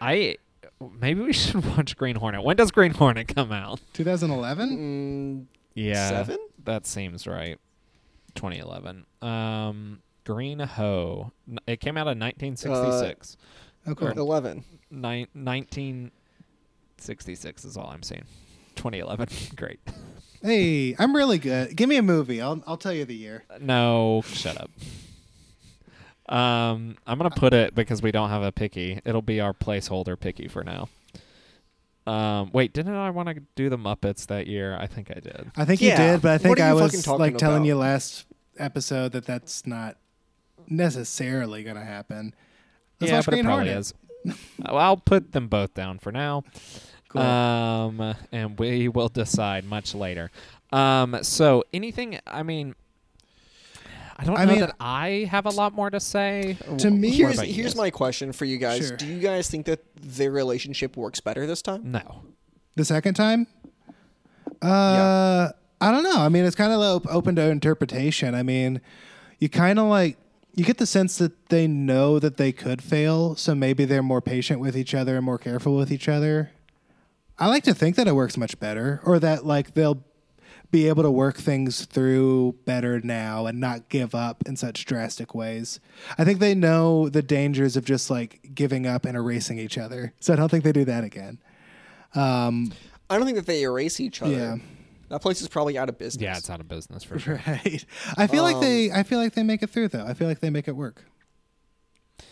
I 0.00 0.36
maybe 1.00 1.20
we 1.22 1.32
should 1.32 1.64
watch 1.76 1.96
Green 1.96 2.16
Hornet. 2.16 2.42
When 2.44 2.56
does 2.56 2.70
Green 2.70 2.92
Hornet 2.94 3.28
come 3.34 3.50
out? 3.52 3.80
2011? 3.94 4.70
Mm, 4.70 5.46
Yeah, 5.74 6.08
Seven? 6.08 6.38
That 6.64 6.86
seems 6.86 7.26
right. 7.26 7.58
2011. 8.34 9.04
Um, 9.22 10.00
Green 10.24 10.58
Ho. 10.60 11.32
N- 11.48 11.58
It 11.66 11.80
came 11.80 11.96
out 11.96 12.06
in 12.08 12.18
1966. 12.18 13.36
Okay, 13.88 14.06
cool. 14.14 14.18
eleven. 14.18 14.64
Nin- 14.90 15.28
1966 15.34 17.64
is 17.64 17.76
all 17.76 17.86
I'm 17.88 18.02
seeing. 18.02 18.24
2011. 18.76 19.28
Great. 19.56 19.78
Hey, 20.42 20.94
I'm 20.98 21.14
really 21.16 21.38
good. 21.38 21.74
Give 21.76 21.88
me 21.88 21.96
a 21.96 22.02
movie. 22.02 22.40
I'll 22.42 22.60
I'll 22.66 22.76
tell 22.76 22.92
you 22.92 23.04
the 23.04 23.14
year. 23.14 23.44
No, 23.60 24.22
shut 24.26 24.60
up. 24.60 24.70
Um, 26.28 26.96
I'm 27.06 27.18
gonna 27.18 27.30
put 27.30 27.54
it 27.54 27.74
because 27.74 28.02
we 28.02 28.10
don't 28.10 28.30
have 28.30 28.42
a 28.42 28.50
picky. 28.52 29.00
It'll 29.04 29.22
be 29.22 29.40
our 29.40 29.52
placeholder 29.54 30.18
picky 30.18 30.48
for 30.48 30.64
now. 30.64 30.88
Um, 32.06 32.50
wait, 32.52 32.72
didn't 32.72 32.94
I 32.94 33.10
want 33.10 33.28
to 33.28 33.42
do 33.56 33.68
the 33.68 33.76
Muppets 33.78 34.26
that 34.26 34.46
year? 34.46 34.76
I 34.78 34.86
think 34.86 35.10
I 35.10 35.18
did. 35.20 35.50
I 35.56 35.64
think 35.64 35.80
Yeah. 35.80 35.90
you 35.90 36.12
did, 36.12 36.22
but 36.22 36.28
I 36.28 36.32
What 36.34 36.42
think 36.42 36.60
are 36.60 36.62
I 36.62 36.68
you 36.68 36.74
was 36.76 37.02
talking 37.04 37.18
like 37.18 37.36
telling 37.38 37.56
about? 37.58 37.66
you 37.66 37.76
last 37.76 38.26
episode 38.58 39.12
that 39.12 39.24
that's 39.26 39.66
not 39.66 39.96
necessarily 40.68 41.64
going 41.64 41.76
to 41.76 41.84
happen. 41.84 42.32
Let's 43.00 43.10
yeah, 43.10 43.18
watch 43.18 43.26
but 43.26 43.32
Green 43.32 43.44
it 43.44 43.48
probably 43.48 43.66
Hornet. 43.66 43.78
is. 43.80 43.94
well, 44.58 44.78
I'll 44.78 44.96
put 44.96 45.32
them 45.32 45.48
both 45.48 45.74
down 45.74 45.98
for 45.98 46.12
now. 46.12 46.44
Cool. 47.08 47.22
Um, 47.22 48.14
and 48.32 48.58
we 48.58 48.88
will 48.88 49.08
decide 49.08 49.64
much 49.64 49.94
later. 49.94 50.30
Um, 50.72 51.18
so 51.22 51.64
anything? 51.72 52.18
I 52.26 52.42
mean, 52.42 52.74
I 54.18 54.24
don't 54.24 54.38
I 54.38 54.44
know 54.46 54.52
mean- 54.52 54.60
that 54.60 54.76
I 54.80 55.28
have 55.30 55.44
a 55.46 55.50
lot 55.50 55.74
more 55.74 55.90
to 55.90 56.00
say. 56.00 56.56
To 56.78 56.90
me- 56.90 57.10
Here's 57.10 57.40
here's 57.40 57.76
my 57.76 57.90
question 57.90 58.32
for 58.32 58.44
you 58.46 58.56
guys. 58.56 58.88
Sure. 58.88 58.96
Do 58.96 59.06
you 59.06 59.18
guys 59.20 59.48
think 59.50 59.66
that 59.66 59.80
their 60.00 60.30
relationship 60.30 60.96
works 60.96 61.20
better 61.20 61.46
this 61.46 61.60
time? 61.62 61.90
no. 61.92 62.22
The 62.76 62.84
second 62.84 63.14
time? 63.14 63.46
Uh, 64.62 65.48
I 65.80 65.90
don't 65.90 66.02
know. 66.02 66.16
I 66.18 66.28
mean, 66.28 66.44
it's 66.44 66.56
kind 66.56 66.72
of 66.72 67.06
open 67.08 67.36
to 67.36 67.42
interpretation. 67.42 68.34
I 68.34 68.42
mean, 68.42 68.80
you 69.38 69.48
kind 69.48 69.78
of 69.78 69.86
like 69.86 70.16
you 70.54 70.64
get 70.64 70.78
the 70.78 70.86
sense 70.86 71.18
that 71.18 71.48
they 71.50 71.66
know 71.66 72.18
that 72.18 72.36
they 72.38 72.52
could 72.52 72.82
fail, 72.82 73.36
so 73.36 73.54
maybe 73.54 73.84
they're 73.84 74.02
more 74.02 74.22
patient 74.22 74.60
with 74.60 74.76
each 74.76 74.94
other 74.94 75.16
and 75.16 75.24
more 75.24 75.38
careful 75.38 75.76
with 75.76 75.92
each 75.92 76.08
other. 76.08 76.50
I 77.38 77.48
like 77.48 77.64
to 77.64 77.74
think 77.74 77.96
that 77.96 78.08
it 78.08 78.14
works 78.14 78.36
much 78.38 78.58
better, 78.58 79.00
or 79.04 79.18
that 79.18 79.44
like 79.44 79.74
they'll 79.74 80.02
be 80.70 80.88
able 80.88 81.02
to 81.02 81.10
work 81.10 81.36
things 81.36 81.84
through 81.84 82.56
better 82.64 83.00
now 83.00 83.46
and 83.46 83.60
not 83.60 83.88
give 83.88 84.14
up 84.14 84.42
in 84.46 84.56
such 84.56 84.84
drastic 84.84 85.34
ways. 85.34 85.80
I 86.18 86.24
think 86.24 86.40
they 86.40 86.54
know 86.54 87.08
the 87.08 87.22
dangers 87.22 87.76
of 87.76 87.84
just 87.84 88.10
like 88.10 88.50
giving 88.54 88.86
up 88.86 89.04
and 89.04 89.16
erasing 89.16 89.58
each 89.58 89.78
other, 89.78 90.12
so 90.20 90.32
I 90.32 90.36
don't 90.36 90.50
think 90.50 90.64
they 90.64 90.72
do 90.72 90.84
that 90.84 91.04
again. 91.04 91.38
Um, 92.14 92.72
I 93.08 93.16
don't 93.16 93.26
think 93.26 93.36
that 93.36 93.46
they 93.46 93.62
erase 93.62 94.00
each 94.00 94.22
other. 94.22 94.32
Yeah. 94.32 94.56
That 95.08 95.22
place 95.22 95.40
is 95.40 95.48
probably 95.48 95.78
out 95.78 95.88
of 95.88 95.98
business. 95.98 96.22
Yeah, 96.22 96.36
it's 96.36 96.50
out 96.50 96.58
of 96.58 96.66
business 96.68 97.04
for 97.04 97.18
sure. 97.18 97.40
Right. 97.46 97.84
I 98.16 98.26
feel 98.26 98.42
like 98.42 98.60
they. 98.60 98.90
I 98.90 99.04
feel 99.04 99.20
like 99.20 99.34
they 99.34 99.44
make 99.44 99.62
it 99.62 99.70
through 99.70 99.88
though. 99.88 100.04
I 100.04 100.14
feel 100.14 100.26
like 100.26 100.40
they 100.40 100.50
make 100.50 100.66
it 100.66 100.74
work. 100.74 101.04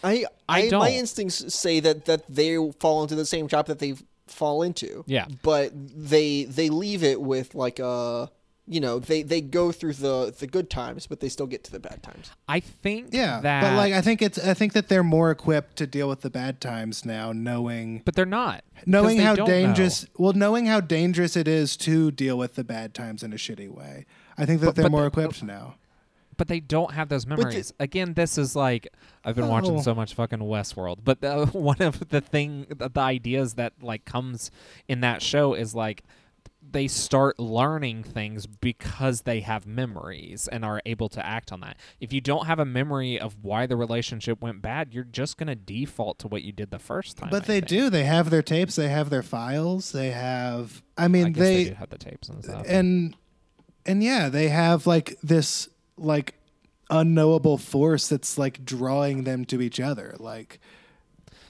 I, 0.02 0.24
I 0.48 0.62
I, 0.62 0.62
my 0.62 0.68
don't. 0.68 0.88
instincts 0.88 1.54
say 1.54 1.78
that 1.80 2.06
that 2.06 2.24
they 2.28 2.56
fall 2.80 3.02
into 3.02 3.14
the 3.14 3.26
same 3.26 3.46
trap 3.46 3.66
that 3.66 3.78
they 3.78 3.94
fall 4.26 4.62
into. 4.62 5.04
Yeah. 5.06 5.26
But 5.42 5.72
they 5.74 6.44
they 6.44 6.68
leave 6.70 7.02
it 7.04 7.20
with 7.20 7.54
like 7.54 7.78
a 7.78 8.30
you 8.66 8.80
know 8.80 8.98
they 8.98 9.22
they 9.22 9.42
go 9.42 9.72
through 9.72 9.92
the 9.94 10.34
the 10.38 10.46
good 10.46 10.70
times, 10.70 11.06
but 11.06 11.20
they 11.20 11.28
still 11.28 11.46
get 11.46 11.64
to 11.64 11.70
the 11.72 11.78
bad 11.78 12.02
times. 12.02 12.30
I 12.48 12.60
think 12.60 13.08
Yeah. 13.12 13.40
that, 13.40 13.60
But 13.62 13.76
like, 13.76 13.92
I 13.92 14.00
think 14.00 14.22
it's. 14.22 14.38
I 14.38 14.54
think 14.54 14.72
that 14.72 14.88
they're 14.88 15.02
more 15.02 15.30
equipped 15.30 15.76
to 15.76 15.86
deal 15.86 16.08
with 16.08 16.22
the 16.22 16.30
bad 16.30 16.62
times 16.62 17.04
now, 17.04 17.30
knowing 17.32 18.00
but 18.06 18.14
they're 18.14 18.24
not 18.24 18.64
knowing 18.86 19.18
they 19.18 19.22
how 19.22 19.34
dangerous. 19.36 20.04
know. 20.04 20.08
Well, 20.16 20.32
knowing 20.32 20.64
how 20.66 20.80
dangerous 20.80 21.36
it 21.36 21.46
is 21.46 21.76
to 21.78 22.10
deal 22.10 22.38
with 22.38 22.54
the 22.54 22.64
bad 22.64 22.94
times 22.94 23.22
in 23.22 23.32
a 23.34 23.36
shitty 23.36 23.68
way. 23.68 24.06
I 24.38 24.46
think 24.46 24.60
that 24.62 24.66
But- 24.68 24.74
they're 24.76 24.84
but 24.86 24.92
more 24.92 25.00
the- 25.02 25.06
equipped 25.08 25.42
now. 25.42 25.74
But 26.36 26.48
they 26.48 26.60
don't 26.60 26.92
have 26.92 27.08
those 27.08 27.26
memories. 27.26 27.72
Again, 27.78 28.14
this 28.14 28.38
is 28.38 28.54
like 28.56 28.88
I've 29.24 29.36
been 29.36 29.48
watching 29.48 29.78
Oh. 29.78 29.82
so 29.82 29.94
much 29.94 30.14
fucking 30.14 30.38
Westworld. 30.40 30.98
But 31.04 31.20
the, 31.20 31.46
one 31.52 31.80
of 31.80 32.08
the 32.08 32.20
thing, 32.20 32.66
the, 32.68 32.88
the 32.88 33.00
ideas 33.00 33.54
that 33.54 33.72
like 33.82 34.04
comes 34.04 34.50
in 34.88 35.00
that 35.00 35.22
show 35.22 35.54
is 35.54 35.74
like 35.74 36.02
they 36.72 36.88
start 36.88 37.38
learning 37.38 38.02
things 38.02 38.46
because 38.46 39.20
they 39.22 39.40
have 39.40 39.66
memories 39.66 40.48
and 40.48 40.64
are 40.64 40.80
able 40.86 41.08
to 41.10 41.24
act 41.24 41.52
on 41.52 41.60
that. 41.60 41.76
If 42.00 42.10
you 42.12 42.20
don't 42.22 42.46
have 42.46 42.58
a 42.58 42.64
memory 42.64 43.20
of 43.20 43.36
why 43.42 43.66
the 43.66 43.76
relationship 43.76 44.40
went 44.40 44.62
bad, 44.62 44.92
you're 44.94 45.04
just 45.04 45.36
gonna 45.36 45.54
default 45.54 46.18
to 46.20 46.28
what 46.28 46.42
you 46.42 46.52
did 46.52 46.70
the 46.70 46.78
first 46.78 47.18
time. 47.18 47.28
But 47.30 47.42
I 47.44 47.46
they 47.46 47.54
think. 47.60 47.68
do. 47.68 47.90
They 47.90 48.04
have 48.04 48.30
their 48.30 48.42
tapes. 48.42 48.76
They 48.76 48.88
have 48.88 49.10
their 49.10 49.22
files. 49.22 49.92
They 49.92 50.10
have. 50.10 50.82
I 50.96 51.06
mean, 51.06 51.26
I 51.26 51.30
they 51.32 51.40
they 51.64 51.64
do 51.70 51.74
have 51.74 51.90
the 51.90 51.98
tapes 51.98 52.28
and 52.30 52.42
stuff. 52.42 52.64
and 52.66 53.14
and 53.86 54.02
yeah, 54.02 54.30
they 54.30 54.48
have 54.48 54.86
like 54.86 55.16
this 55.22 55.68
like 55.96 56.34
unknowable 56.90 57.58
force 57.58 58.08
that's 58.08 58.36
like 58.38 58.64
drawing 58.64 59.24
them 59.24 59.44
to 59.46 59.60
each 59.62 59.80
other. 59.80 60.14
Like 60.18 60.60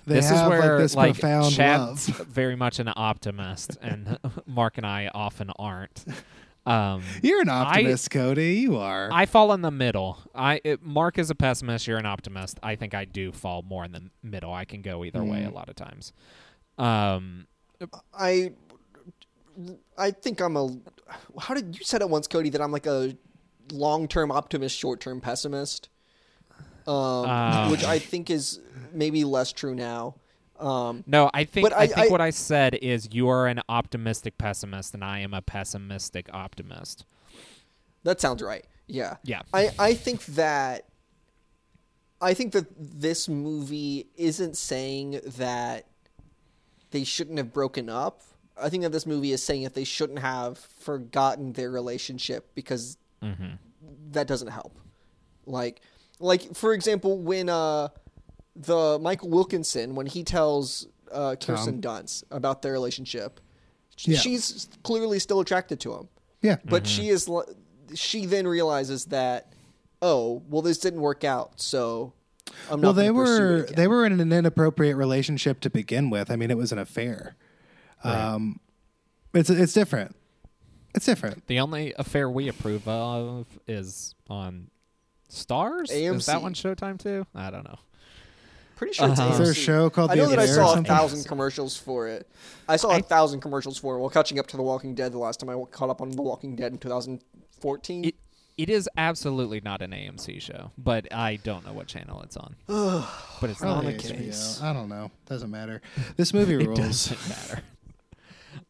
they 0.07 0.15
this 0.17 0.29
have 0.29 0.45
is 0.47 0.49
where 0.49 0.61
like 0.75 0.79
this 0.83 0.95
like 0.95 1.15
profound 1.15 1.55
Chad's 1.55 2.09
love. 2.19 2.27
very 2.29 2.57
much 2.57 2.79
an 2.79 2.91
optimist, 2.95 3.77
and 3.83 4.19
Mark 4.47 4.77
and 4.79 4.87
I 4.87 5.11
often 5.15 5.51
aren't. 5.59 6.05
Um, 6.67 7.03
You're 7.23 7.43
an 7.43 7.51
optimist, 7.51 8.11
Cody. 8.11 8.55
You 8.55 8.77
are. 8.79 9.11
I 9.13 9.27
fall 9.27 9.53
in 9.53 9.61
the 9.61 9.71
middle. 9.71 10.19
I 10.35 10.61
it, 10.65 10.83
Mark 10.83 11.19
is 11.19 11.29
a 11.31 11.35
pessimist. 11.35 11.87
You're 11.87 11.99
an 11.99 12.07
optimist. 12.07 12.59
I 12.63 12.75
think 12.77 12.95
I 12.95 13.05
do 13.05 13.33
fall 13.33 13.63
more 13.63 13.85
in 13.85 13.93
the 13.93 14.03
middle. 14.23 14.53
I 14.53 14.65
can 14.65 14.81
go 14.81 15.05
either 15.05 15.23
way 15.23 15.45
a 15.45 15.49
Mm. 15.49 15.55
lot 15.55 15.69
of 15.69 15.77
times. 15.77 16.13
Um, 16.79 17.47
I 18.19 18.53
I 19.99 20.11
think 20.11 20.41
I'm 20.41 20.57
a. 20.57 20.69
How 21.39 21.55
did 21.55 21.77
you 21.79 21.85
said 21.85 22.01
it 22.01 22.09
once, 22.09 22.27
Cody? 22.27 22.49
That 22.51 22.61
I'm 22.63 22.73
like 22.73 22.87
a 22.87 23.15
long-term 23.73 24.31
optimist, 24.31 24.77
short-term 24.77 25.21
pessimist. 25.21 25.89
Um, 26.87 26.95
Ah. 27.27 27.69
which 27.71 27.83
I 27.85 27.99
think 27.99 28.29
is 28.29 28.61
maybe 28.93 29.25
less 29.25 29.53
true 29.53 29.75
now. 29.75 30.17
Um, 30.61 31.03
no, 31.07 31.31
I 31.33 31.45
think 31.45 31.73
I, 31.73 31.77
I- 31.79 31.87
think 31.87 31.99
I- 31.99 32.09
what 32.09 32.21
I 32.21 32.29
said 32.31 32.75
is 32.75 33.09
you 33.13 33.29
are 33.29 33.47
an 33.47 33.61
optimistic 33.71 34.37
pessimist, 34.37 34.93
and 34.93 35.03
I 35.03 35.21
am 35.21 35.33
a 35.33 35.41
pessimistic 35.43 36.29
optimist. 36.33 37.07
that 38.03 38.21
sounds 38.21 38.43
right. 38.43 38.67
Yeah. 38.87 39.17
Yeah. 39.25 39.41
I 39.55 39.71
I 39.79 39.95
think 39.95 40.25
that. 40.27 40.85
I 42.21 42.35
think 42.35 42.53
that 42.53 42.67
this 42.79 43.29
movie 43.31 44.07
isn't 44.17 44.57
saying 44.59 45.21
that 45.39 45.87
they 46.91 47.05
shouldn't 47.05 47.39
have 47.39 47.53
broken 47.53 47.89
up. 47.89 48.23
I 48.61 48.69
think 48.69 48.83
that 48.83 48.93
this 48.93 49.07
movie 49.07 49.33
is 49.33 49.43
saying 49.43 49.65
that 49.65 49.75
they 49.75 49.85
shouldn't 49.85 50.19
have 50.21 50.59
forgotten 50.59 51.55
their 51.55 51.71
relationship 51.71 52.55
because 52.55 52.99
Mm-hmm. 53.25 53.55
that 54.13 54.27
doesn't 54.29 54.49
help. 54.49 54.79
Like, 55.47 55.81
like 56.21 56.55
for 56.55 56.73
example, 56.75 57.19
when 57.19 57.49
uh, 57.49 57.89
the 58.55 58.99
Michael 59.01 59.31
Wilkinson 59.31 59.95
when 59.95 60.07
he 60.07 60.23
tells 60.25 60.87
uh, 61.13 61.37
Kirsten 61.37 61.81
Dunst 61.81 62.25
about 62.31 62.63
their 62.63 62.73
relationship, 62.73 63.41
Yeah. 63.99 64.19
she's 64.19 64.69
clearly 64.83 65.19
still 65.19 65.41
attracted 65.41 65.81
to 65.81 65.95
him, 65.95 66.09
yeah. 66.43 66.57
but 66.65 66.87
she 66.87 67.09
is. 67.09 67.29
She 67.95 68.27
then 68.27 68.47
realizes 68.49 69.05
that, 69.07 69.53
oh, 70.03 70.43
well, 70.49 70.63
this 70.63 70.79
didn't 70.79 71.01
work 71.03 71.23
out, 71.23 71.61
so 71.61 72.13
I'm 72.71 72.81
Well, 72.81 72.93
they 72.95 73.11
were 73.11 73.59
it 73.59 73.63
again. 73.65 73.75
they 73.77 73.87
were 73.89 74.05
in 74.07 74.19
an 74.21 74.33
inappropriate 74.33 74.97
relationship 74.97 75.61
to 75.61 75.71
begin 75.71 76.11
with. 76.11 76.31
I 76.31 76.37
mean, 76.37 76.51
it 76.51 76.57
was 76.57 76.73
an 76.73 76.79
affair. 76.79 77.37
Um, 78.03 78.61
it's 79.33 79.51
it's 79.51 79.73
different. 79.75 80.17
It's 80.95 81.07
different. 81.07 81.47
The 81.49 81.61
only 81.61 81.93
affair 81.99 82.31
we 82.31 82.49
approve 82.49 82.87
of 82.87 83.47
is 83.67 84.15
on 84.31 84.69
Stars. 85.29 85.91
Is 85.91 86.27
that 86.27 86.41
one 86.43 86.55
Showtime 86.55 86.99
too? 87.03 87.27
I 87.35 87.51
don't 87.51 87.65
know. 87.65 87.79
pretty 88.77 88.93
sure 88.95 89.09
it's 89.11 89.19
Uh-huh. 89.19 89.33
Is 89.33 89.39
there 89.39 89.47
a 89.49 89.51
AMC. 89.51 89.57
show 89.65 89.91
called 89.91 90.11
I 90.11 90.17
The 90.17 90.23
know 90.23 90.29
that 90.31 90.39
I 90.39 90.47
saw 90.47 90.75
a 90.79 90.83
thousand 90.83 91.25
commercials 91.25 91.77
for 91.77 92.07
it. 92.09 92.29
I 92.69 92.77
saw 92.77 92.91
a 92.91 92.95
I- 92.97 93.01
thousand 93.01 93.41
commercials 93.41 93.79
for 93.79 93.97
it 93.97 93.99
while 94.01 94.11
catching 94.11 94.39
up 94.39 94.47
to 94.49 94.57
The 94.57 94.63
Walking 94.63 94.95
Dead 94.95 95.13
the 95.13 95.19
last 95.19 95.41
time 95.41 95.51
I 95.51 95.61
caught 95.71 95.91
up 95.91 96.01
on 96.01 96.11
The 96.11 96.23
Walking 96.23 96.55
Dead 96.57 96.73
in 96.73 96.79
2014. 96.79 98.05
It 98.05 98.15
it 98.57 98.71
is 98.71 98.89
absolutely 98.97 99.61
not 99.61 99.83
an 99.83 99.91
AMC 99.91 100.41
show, 100.41 100.71
but 100.79 101.13
I 101.13 101.37
don't 101.43 101.67
know 101.67 101.73
what 101.73 101.89
channel 101.89 102.23
it's 102.23 102.37
on. 102.37 102.55
but 102.69 103.51
it's 103.51 103.61
not 103.61 103.79
on 103.79 103.87
the 103.87 103.95
case. 103.95 104.61
I 104.63 104.73
don't 104.73 104.89
know. 104.89 105.11
Doesn't 105.27 105.51
matter. 105.51 105.83
This 106.17 106.33
movie 106.33 106.55
rules. 106.55 106.69
It 106.79 106.83
rules. 106.83 107.07
doesn't 107.09 107.29
matter. 107.29 107.63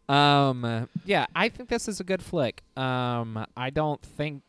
Um, 0.08 0.88
yeah, 1.04 1.26
I 1.34 1.48
think 1.48 1.68
this 1.68 1.88
is 1.88 2.00
a 2.00 2.04
good 2.04 2.22
flick. 2.22 2.62
Um, 2.76 3.44
I 3.56 3.70
don't 3.70 4.00
think 4.02 4.42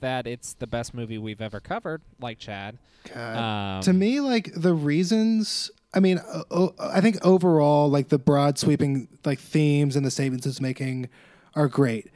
that 0.00 0.26
it's 0.26 0.54
the 0.54 0.66
best 0.66 0.94
movie 0.94 1.18
we've 1.18 1.40
ever 1.40 1.60
covered, 1.60 2.02
like 2.20 2.38
Chad. 2.38 2.78
Um, 3.14 3.80
to 3.82 3.92
me, 3.92 4.20
like 4.20 4.52
the 4.54 4.74
reasons. 4.74 5.70
I 5.94 6.00
mean, 6.00 6.18
uh, 6.18 6.42
uh, 6.50 6.68
I 6.78 7.00
think 7.00 7.24
overall, 7.24 7.88
like 7.88 8.08
the 8.08 8.18
broad 8.18 8.58
sweeping 8.58 9.08
like 9.24 9.38
themes 9.38 9.96
and 9.96 10.04
the 10.04 10.10
statements 10.10 10.44
it's 10.46 10.60
making 10.60 11.08
are 11.54 11.68
great, 11.68 12.10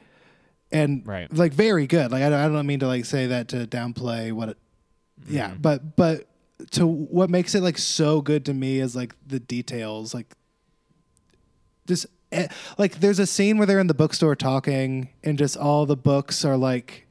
and 0.71 1.05
Right. 1.07 1.31
like 1.33 1.53
very 1.53 1.87
good. 1.87 2.11
Like 2.11 2.21
I 2.23 2.29
don't, 2.29 2.39
I 2.39 2.47
don't 2.47 2.67
mean 2.67 2.79
to 2.81 2.87
like 2.87 3.05
say 3.05 3.27
that 3.27 3.47
to 3.49 3.65
downplay 3.65 4.31
what 4.31 4.49
it. 4.49 4.57
Yeah, 5.27 5.49
Mm-hmm. 5.51 5.61
but 5.61 5.95
but 5.95 6.27
to 6.71 6.85
what 6.85 7.29
makes 7.31 7.55
it 7.55 7.61
like 7.63 7.77
so 7.79 8.21
good 8.21 8.45
to 8.45 8.53
me 8.53 8.79
is 8.79 8.95
like 8.95 9.15
the 9.25 9.39
details, 9.39 10.13
like 10.13 10.35
just 11.87 12.05
like 12.77 12.99
there's 12.99 13.19
a 13.19 13.27
scene 13.27 13.57
where 13.57 13.67
they're 13.67 13.79
in 13.79 13.87
the 13.87 13.93
bookstore 13.93 14.35
talking, 14.35 15.09
and 15.23 15.37
just 15.37 15.57
all 15.57 15.85
the 15.85 15.97
books 15.97 16.45
are 16.45 16.57
like 16.57 17.07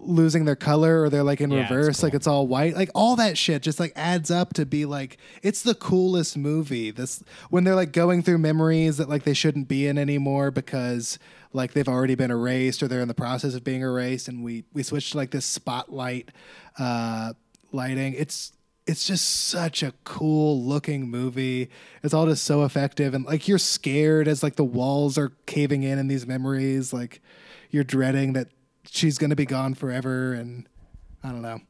losing 0.00 0.44
their 0.44 0.56
color 0.56 1.02
or 1.02 1.08
they're 1.08 1.22
like 1.22 1.40
in 1.40 1.50
Yeah, 1.50 1.62
it's 1.62 1.70
reverse 1.70 2.02
like 2.02 2.14
it's 2.14 2.26
all 2.26 2.46
white. 2.46 2.74
Like 2.74 2.90
all 2.94 3.16
that 3.16 3.38
shit 3.38 3.62
just 3.62 3.78
like 3.78 3.92
adds 3.94 4.30
up 4.30 4.54
to 4.54 4.66
be 4.66 4.84
like 4.84 5.18
it's 5.42 5.62
the 5.62 5.74
coolest 5.74 6.36
movie. 6.36 6.90
This 6.90 7.22
when 7.50 7.64
they're 7.64 7.74
like 7.74 7.92
going 7.92 8.22
through 8.22 8.38
memories 8.38 8.96
that 8.96 9.08
like 9.08 9.24
they 9.24 9.34
shouldn't 9.34 9.68
be 9.68 9.86
in 9.86 9.98
anymore 9.98 10.50
because 10.50 11.18
like 11.52 11.72
they've 11.72 11.88
already 11.88 12.14
been 12.14 12.30
erased 12.30 12.82
or 12.82 12.88
they're 12.88 13.00
in 13.00 13.08
the 13.08 13.14
process 13.14 13.54
of 13.54 13.64
being 13.64 13.82
erased 13.82 14.28
and 14.28 14.42
we 14.42 14.64
we 14.72 14.82
switched 14.82 15.12
to 15.12 15.18
like 15.18 15.30
this 15.30 15.46
spotlight 15.46 16.30
uh 16.78 17.32
lighting. 17.72 18.14
It's 18.14 18.52
it's 18.86 19.06
just 19.06 19.48
such 19.48 19.82
a 19.82 19.92
cool 20.04 20.62
looking 20.62 21.08
movie 21.08 21.68
it's 22.02 22.14
all 22.14 22.26
just 22.26 22.44
so 22.44 22.64
effective 22.64 23.14
and 23.14 23.24
like 23.24 23.48
you're 23.48 23.58
scared 23.58 24.28
as 24.28 24.42
like 24.42 24.56
the 24.56 24.64
walls 24.64 25.18
are 25.18 25.32
caving 25.46 25.82
in 25.82 25.98
in 25.98 26.08
these 26.08 26.26
memories 26.26 26.92
like 26.92 27.20
you're 27.70 27.84
dreading 27.84 28.32
that 28.32 28.48
she's 28.88 29.18
going 29.18 29.30
to 29.30 29.36
be 29.36 29.46
gone 29.46 29.74
forever 29.74 30.32
and 30.32 30.68
i 31.24 31.28
don't 31.30 31.42
know 31.42 31.60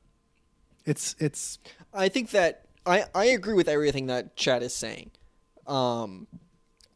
it's 0.87 1.17
it's 1.19 1.59
I 1.93 2.09
think 2.09 2.31
that 2.31 2.67
I, 2.87 3.05
I 3.15 3.27
agree 3.27 3.55
with 3.55 3.69
everything 3.69 4.07
that 4.07 4.37
Chad 4.37 4.63
is 4.63 4.75
saying. 4.75 5.11
Um, 5.67 6.29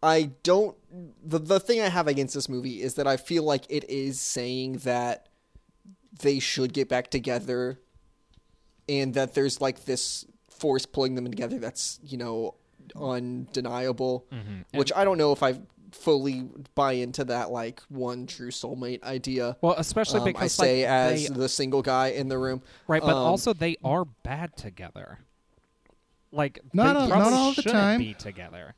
I 0.02 0.30
don't. 0.42 0.76
The, 1.22 1.38
the 1.38 1.60
thing 1.60 1.80
I 1.80 1.88
have 1.88 2.06
against 2.06 2.34
this 2.34 2.48
movie 2.48 2.82
is 2.82 2.94
that 2.94 3.06
I 3.06 3.16
feel 3.16 3.42
like 3.42 3.64
it 3.68 3.88
is 3.90 4.20
saying 4.20 4.78
that 4.78 5.28
they 6.20 6.38
should 6.38 6.72
get 6.72 6.88
back 6.88 7.10
together 7.10 7.80
and 8.90 9.14
that 9.14 9.34
there's 9.34 9.60
like 9.60 9.84
this 9.84 10.26
force 10.50 10.84
pulling 10.84 11.14
them 11.14 11.24
together 11.30 11.58
that's, 11.58 12.00
you 12.02 12.18
know, 12.18 12.54
undeniable. 12.96 14.26
Mm-hmm. 14.32 14.78
Which 14.78 14.92
I 14.94 15.04
don't 15.04 15.16
know 15.18 15.32
if 15.32 15.42
I 15.42 15.60
fully 15.92 16.48
buy 16.74 16.92
into 16.92 17.24
that, 17.24 17.50
like, 17.50 17.80
one 17.88 18.26
true 18.26 18.50
soulmate 18.50 19.02
idea. 19.02 19.56
well, 19.60 19.74
especially 19.76 20.20
Um, 20.20 20.24
because 20.26 20.42
I 20.60 20.64
say 20.64 20.82
like, 20.82 20.90
as 20.90 21.28
they- 21.28 21.34
the 21.34 21.48
single 21.48 21.82
guy 21.82 22.08
in 22.08 22.28
the 22.28 22.38
room. 22.38 22.62
right, 22.86 23.02
but 23.02 23.10
Um, 23.10 23.16
also 23.16 23.52
they 23.52 23.76
are 23.84 24.04
bad 24.04 24.56
together. 24.56 25.20
Like 26.32 26.60
Not 26.72 26.92
they 26.94 27.00
all- 27.00 27.08
not 27.08 27.32
all 27.32 27.52
the 27.54 27.62
time. 27.62 27.98
be 27.98 28.14
together. 28.14 28.74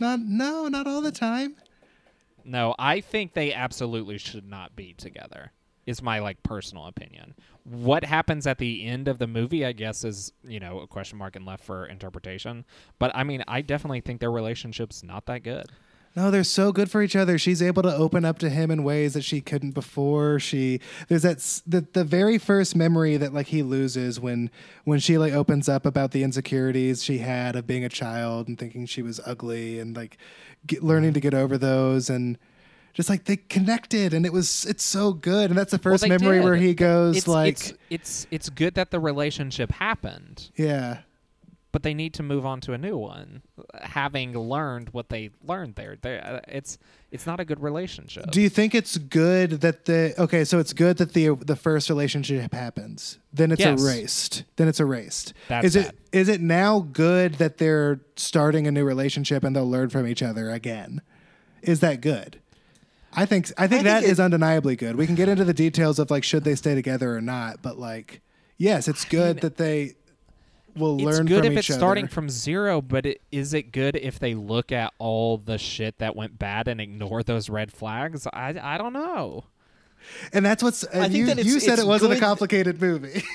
not 0.00 0.20
no 0.20 0.66
not 0.68 0.86
all 0.86 1.00
the 1.02 1.12
time 1.12 1.54
No, 2.46 2.74
I 2.78 3.00
think 3.00 3.32
they 3.34 3.52
absolutely 3.54 4.18
should 4.18 4.46
not 4.46 4.74
be 4.76 4.92
together. 4.94 5.52
Is 5.86 6.00
my 6.00 6.18
like 6.18 6.42
personal 6.42 6.86
opinion. 6.86 7.34
What 7.64 8.04
happens 8.04 8.46
at 8.46 8.58
the 8.58 8.84
end 8.86 9.06
of 9.08 9.18
the 9.18 9.26
movie, 9.26 9.64
I 9.66 9.72
guess, 9.72 10.04
is 10.04 10.32
you 10.42 10.60
know 10.60 10.80
a 10.80 10.86
question 10.86 11.18
mark 11.18 11.36
and 11.36 11.44
left 11.44 11.64
for 11.64 11.86
interpretation. 11.86 12.64
But 12.98 13.10
I 13.14 13.22
mean, 13.24 13.44
I 13.46 13.60
definitely 13.60 14.00
think 14.00 14.20
their 14.20 14.32
relationship's 14.32 15.02
not 15.02 15.26
that 15.26 15.42
good. 15.42 15.66
no 16.16 16.30
they're 16.30 16.44
so 16.44 16.72
good 16.72 16.90
for 16.90 17.02
each 17.02 17.16
other 17.16 17.36
she's 17.38 17.60
able 17.60 17.82
to 17.82 17.94
open 17.94 18.24
up 18.24 18.38
to 18.38 18.48
him 18.48 18.70
in 18.70 18.84
ways 18.84 19.14
that 19.14 19.24
she 19.24 19.40
couldn't 19.40 19.72
before 19.72 20.38
she 20.38 20.80
there's 21.08 21.22
that 21.22 21.38
the, 21.66 21.86
the 21.92 22.04
very 22.04 22.38
first 22.38 22.76
memory 22.76 23.16
that 23.16 23.32
like 23.34 23.48
he 23.48 23.62
loses 23.62 24.20
when 24.20 24.50
when 24.84 24.98
she 25.00 25.18
like 25.18 25.32
opens 25.32 25.68
up 25.68 25.84
about 25.84 26.12
the 26.12 26.22
insecurities 26.22 27.02
she 27.02 27.18
had 27.18 27.56
of 27.56 27.66
being 27.66 27.84
a 27.84 27.88
child 27.88 28.48
and 28.48 28.58
thinking 28.58 28.86
she 28.86 29.02
was 29.02 29.20
ugly 29.26 29.78
and 29.78 29.96
like 29.96 30.16
get, 30.66 30.82
learning 30.82 31.12
to 31.12 31.20
get 31.20 31.34
over 31.34 31.58
those 31.58 32.08
and 32.08 32.38
just 32.94 33.10
like 33.10 33.24
they 33.24 33.36
connected 33.36 34.14
and 34.14 34.24
it 34.24 34.32
was 34.32 34.64
it's 34.64 34.84
so 34.84 35.12
good 35.12 35.50
and 35.50 35.58
that's 35.58 35.72
the 35.72 35.78
first 35.78 36.02
they 36.02 36.08
memory 36.08 36.40
where 36.40 36.56
he 36.56 36.72
goes 36.74 37.16
It's 37.18 37.28
like 37.28 37.54
it's 37.58 37.72
it's 37.90 38.26
it's 38.30 38.48
good 38.48 38.74
that 38.74 38.90
the 38.90 39.00
relationship 39.00 39.70
happened, 39.72 40.50
yeah 40.56 40.98
but 41.74 41.82
they 41.82 41.92
need 41.92 42.14
to 42.14 42.22
move 42.22 42.46
on 42.46 42.60
to 42.60 42.72
a 42.72 42.78
new 42.78 42.96
one, 42.96 43.42
having 43.82 44.32
learned 44.32 44.90
what 44.90 45.08
they 45.08 45.30
learned 45.44 45.74
there. 45.74 45.98
Uh, 46.24 46.38
It's 46.46 46.78
it's 47.10 47.26
not 47.26 47.40
a 47.40 47.44
good 47.44 47.60
relationship. 47.60 48.30
Do 48.30 48.40
you 48.40 48.48
think 48.48 48.76
it's 48.76 48.96
good 48.96 49.60
that 49.62 49.86
the 49.86 50.14
okay? 50.16 50.44
So 50.44 50.60
it's 50.60 50.72
good 50.72 50.98
that 50.98 51.14
the 51.14 51.34
the 51.34 51.56
first 51.56 51.90
relationship 51.90 52.54
happens. 52.54 53.18
Then 53.32 53.50
it's 53.50 53.58
Yes. 53.58 53.82
erased. 53.82 54.44
Then 54.54 54.68
it's 54.68 54.78
erased. 54.78 55.32
That's 55.48 55.66
is 55.66 55.74
it 55.74 55.86
bad. 55.86 55.94
is 56.12 56.28
it 56.28 56.40
now 56.40 56.78
good 56.92 57.34
that 57.34 57.58
they're 57.58 57.98
starting 58.14 58.68
a 58.68 58.70
new 58.70 58.84
relationship 58.84 59.42
and 59.42 59.56
they'll 59.56 59.68
learn 59.68 59.88
from 59.90 60.06
each 60.06 60.22
other 60.22 60.50
again? 60.50 61.02
Is 61.60 61.80
that 61.80 62.00
good? 62.00 62.38
I 63.16 63.26
think 63.26 63.52
I 63.56 63.66
think 63.66 63.82
think 63.82 63.84
that 63.84 64.02
is 64.02 64.18
undeniably 64.20 64.76
good. 64.76 64.96
We 64.96 65.06
can 65.06 65.14
get 65.14 65.28
into 65.28 65.44
the 65.44 65.54
details 65.54 65.98
of 65.98 66.10
like 66.10 66.24
should 66.24 66.44
they 66.44 66.54
stay 66.54 66.74
together 66.74 67.16
or 67.16 67.20
not, 67.20 67.62
but 67.62 67.78
like 67.78 68.20
yes, 68.58 68.88
it's 68.88 69.04
good 69.04 69.40
that 69.40 69.56
they 69.56 69.94
will 70.76 70.96
learn 70.96 71.26
good 71.26 71.44
from 71.44 71.52
if 71.52 71.52
each 71.52 71.58
it's 71.58 71.68
good 71.68 71.70
if 71.70 71.70
it's 71.70 71.74
starting 71.76 72.06
from 72.08 72.28
zero, 72.28 72.80
but 72.80 73.06
it, 73.06 73.20
is 73.30 73.54
it 73.54 73.72
good 73.72 73.96
if 73.96 74.18
they 74.18 74.34
look 74.34 74.72
at 74.72 74.92
all 74.98 75.38
the 75.38 75.58
shit 75.58 75.98
that 75.98 76.16
went 76.16 76.38
bad 76.38 76.66
and 76.68 76.80
ignore 76.80 77.22
those 77.22 77.48
red 77.48 77.72
flags? 77.72 78.26
I, 78.32 78.58
I 78.60 78.78
don't 78.78 78.92
know. 78.92 79.44
and 80.32 80.44
that's 80.44 80.62
what's 80.62 80.84
uh, 80.84 80.88
I 80.94 81.02
think 81.02 81.14
you, 81.14 81.26
that 81.26 81.44
you 81.44 81.60
said 81.60 81.78
it 81.78 81.86
wasn't 81.86 82.14
a 82.14 82.20
complicated 82.20 82.80
movie. 82.80 83.22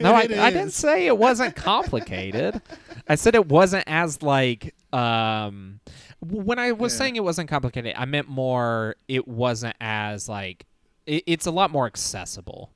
No, 0.00 0.14
I, 0.14 0.20
I 0.20 0.50
didn't 0.50 0.70
say 0.70 1.06
it 1.06 1.18
wasn't 1.18 1.56
complicated. 1.56 2.62
I 3.08 3.16
said 3.16 3.34
it 3.34 3.48
wasn't 3.48 3.84
as 3.86 4.22
like 4.22 4.74
um 4.92 5.80
when 6.20 6.58
I 6.58 6.72
was 6.72 6.92
Yeah. 6.94 6.98
saying 6.98 7.16
it 7.16 7.24
wasn't 7.24 7.48
complicated, 7.48 7.94
I 7.96 8.04
meant 8.04 8.28
more 8.28 8.96
it 9.08 9.28
wasn't 9.28 9.76
as 9.80 10.28
like 10.28 10.66
it, 11.06 11.24
it's 11.26 11.46
a 11.46 11.50
lot 11.50 11.70
more 11.70 11.86
accessible. 11.86 12.70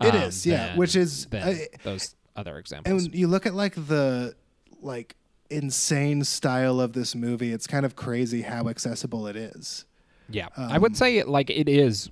It 0.00 0.14
um, 0.14 0.22
is, 0.22 0.44
yeah, 0.46 0.68
than- 0.68 0.76
which 0.78 0.96
is- 0.96 1.26
than 1.26 1.42
I- 1.42 1.68
those 1.84 2.14
other 2.34 2.58
examples. 2.58 3.04
And 3.06 3.14
you 3.14 3.28
look 3.28 3.46
at 3.46 3.54
like 3.54 3.74
the 3.74 4.34
like 4.80 5.16
insane 5.50 6.24
style 6.24 6.80
of 6.80 6.92
this 6.92 7.14
movie, 7.14 7.52
it's 7.52 7.66
kind 7.66 7.84
of 7.86 7.94
crazy 7.94 8.42
how 8.42 8.68
accessible 8.68 9.26
it 9.26 9.36
is. 9.36 9.84
Yeah, 10.28 10.48
I 10.56 10.78
would 10.78 10.92
Um, 10.92 10.94
say 10.96 11.18
it, 11.18 11.28
like 11.28 11.50
it 11.50 11.68
is 11.68 12.10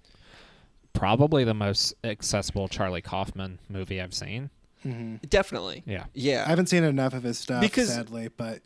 probably 0.93 1.45
the 1.45 1.55
most 1.55 1.95
accessible 2.05 2.69
Charlie 2.69 3.01
Kaufman 3.03 3.59
movie 3.69 4.01
I've 4.01 4.15
seen. 4.15 4.51
Definitely. 5.29 5.83
Yeah, 5.87 6.05
Yeah. 6.15 6.45
I 6.47 6.49
haven't 6.51 6.67
seen 6.69 6.85
enough 6.85 7.13
of 7.15 7.23
his 7.23 7.39
stuff, 7.39 7.61
Because- 7.61 7.89
sadly, 7.93 8.29
but 8.35 8.61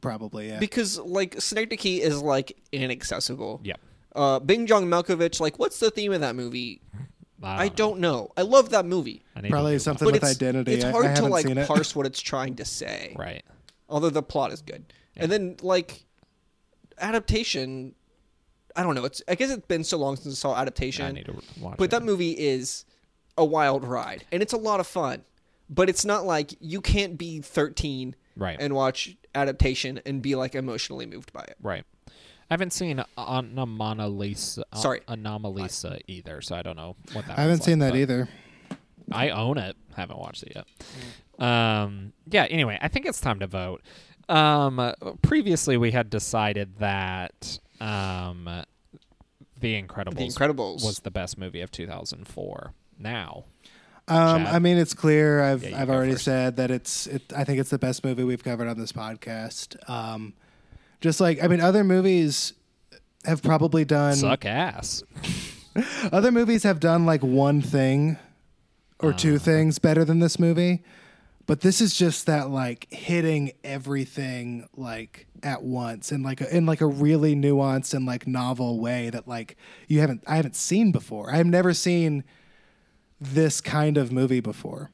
probably 0.00 0.48
yeah. 0.48 0.58
because 0.58 0.98
like 0.98 1.40
Synecdoche 1.40 1.86
is 2.00 2.22
like 2.22 2.56
inaccessible. 2.72 3.60
yeah. 3.64 3.74
Uh, 4.16 4.40
Being 4.40 4.66
John 4.66 4.86
Malkovich, 4.86 5.38
like, 5.38 5.58
what's 5.58 5.78
the 5.78 5.90
theme 5.90 6.12
of 6.12 6.20
that 6.22 6.34
movie? 6.34 6.80
I 7.42 7.68
know. 7.68 7.74
don't 7.74 8.00
know. 8.00 8.32
I 8.36 8.42
love 8.42 8.70
that 8.70 8.84
movie, 8.84 9.22
I 9.36 9.40
need 9.42 9.48
to 9.48 9.52
Probably 9.52 9.72
do 9.74 9.78
something 9.78 10.06
but 10.06 10.14
with 10.14 10.22
it's 10.24 10.32
identity. 10.32 10.72
it's 10.74 10.84
I- 10.84 10.88
I 10.88 10.92
hard 10.92 11.04
to 11.04 11.08
haven't 11.10 11.30
like 11.30 11.46
seen 11.46 11.58
it. 11.58 11.68
parse 11.68 11.94
what 11.94 12.04
it's 12.06 12.20
trying 12.20 12.56
to 12.56 12.64
say. 12.64 13.12
one. 13.14 13.26
right. 13.26 13.44
Although 13.88 14.10
the 14.10 14.22
plot 14.22 14.52
is 14.52 14.60
good, 14.62 14.92
and 15.16 15.30
then 15.30 15.56
like 15.62 16.04
adaptation. 17.00 17.94
I 18.76 18.82
don't 18.82 18.94
know. 18.94 19.04
It's 19.04 19.22
I 19.28 19.34
guess 19.34 19.50
it's 19.50 19.66
been 19.66 19.84
so 19.84 19.98
long 19.98 20.16
since 20.16 20.34
I 20.34 20.36
saw 20.36 20.56
adaptation. 20.56 21.06
I 21.06 21.12
need 21.12 21.26
to 21.26 21.40
watch. 21.60 21.76
But 21.78 21.84
it. 21.84 21.90
that 21.92 22.02
movie 22.02 22.32
is 22.32 22.84
a 23.36 23.44
wild 23.44 23.84
ride, 23.84 24.24
and 24.32 24.42
it's 24.42 24.52
a 24.52 24.56
lot 24.58 24.80
of 24.80 24.86
fun. 24.86 25.24
But 25.70 25.88
it's 25.88 26.04
not 26.04 26.24
like 26.24 26.54
you 26.60 26.80
can't 26.80 27.18
be 27.18 27.40
13 27.40 28.14
right, 28.36 28.56
and 28.58 28.74
watch 28.74 29.16
adaptation 29.38 30.00
and 30.04 30.20
be 30.20 30.34
like 30.34 30.54
emotionally 30.54 31.06
moved 31.06 31.32
by 31.32 31.42
it. 31.42 31.56
right. 31.62 31.84
I 32.50 32.54
haven't 32.54 32.72
seen 32.72 33.04
Anomalisa. 33.18 34.62
Sorry. 34.74 35.00
Anomalisa 35.00 36.00
either, 36.06 36.40
so 36.40 36.56
I 36.56 36.62
don't 36.62 36.76
know 36.76 36.96
what 37.12 37.26
that. 37.26 37.38
I 37.38 37.42
haven't 37.42 37.62
seen 37.62 37.78
like, 37.78 37.92
that 37.92 37.98
either. 37.98 38.28
I 39.12 39.28
own 39.28 39.58
it. 39.58 39.76
Haven't 39.94 40.18
watched 40.18 40.44
it 40.44 40.54
yet. 40.56 41.46
Um. 41.46 42.14
Yeah. 42.26 42.44
Anyway, 42.44 42.78
I 42.80 42.88
think 42.88 43.04
it's 43.04 43.20
time 43.20 43.40
to 43.40 43.46
vote. 43.46 43.82
Um. 44.30 44.94
Previously, 45.20 45.76
we 45.76 45.90
had 45.90 46.08
decided 46.08 46.78
that 46.78 47.58
um, 47.80 48.48
The 49.60 49.80
Incredibles, 49.80 50.16
The 50.16 50.28
Incredibles 50.28 50.84
was 50.84 51.00
the 51.00 51.10
best 51.10 51.38
movie 51.38 51.60
of 51.60 51.70
2004. 51.70 52.72
Now, 52.98 53.44
Um, 54.08 54.46
I 54.46 54.58
mean, 54.58 54.76
it's 54.78 54.94
clear. 54.94 55.42
I've 55.42 55.62
Yeah, 55.64 55.80
I've 55.80 55.90
already 55.90 56.12
first. 56.12 56.24
said 56.24 56.56
that 56.56 56.70
it's. 56.70 57.06
It, 57.06 57.32
I 57.36 57.44
think 57.44 57.60
it's 57.60 57.70
the 57.70 57.78
best 57.78 58.04
movie 58.04 58.24
we've 58.24 58.42
covered 58.44 58.68
on 58.68 58.78
this 58.78 58.92
podcast. 58.92 59.76
Um, 59.88 60.32
just 61.00 61.20
like 61.20 61.42
I 61.42 61.48
mean, 61.48 61.60
other 61.60 61.84
movies 61.84 62.54
have 63.24 63.42
probably 63.42 63.84
done. 63.84 64.16
suck 64.16 64.44
ass. 64.46 65.02
Other 66.10 66.32
movies 66.32 66.64
have 66.64 66.80
done 66.80 67.06
like 67.06 67.22
one 67.22 67.60
thing 67.62 68.16
or 68.98 69.12
two 69.12 69.36
Uh. 69.36 69.38
things 69.38 69.78
better 69.78 70.04
than 70.04 70.18
this 70.18 70.36
movie, 70.38 70.82
but 71.46 71.60
this 71.60 71.80
is 71.80 71.94
just 71.94 72.26
that 72.26 72.50
like 72.50 72.88
hitting 72.92 73.52
everything 73.62 74.68
like 74.76 75.26
at 75.44 75.62
once 75.62 76.10
in 76.10 76.24
like 76.24 76.40
a, 76.40 76.56
in 76.56 76.66
like 76.66 76.80
a 76.80 76.86
really 76.86 77.36
nuanced 77.36 77.94
and 77.94 78.06
like 78.06 78.26
novel 78.26 78.80
way 78.80 79.08
that 79.10 79.28
like 79.28 79.56
you 79.86 80.00
haven't 80.00 80.24
I 80.26 80.34
haven't 80.36 80.56
seen 80.56 80.90
before. 80.90 81.32
I've 81.32 81.46
never 81.46 81.72
seen 81.74 82.24
this 83.20 83.60
kind 83.60 83.96
of 83.96 84.12
movie 84.12 84.40
before. 84.40 84.90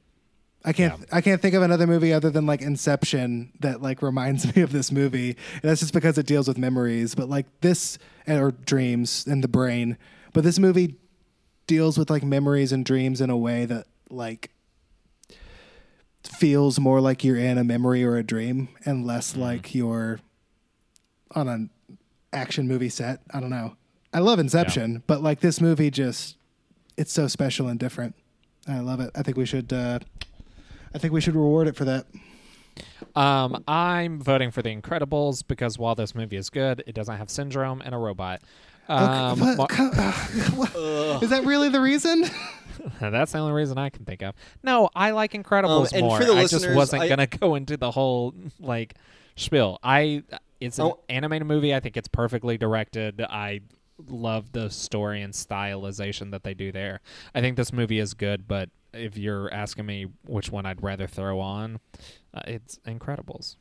I 0.65 0.73
can't 0.73 0.99
Yeah. 0.99 1.07
I 1.13 1.21
can't 1.21 1.43
think 1.43 1.55
of 1.55 1.63
another 1.63 1.87
movie 1.87 2.13
other 2.13 2.31
than 2.31 2.47
like 2.47 2.63
Inception 2.63 3.53
that 3.61 3.83
like 3.83 4.03
reminds 4.03 4.55
me 4.57 4.63
of 4.63 4.73
this 4.73 4.91
movie. 4.91 5.37
And 5.55 5.63
that's 5.63 5.81
just 5.81 5.93
because 5.93 6.17
it 6.19 6.27
deals 6.27 6.49
with 6.49 6.59
memories, 6.59 7.15
but 7.15 7.29
like 7.29 7.47
this 7.61 7.99
eh, 8.27 8.39
or 8.39 8.53
dreams 8.53 9.27
and 9.27 9.45
the 9.45 9.49
brain. 9.49 9.99
But 10.33 10.45
this 10.45 10.59
movie 10.59 10.97
deals 11.67 11.99
with 11.99 12.11
like 12.11 12.23
memories 12.23 12.73
and 12.73 12.85
dreams 12.85 13.21
in 13.21 13.31
a 13.31 13.37
way 13.37 13.67
that 13.67 13.87
like 14.11 14.51
feels 16.23 16.81
more 16.81 17.01
like 17.01 17.23
you're 17.23 17.37
in 17.37 17.59
a 17.59 17.65
memory 17.65 18.05
or 18.05 18.17
a 18.17 18.23
dream 18.23 18.69
and 18.85 19.07
less 19.07 19.33
mm-hmm. 19.33 19.43
like 19.43 19.75
you're 19.75 20.21
on 21.35 21.49
an 21.49 21.71
action 22.33 22.67
movie 22.67 22.89
set. 22.89 23.21
I 23.33 23.41
don't 23.41 23.51
know. 23.51 23.77
I 24.13 24.21
love 24.21 24.39
Inception, 24.39 25.03
but 25.07 25.23
like 25.23 25.41
this 25.41 25.61
movie 25.61 25.91
just 25.91 26.37
it's 26.97 27.13
so 27.13 27.27
special 27.29 27.69
and 27.69 27.79
different. 27.79 28.15
I 28.69 28.81
love 28.81 29.01
it. 29.01 29.11
I 29.15 29.23
think 29.23 29.37
we 29.37 29.47
should 29.47 29.73
uh 29.73 29.99
I 30.95 30.99
think 30.99 31.13
we 31.13 31.21
should 31.21 31.35
reward 31.35 31.67
it 31.69 31.77
for 31.77 31.85
that. 31.85 32.07
Um, 33.15 33.63
I'm 33.69 34.21
voting 34.21 34.51
for 34.51 34.63
The 34.63 34.75
Incredibles 34.75 35.47
because 35.47 35.79
while 35.79 35.95
this 35.95 36.15
movie 36.15 36.37
is 36.37 36.51
good, 36.51 36.83
it 36.87 36.95
doesn't 36.95 37.17
have 37.17 37.31
syndrome 37.31 37.81
and 37.85 37.95
a 37.95 37.99
robot. 37.99 38.41
Um, 38.89 39.41
Okay, 39.41 39.41
what- 39.41 39.57
Mar- 39.59 39.67
co- 39.69 39.91
uh, 39.95 40.13
what- 40.55 41.23
is 41.23 41.31
that 41.31 41.45
really 41.45 41.69
the 41.69 41.81
reason? 41.81 42.25
that's 43.01 43.33
the 43.33 43.39
only 43.39 43.53
reason 43.53 43.79
I 43.79 43.91
can 43.91 44.05
think 44.05 44.23
of. 44.23 44.35
No, 44.63 44.91
I 44.95 45.13
like 45.13 45.33
Incredibles 45.33 45.93
and 45.93 46.03
more. 46.03 46.19
for 46.19 46.25
the 46.25 46.33
I 46.35 46.47
just 46.47 46.69
wasn't 46.71 47.03
I- 47.03 47.09
gonna 47.09 47.27
go 47.41 47.55
into 47.55 47.77
the 47.77 47.91
whole 47.91 48.35
like 48.61 48.95
spiel. 49.37 49.79
I 49.83 50.23
it's 50.61 50.79
an 50.79 50.87
Oh. 50.87 51.01
animated 51.09 51.47
movie. 51.47 51.75
I 51.75 51.81
think 51.81 51.97
it's 51.97 52.09
perfectly 52.09 52.59
directed. 52.59 53.21
I 53.21 53.61
love 53.99 54.53
the 54.53 54.71
story 54.71 55.23
and 55.23 55.33
stylization 55.33 56.31
that 56.33 56.45
they 56.45 56.55
do 56.55 56.73
there. 56.73 57.01
I 57.35 57.41
think 57.41 57.57
this 57.57 57.73
movie 57.73 57.99
is 57.99 58.15
good, 58.15 58.47
but 58.49 58.71
if 58.93 59.17
you're 59.17 59.53
asking 59.53 59.87
me 59.87 60.07
which 60.27 60.51
one 60.51 60.67
I'd 60.67 60.83
rather 60.83 61.07
throw 61.07 61.41
on, 61.41 61.81
uh, 62.33 62.43
it's 62.47 62.79
Incredibles. 62.87 63.57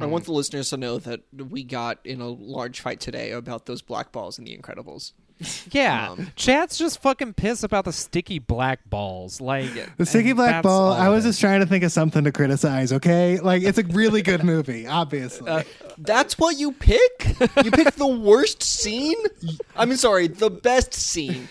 I 0.00 0.06
want 0.06 0.24
the 0.24 0.32
listeners 0.32 0.70
to 0.70 0.76
know 0.76 0.98
that 0.98 1.20
we 1.50 1.62
got 1.62 1.98
in 2.04 2.20
a 2.20 2.28
large 2.28 2.80
fight 2.80 3.00
today 3.00 3.30
about 3.30 3.66
those 3.66 3.80
black 3.82 4.10
balls 4.12 4.38
in 4.38 4.44
The 4.44 4.56
Incredibles. 4.56 5.12
Yeah, 5.72 6.10
Um, 6.12 6.28
Chad's 6.36 6.78
just 6.78 7.02
fucking 7.02 7.34
pissed 7.34 7.64
about 7.64 7.84
the 7.86 7.92
sticky 7.92 8.38
black 8.38 8.88
balls. 8.88 9.40
Like 9.40 9.68
The 9.96 10.06
sticky 10.06 10.32
black 10.32 10.50
that's 10.52 10.62
ball. 10.64 10.92
I 10.92 11.08
was 11.08 11.24
is. 11.24 11.30
just 11.30 11.40
trying 11.40 11.58
to 11.60 11.66
think 11.66 11.82
of 11.84 11.90
something 11.90 12.22
to 12.24 12.30
criticize. 12.32 12.92
Okay, 12.92 13.40
like 13.40 13.62
it's 13.62 13.78
a 13.78 13.82
really 13.82 14.22
good 14.22 14.44
movie. 14.52 14.86
Obviously, 14.86 15.48
Uh, 15.50 15.62
That's 15.98 16.38
what 16.38 16.56
you 16.58 16.70
pick? 16.72 17.36
you 17.64 17.70
pick 17.72 17.94
the 17.94 18.06
worst 18.06 18.62
scene? 18.62 19.16
I 19.76 19.86
mean, 19.86 19.96
sorry, 19.96 20.28
the 20.28 20.50
best 20.50 20.94
scene. 20.94 21.48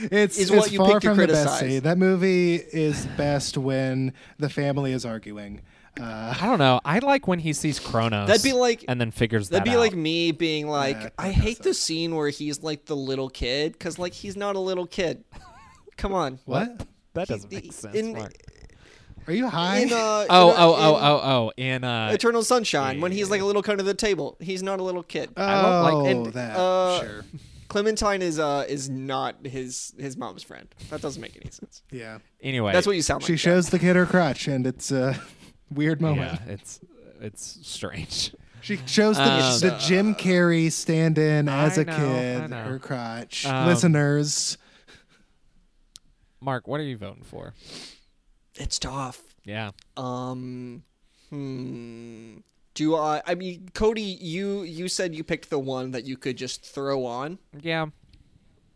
it's 0.00 0.38
is 0.38 0.50
it's 0.50 0.56
what 0.56 0.70
you 0.72 0.78
far 0.78 0.92
pick 0.94 1.00
to 1.02 1.08
from 1.08 1.16
the 1.18 1.26
best 1.26 1.42
criticize. 1.48 1.60
scene. 1.72 1.82
That 1.82 1.98
movie 1.98 2.54
is 2.54 3.06
best 3.16 3.58
when 3.58 4.12
the 4.38 4.48
family 4.48 4.92
is 4.92 5.04
arguing. 5.04 5.62
Uh, 6.00 6.34
I 6.40 6.46
don't 6.46 6.58
know. 6.58 6.80
I 6.84 6.98
like 6.98 7.28
when 7.28 7.38
he 7.38 7.52
sees 7.52 7.78
Kronos. 7.78 8.26
That'd 8.28 8.42
be 8.42 8.52
like- 8.52 8.84
and 8.88 9.00
then 9.00 9.10
figures 9.10 9.48
That'd 9.48 9.66
that 9.66 9.70
be 9.70 9.76
out. 9.76 9.80
like 9.80 9.94
me 9.94 10.32
being 10.32 10.66
like, 10.68 10.96
Yeah, 11.00 11.08
I 11.18 11.28
that 11.28 11.34
hate 11.34 11.56
does 11.58 11.64
the 11.66 11.74
scene 11.74 12.14
where 12.16 12.28
he's 12.30 12.62
like 12.62 12.86
the 12.86 12.96
little 12.96 13.28
kid, 13.30 13.72
because 13.72 13.98
like 13.98 14.12
he's 14.12 14.36
not 14.36 14.56
a 14.56 14.60
little 14.60 14.86
kid. 14.86 15.24
Come 15.96 16.12
on. 16.14 16.38
what? 16.46 16.86
that 17.14 17.28
He- 17.28 17.34
doesn't 17.34 17.52
make 17.52 17.72
sense. 17.72 17.94
in- 17.94 18.12
Mark. 18.14 18.32
Are 19.26 19.32
you 19.32 19.48
high? 19.48 19.78
In, 19.78 19.92
uh, 19.92 19.96
oh, 19.96 20.50
in, 20.50 20.56
uh, 20.56 20.58
oh, 20.58 20.74
oh, 20.76 20.96
oh, 21.00 21.20
oh! 21.46 21.52
In 21.56 21.82
uh, 21.82 22.10
Eternal 22.12 22.42
Sunshine, 22.42 23.00
when 23.00 23.10
he's 23.10 23.30
like 23.30 23.40
a 23.40 23.44
little 23.46 23.62
kid 23.62 23.70
under 23.70 23.82
the 23.82 23.94
table, 23.94 24.36
he's 24.38 24.62
not 24.62 24.80
a 24.80 24.82
little 24.82 25.02
kid. 25.02 25.30
oh, 25.36 25.42
I 25.42 25.62
don't 25.62 25.82
like- 26.04 26.14
and, 26.14 26.26
that. 26.34 26.56
uh, 26.58 27.00
sure. 27.00 27.24
Clementine 27.68 28.20
is 28.20 28.38
uh 28.38 28.66
is 28.68 28.90
not 28.90 29.46
his 29.46 29.94
his 29.98 30.16
mom's 30.18 30.42
friend. 30.42 30.68
That 30.90 31.00
doesn't 31.00 31.22
make 31.22 31.36
any 31.42 31.50
sense. 31.50 31.82
Yeah. 31.90 32.18
anyway, 32.42 32.72
That's 32.74 32.86
what 32.86 32.96
you 32.96 33.02
sound 33.02 33.22
like. 33.22 33.26
She 33.28 33.32
Jack. 33.34 33.40
shows 33.40 33.70
the 33.70 33.78
kid 33.78 33.96
her 33.96 34.04
crotch, 34.04 34.46
and 34.46 34.66
it's 34.66 34.92
a 34.92 35.18
weird 35.70 36.00
moment. 36.00 36.40
Yeah, 36.46 36.52
it's 36.52 36.80
it's 37.20 37.58
strange. 37.62 38.34
She 38.60 38.78
shows 38.86 39.16
the, 39.16 39.22
Um, 39.30 39.60
the 39.60 39.76
Jim 39.78 40.14
Carrey 40.14 40.72
stand-in 40.72 41.48
as 41.50 41.78
I 41.78 41.82
a 41.82 41.84
know, 41.84 41.92
I 41.92 41.96
kid 41.98 42.50
know. 42.50 42.62
her 42.64 42.78
crotch. 42.78 43.44
Um, 43.44 43.66
Listeners, 43.66 44.56
Mark, 46.40 46.66
what 46.66 46.80
are 46.80 46.84
you 46.84 46.96
voting 46.96 47.24
for? 47.24 47.54
It's 48.54 48.78
tough. 48.78 49.20
Yeah, 49.44 49.72
Um, 49.98 50.82
hmm. 51.30 52.38
Do 52.74 52.96
I? 52.96 53.22
I 53.26 53.34
mean, 53.34 53.68
Cody, 53.74 54.00
you 54.02 54.62
you 54.62 54.88
said 54.88 55.14
you 55.14 55.22
picked 55.22 55.48
the 55.50 55.58
one 55.58 55.90
that 55.92 56.04
you 56.04 56.16
could 56.16 56.36
just 56.36 56.64
throw 56.64 57.04
on, 57.06 57.38
yeah. 57.60 57.86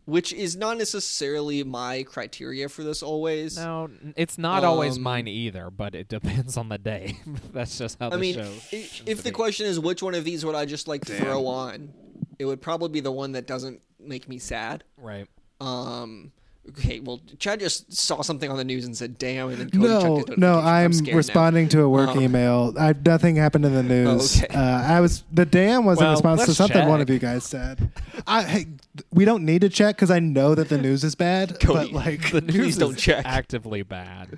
Which 0.09 0.33
is 0.33 0.55
not 0.55 0.77
necessarily 0.77 1.63
my 1.63 2.03
criteria 2.03 2.67
for 2.69 2.83
this. 2.83 3.01
Always. 3.03 3.57
No, 3.57 3.89
it's 4.15 4.37
not 4.37 4.63
always 4.63 4.97
Um, 4.97 5.03
mine 5.03 5.27
either, 5.27 5.69
but 5.69 5.95
it 5.95 6.07
depends 6.09 6.57
on 6.57 6.69
the 6.69 6.77
day. 6.77 7.17
That's 7.53 7.77
just 7.77 7.99
how 7.99 8.09
the 8.09 8.15
I 8.15 8.19
mean, 8.19 8.35
show. 8.35 8.41
i- 8.41 8.69
tends 8.71 9.03
if 9.05 9.17
the 9.23 9.29
be. 9.29 9.35
question 9.35 9.65
is 9.67 9.79
which 9.79 10.01
one 10.03 10.15
of 10.15 10.23
these 10.23 10.43
would 10.45 10.55
I 10.55 10.65
just 10.65 10.87
like 10.87 11.05
throw 11.05 11.45
on, 11.47 11.93
it 12.37 12.45
would 12.45 12.61
probably 12.61 12.89
be 12.89 12.99
the 13.01 13.11
one 13.11 13.33
that 13.33 13.47
doesn't 13.47 13.81
make 13.99 14.27
me 14.27 14.37
sad. 14.39 14.83
right, 14.97 15.27
Um. 15.61 16.31
Okay, 16.69 16.99
well, 16.99 17.19
Chad 17.39 17.59
just 17.59 17.91
saw 17.93 18.21
something 18.21 18.49
on 18.49 18.57
the 18.57 18.63
news 18.63 18.85
and 18.85 18.95
said, 18.95 19.17
"Damn!" 19.17 19.49
and 19.49 19.57
then 19.57 19.69
Cody 19.69 19.87
no, 19.87 20.17
checked 20.17 20.29
his 20.29 20.37
no, 20.37 20.47
notification. 20.53 20.67
I'm 20.75 20.93
scared 20.93 21.07
now. 21.13 21.17
responding 21.17 21.69
to 21.69 21.81
a 21.81 21.89
work 21.89 22.09
Um, 22.09 22.21
email. 22.21 22.73
I, 22.79 22.93
nothing 23.05 23.35
happened 23.35 23.65
in 23.65 23.73
the 23.73 23.83
news. 23.83 24.43
okay. 24.43 24.53
Uh, 24.55 24.61
I 24.83 24.99
was 25.01 25.23
the 25.31 25.45
damn 25.45 25.85
was 25.85 25.99
in 26.01 26.07
response 26.09 26.41
to 26.41 26.47
let's 26.47 26.57
something 26.57 26.87
one 26.87 27.01
of 27.01 27.09
you 27.09 27.19
guys 27.19 27.43
said. 27.43 27.91
I 28.27 28.43
hey, 28.43 28.65
we 29.11 29.25
don't 29.25 29.45
need 29.45 29.61
to 29.61 29.69
check 29.69 29.95
because 29.95 30.11
I 30.11 30.19
know 30.19 30.55
that 30.55 30.69
the 30.69 30.77
news 30.77 31.03
is 31.03 31.15
bad. 31.15 31.59
Cody, 31.59 31.91
but 31.91 31.91
like 31.91 32.31
the 32.31 32.41
news 32.41 32.55
Please 32.55 32.77
don't 32.77 32.95
is 32.97 33.01
check. 33.01 33.25
actively 33.25 33.81
bad. 33.83 34.37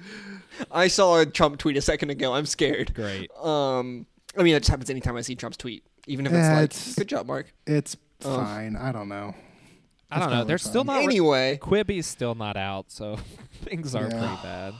I 0.71 0.87
saw 0.87 1.19
a 1.19 1.25
Trump 1.25 1.57
tweet 1.59 1.77
a 1.77 1.81
second 1.81 2.09
ago. 2.11 2.33
I'm 2.33 2.45
scared. 2.45 2.93
Great. 2.93 3.31
Um, 3.37 4.05
I 4.37 4.43
mean, 4.43 4.53
that 4.53 4.59
just 4.61 4.69
happens 4.69 4.89
anytime 4.89 5.15
I 5.17 5.21
see 5.21 5.35
Trump's 5.35 5.57
tweet, 5.57 5.83
even 6.07 6.25
if 6.25 6.31
it's 6.31 6.37
Yeah, 6.39 6.53
like, 6.55 6.63
it's- 6.65 6.95
"Good 6.95 7.07
job, 7.07 7.27
Mark." 7.27 7.51
it's 7.67 7.97
Oh. 8.23 8.35
fine. 8.37 8.75
I 8.75 8.91
don't 8.91 9.09
know. 9.09 9.33
I 10.11 10.19
don't 10.19 10.27
know. 10.29 10.35
probably 10.35 10.47
They're 10.47 10.57
fine. 10.57 10.69
still 10.69 10.83
not. 10.83 10.97
re- 10.97 11.03
Anyway, 11.05 11.59
Quibi's 11.61 12.05
still 12.07 12.35
not 12.35 12.57
out, 12.57 12.91
so 12.91 13.17
things 13.63 13.95
are 13.95 14.03
Yeah. 14.03 14.09
pretty 14.09 14.43
bad. 14.43 14.73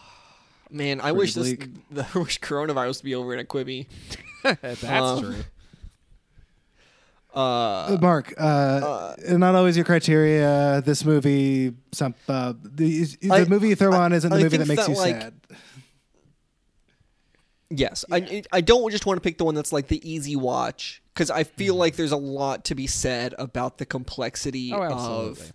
man, 0.70 1.00
I 1.00 1.04
Pretty 1.12 1.18
wish 1.18 1.34
this 1.34 1.54
bleak. 1.54 1.70
I 2.16 2.20
wish 2.20 2.40
coronavirus 2.40 3.00
would 3.00 3.06
be 3.06 3.16
over 3.16 3.34
in 3.34 3.40
a 3.40 3.44
Quibi. 3.46 3.88
That's 4.44 4.84
Um, 4.84 5.20
true. 5.24 5.36
Uh, 7.34 7.40
Uh, 7.94 7.98
Mark, 8.02 8.34
uh, 8.38 9.14
not 9.30 9.56
always 9.56 9.78
your 9.78 9.86
criteria. 9.86 10.82
This 10.86 11.06
movie, 11.06 11.74
some 11.94 12.14
uh, 12.28 12.54
the, 12.62 13.06
the 13.22 13.32
I- 13.32 13.46
movie 13.46 13.70
you 13.70 13.76
throw 13.76 13.94
I- 13.94 14.00
on 14.06 14.14
isn't 14.14 14.30
the 14.30 14.36
I 14.36 14.44
movie 14.44 14.58
that 14.58 14.68
makes 14.68 14.86
that, 14.86 14.92
you 14.92 14.98
like, 14.98 15.22
sad. 15.22 15.34
Yes, 17.74 18.04
I 18.12 18.44
I 18.52 18.62
don't 18.62 18.92
just 18.92 19.06
want 19.06 19.18
to 19.18 19.22
pick 19.22 19.38
the 19.38 19.46
one 19.46 19.56
that's 19.56 19.72
like 19.72 19.88
the 19.88 20.02
easy 20.10 20.36
watch 20.36 21.02
because 21.14 21.32
I 21.32 21.44
feel 21.46 21.76
like 21.76 21.96
there's 21.96 22.12
a 22.12 22.18
lot 22.18 22.66
to 22.66 22.76
be 22.76 22.86
said 22.88 23.34
about 23.40 23.78
the 23.78 23.86
complexity 23.86 24.74
Oh, 24.74 24.82
of. 24.84 25.54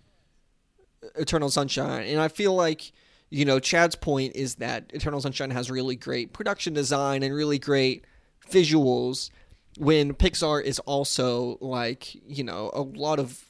Eternal 1.15 1.49
Sunshine, 1.49 2.07
and 2.07 2.19
I 2.19 2.27
feel 2.27 2.53
like 2.55 2.91
you 3.29 3.45
know 3.45 3.59
Chad's 3.59 3.95
point 3.95 4.35
is 4.35 4.55
that 4.55 4.91
Eternal 4.93 5.21
Sunshine 5.21 5.51
has 5.51 5.69
really 5.69 5.95
great 5.95 6.33
production 6.33 6.73
design 6.73 7.23
and 7.23 7.33
really 7.33 7.59
great 7.59 8.03
visuals, 8.49 9.29
when 9.77 10.13
Pixar 10.13 10.61
is 10.63 10.79
also 10.79 11.57
like 11.61 12.13
you 12.27 12.43
know 12.43 12.71
a 12.73 12.81
lot 12.81 13.19
of 13.19 13.49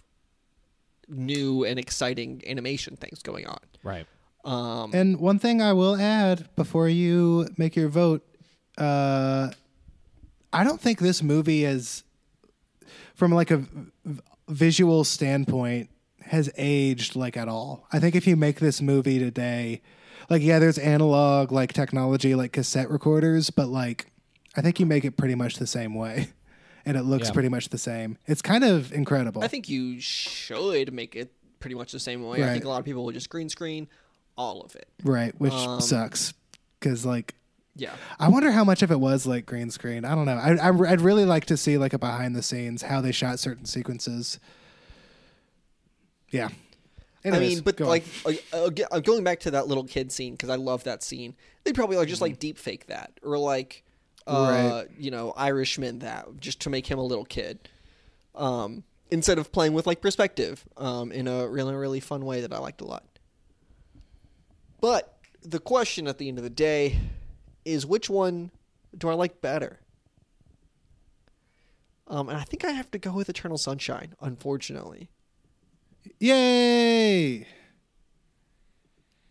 new 1.08 1.64
and 1.64 1.80
exciting 1.80 2.44
animation 2.46 2.96
things 2.98 3.22
going 3.24 3.48
on. 3.48 3.60
Right. 3.82 4.06
Um, 4.44 4.92
And 4.94 5.20
one 5.20 5.40
thing 5.40 5.62
I 5.62 5.74
will 5.74 5.96
add 5.96 6.50
before 6.56 6.90
you 6.90 7.48
make 7.58 7.76
your 7.76 7.88
vote, 7.90 8.26
uh, 8.78 9.52
I 10.54 10.64
don't 10.64 10.80
think 10.80 11.00
this 11.00 11.22
movie 11.24 11.66
is, 11.66 12.04
from 13.16 13.32
like 13.32 13.52
a 13.52 13.58
v- 13.58 14.22
visual 14.48 15.04
standpoint, 15.04 15.90
has 16.22 16.50
aged 16.58 17.16
like 17.16 17.38
at 17.38 17.48
all. 17.48 17.88
I 17.92 18.00
think 18.00 18.16
if 18.16 18.28
you 18.28 18.36
make 18.36 18.60
this 18.60 18.82
movie 18.82 19.20
today, 19.20 19.82
like 20.30 20.42
yeah, 20.42 20.60
there's 20.60 20.78
analog 20.78 21.52
like 21.52 21.74
technology 21.74 22.36
like 22.36 22.52
cassette 22.54 22.90
recorders, 22.90 23.50
but 23.50 23.68
like 23.68 24.12
I 24.56 24.62
think 24.62 24.80
you 24.80 24.86
make 24.86 25.06
it 25.06 25.18
pretty 25.18 25.36
much 25.36 25.56
the 25.58 25.68
same 25.68 25.96
way, 25.96 26.30
and 26.86 26.98
it 26.98 27.04
looks 27.04 27.28
Yeah. 27.30 27.34
pretty 27.34 27.50
much 27.50 27.70
the 27.70 27.78
same. 27.78 28.18
It's 28.28 28.42
kind 28.42 28.64
of 28.64 28.92
incredible. 28.92 29.44
I 29.44 29.48
think 29.48 29.70
you 29.70 30.00
should 30.00 30.92
make 30.94 31.16
it 31.16 31.32
pretty 31.60 31.76
much 31.76 31.92
the 31.92 32.00
same 32.00 32.24
way. 32.26 32.44
I 32.44 32.54
think 32.54 32.66
a 32.66 32.70
lot 32.70 32.80
of 32.80 32.86
people 32.86 33.04
will 33.06 33.12
just 33.14 33.30
green 33.30 33.50
screen 33.50 33.88
all 34.38 34.62
of 34.62 34.76
it. 34.76 34.88
right, 35.04 35.34
which 35.40 35.52
Um, 35.54 35.82
sucks 35.82 36.34
because 36.80 37.06
like 37.06 37.34
Yeah. 37.78 37.94
I 38.20 38.28
wonder 38.28 38.52
how 38.52 38.64
much 38.64 38.82
of 38.82 38.92
it 38.92 39.00
was 39.00 39.26
like 39.28 39.46
green 39.46 39.70
screen. 39.70 40.04
I 40.04 40.16
don't 40.16 40.26
know. 40.26 40.34
I, 40.38 40.56
I 40.56 40.72
would 40.72 41.02
really 41.02 41.26
like 41.26 41.46
to 41.46 41.58
see 41.58 41.78
like 41.78 41.94
a 41.94 42.00
behind 42.00 42.36
the 42.36 42.42
scenes 42.42 42.82
how 42.82 43.02
they 43.02 43.12
shot 43.12 43.40
certain 43.40 43.66
sequences. 43.66 44.40
Yeah. 46.32 46.50
I 47.24 47.40
mean, 47.40 47.60
but 47.60 47.80
like, 47.80 48.06
uh, 48.26 48.34
uh, 48.54 48.70
uh, 48.92 49.00
going 49.00 49.24
back 49.24 49.42
to 49.42 49.52
that 49.52 49.68
little 49.68 49.84
kid 49.84 50.12
scene 50.12 50.34
because 50.34 50.50
I 50.50 50.56
love 50.56 50.86
that 50.86 51.04
scene. 51.04 51.36
They 51.64 51.74
probably 51.74 51.98
like 51.98 52.08
just 52.08 52.22
Mm-hmm. 52.22 52.32
like 52.32 52.40
deep 52.40 52.58
fake 52.58 52.88
that 52.88 53.12
or 53.22 53.38
like, 53.38 53.84
uh, 54.26 54.84
you 54.98 55.12
know, 55.12 55.34
Irishman 55.36 56.00
that 56.00 56.26
just 56.40 56.62
to 56.62 56.70
make 56.70 56.88
him 56.88 57.00
a 57.00 57.04
little 57.04 57.26
kid, 57.26 57.70
um, 58.34 58.84
instead 59.12 59.40
of 59.40 59.52
playing 59.52 59.74
with 59.74 59.86
like 59.88 60.02
perspective, 60.02 60.66
um, 60.78 61.12
in 61.12 61.28
a 61.28 61.48
really 61.48 61.76
really 61.76 62.00
fun 62.00 62.26
way 62.26 62.42
that 62.42 62.54
I 62.54 62.60
liked 62.60 62.82
a 62.82 62.86
lot. 62.86 63.04
But 64.80 65.18
the 65.44 65.60
question 65.60 66.08
at 66.08 66.18
the 66.18 66.28
end 66.30 66.38
of 66.38 66.44
the 66.44 66.50
day 66.50 67.00
is 67.68 67.86
which 67.86 68.10
one 68.10 68.52
do 68.98 69.10
I 69.10 69.14
like 69.14 69.42
better? 69.42 69.80
Um, 72.08 72.30
and 72.30 72.38
I 72.38 72.44
think 72.44 72.64
I 72.64 72.72
have 72.72 72.90
to 72.92 72.98
go 72.98 73.12
with 73.14 73.28
Eternal 73.30 73.58
Sunshine, 73.58 74.14
unfortunately. 74.22 75.10
yay! 76.20 77.46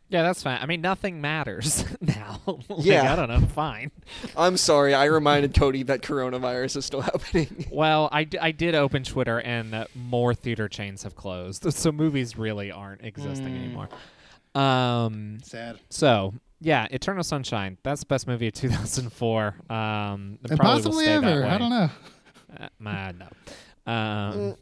Yeah, 0.09 0.23
that's 0.23 0.41
fine. 0.41 0.59
I 0.63 0.67
mean, 0.67 0.83
nothing 0.83 1.21
matters 1.21 1.85
now. 2.01 2.41
Like, 2.47 2.85
Yeah. 2.87 3.13
I 3.13 3.17
don't 3.17 3.29
know. 3.29 3.41
Fine. 3.49 3.91
I'm 4.37 4.57
sorry, 4.57 4.95
I 4.95 5.07
reminded 5.07 5.53
Cody 5.55 5.83
that 5.85 6.03
coronavirus 6.03 6.77
is 6.77 6.85
still 6.85 7.01
happening. 7.01 7.67
Well, 7.73 8.09
I, 8.13 8.23
d- 8.25 8.39
I 8.39 8.53
did 8.53 8.77
open 8.77 9.03
Twitter, 9.03 9.41
and 9.41 9.75
uh, 9.75 9.87
more 9.97 10.33
theater 10.33 10.69
chains 10.69 11.03
have 11.03 11.17
closed, 11.17 11.73
so 11.73 11.91
movies 11.91 12.37
really 12.39 12.71
aren't 12.71 13.03
existing 13.05 13.49
Mm. 13.55 13.65
anymore. 13.65 13.89
Um. 14.55 15.39
Sad. 15.43 15.81
So 15.91 16.35
yeah, 16.61 16.87
Eternal 16.91 17.23
Sunshine. 17.25 17.79
That's 17.83 18.01
the 18.01 18.07
best 18.07 18.27
movie 18.27 18.49
of 18.49 18.55
2004. 18.55 19.55
Um, 19.69 20.39
And 20.49 20.59
probably 20.59 20.83
possibly 20.83 21.07
ever. 21.07 21.45
I 21.47 21.59
don't 21.59 21.71
know. 21.71 21.91
Uh, 22.59 22.69
nah, 22.81 23.13
no. 23.13 23.29
Um, 23.93 24.57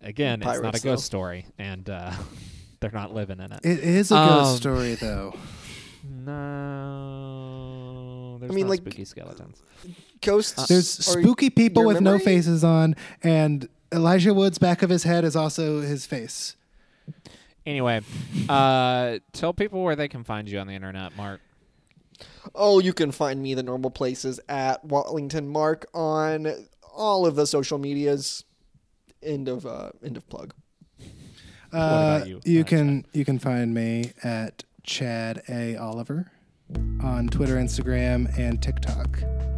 again, 0.00 0.42
it's 0.42 0.60
not 0.60 0.74
a 0.76 0.80
ghost 0.80 0.84
though. 0.84 0.96
story, 0.96 1.46
and 1.58 1.88
uh, 1.90 2.12
they're 2.80 2.90
not 2.90 3.12
living 3.14 3.40
in 3.40 3.52
it. 3.52 3.60
It 3.64 3.80
is 3.80 4.10
a 4.10 4.14
ghost 4.14 4.50
Um, 4.52 4.56
story 4.56 4.94
though. 4.94 5.34
No, 7.04 8.36
there's 8.40 8.52
mean, 8.52 8.66
not 8.66 8.70
like- 8.70 8.80
spooky 8.80 9.04
skeletons. 9.04 9.62
Ghosts. 10.20 10.66
There's 10.68 10.88
spooky 10.88 11.50
people 11.50 11.82
your 11.82 11.88
with 11.94 12.00
no 12.02 12.18
faces 12.18 12.62
on, 12.64 12.94
and 13.22 13.68
Elijah 13.92 14.32
Wood's 14.34 14.58
back 14.58 14.82
of 14.82 14.90
his 14.90 15.02
head 15.04 15.24
is 15.24 15.36
also 15.36 15.80
his 15.80 16.06
face. 16.06 16.56
Anyway, 17.66 18.02
uh, 18.48 19.18
tell 19.32 19.54
people 19.54 19.82
where 19.82 19.96
they 19.96 20.08
can 20.08 20.22
find 20.22 20.48
you 20.48 20.58
on 20.58 20.66
the 20.66 20.74
internet, 20.74 21.16
Mark. 21.16 21.40
Oh, 22.54 22.78
you 22.78 22.92
can 22.92 23.10
find 23.10 23.42
me 23.42 23.54
the 23.54 23.62
normal 23.62 23.90
places 23.90 24.38
at 24.48 24.84
Wallington 24.84 25.48
Mark 25.48 25.86
on 25.94 26.52
all 26.94 27.26
of 27.26 27.36
the 27.36 27.46
social 27.46 27.78
medias. 27.78 28.44
End 29.22 29.48
of 29.48 29.64
uh, 29.64 29.90
end 30.04 30.16
of 30.16 30.28
plug. 30.28 30.54
Uh, 31.72 32.20
about 32.22 32.28
you, 32.44 32.60
uh, 32.60 32.64
can 32.64 33.06
you 33.12 33.24
can 33.24 33.38
find 33.38 33.72
me 33.72 34.12
at 34.22 34.64
Chad 34.82 35.42
A 35.48 35.76
Oliver 35.76 36.30
on 37.02 37.28
Twitter, 37.28 37.56
Instagram, 37.56 38.36
and 38.38 38.62
TikTok. 38.62 39.53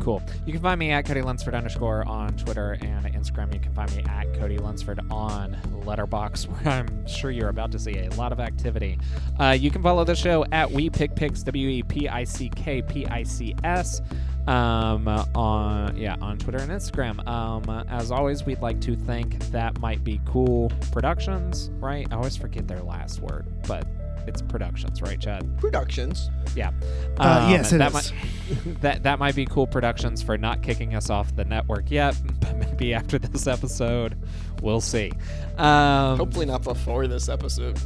Cool. 0.00 0.22
You 0.46 0.52
can 0.52 0.62
find 0.62 0.78
me 0.78 0.90
at 0.90 1.04
Cody 1.04 1.20
Lunsford 1.20 1.54
underscore 1.54 2.08
on 2.08 2.34
Twitter 2.36 2.78
and 2.80 3.04
Instagram. 3.06 3.52
You 3.52 3.60
can 3.60 3.72
find 3.74 3.94
me 3.94 4.02
at 4.08 4.32
Cody 4.34 4.56
Lunsford 4.56 5.00
on 5.10 5.56
Letterboxd, 5.84 6.46
where 6.64 6.74
I'm 6.74 7.06
sure 7.06 7.30
you're 7.30 7.50
about 7.50 7.70
to 7.72 7.78
see 7.78 7.98
a 7.98 8.10
lot 8.14 8.32
of 8.32 8.40
activity. 8.40 8.98
Uh, 9.38 9.56
you 9.58 9.70
can 9.70 9.82
follow 9.82 10.04
the 10.04 10.16
show 10.16 10.44
at 10.52 10.70
We 10.70 10.88
Pick 10.88 11.14
Pics 11.14 11.42
W 11.42 11.68
E 11.68 11.82
P 11.82 12.08
I 12.08 12.24
C 12.24 12.48
K 12.48 12.80
P 12.80 13.06
I 13.06 13.22
C 13.22 13.54
S 13.62 14.00
um, 14.46 15.06
on 15.06 15.96
yeah 15.96 16.16
on 16.22 16.38
Twitter 16.38 16.58
and 16.58 16.70
Instagram. 16.70 17.26
Um, 17.28 17.68
as 17.88 18.10
always, 18.10 18.44
we'd 18.44 18.62
like 18.62 18.80
to 18.82 18.96
thank 18.96 19.38
That 19.50 19.78
Might 19.80 20.02
Be 20.02 20.20
Cool 20.24 20.72
Productions. 20.92 21.70
Right? 21.74 22.06
I 22.10 22.16
always 22.16 22.36
forget 22.36 22.66
their 22.66 22.80
last 22.80 23.20
word, 23.20 23.46
but 23.68 23.86
it's 24.30 24.42
Productions, 24.42 25.02
right, 25.02 25.20
Chad? 25.20 25.58
Productions. 25.58 26.30
Yeah. 26.56 26.70
Uh, 27.18 27.40
Um, 27.44 27.50
yes, 27.50 27.72
it 27.72 27.78
that 27.78 27.94
is. 27.94 28.12
Might, 28.12 28.80
that 28.80 29.02
that 29.02 29.18
might 29.18 29.34
be 29.34 29.44
cool 29.44 29.66
productions 29.66 30.22
for 30.22 30.38
not 30.38 30.62
kicking 30.62 30.94
us 30.94 31.10
off 31.10 31.34
the 31.36 31.44
network 31.44 31.90
yet, 31.90 32.16
but 32.40 32.56
maybe 32.56 32.94
after 32.94 33.18
this 33.18 33.46
episode, 33.46 34.16
we'll 34.62 34.80
see. 34.80 35.12
Um, 35.58 36.16
Hopefully 36.18 36.46
not 36.46 36.62
before 36.62 37.06
this 37.06 37.28
episode. 37.28 37.78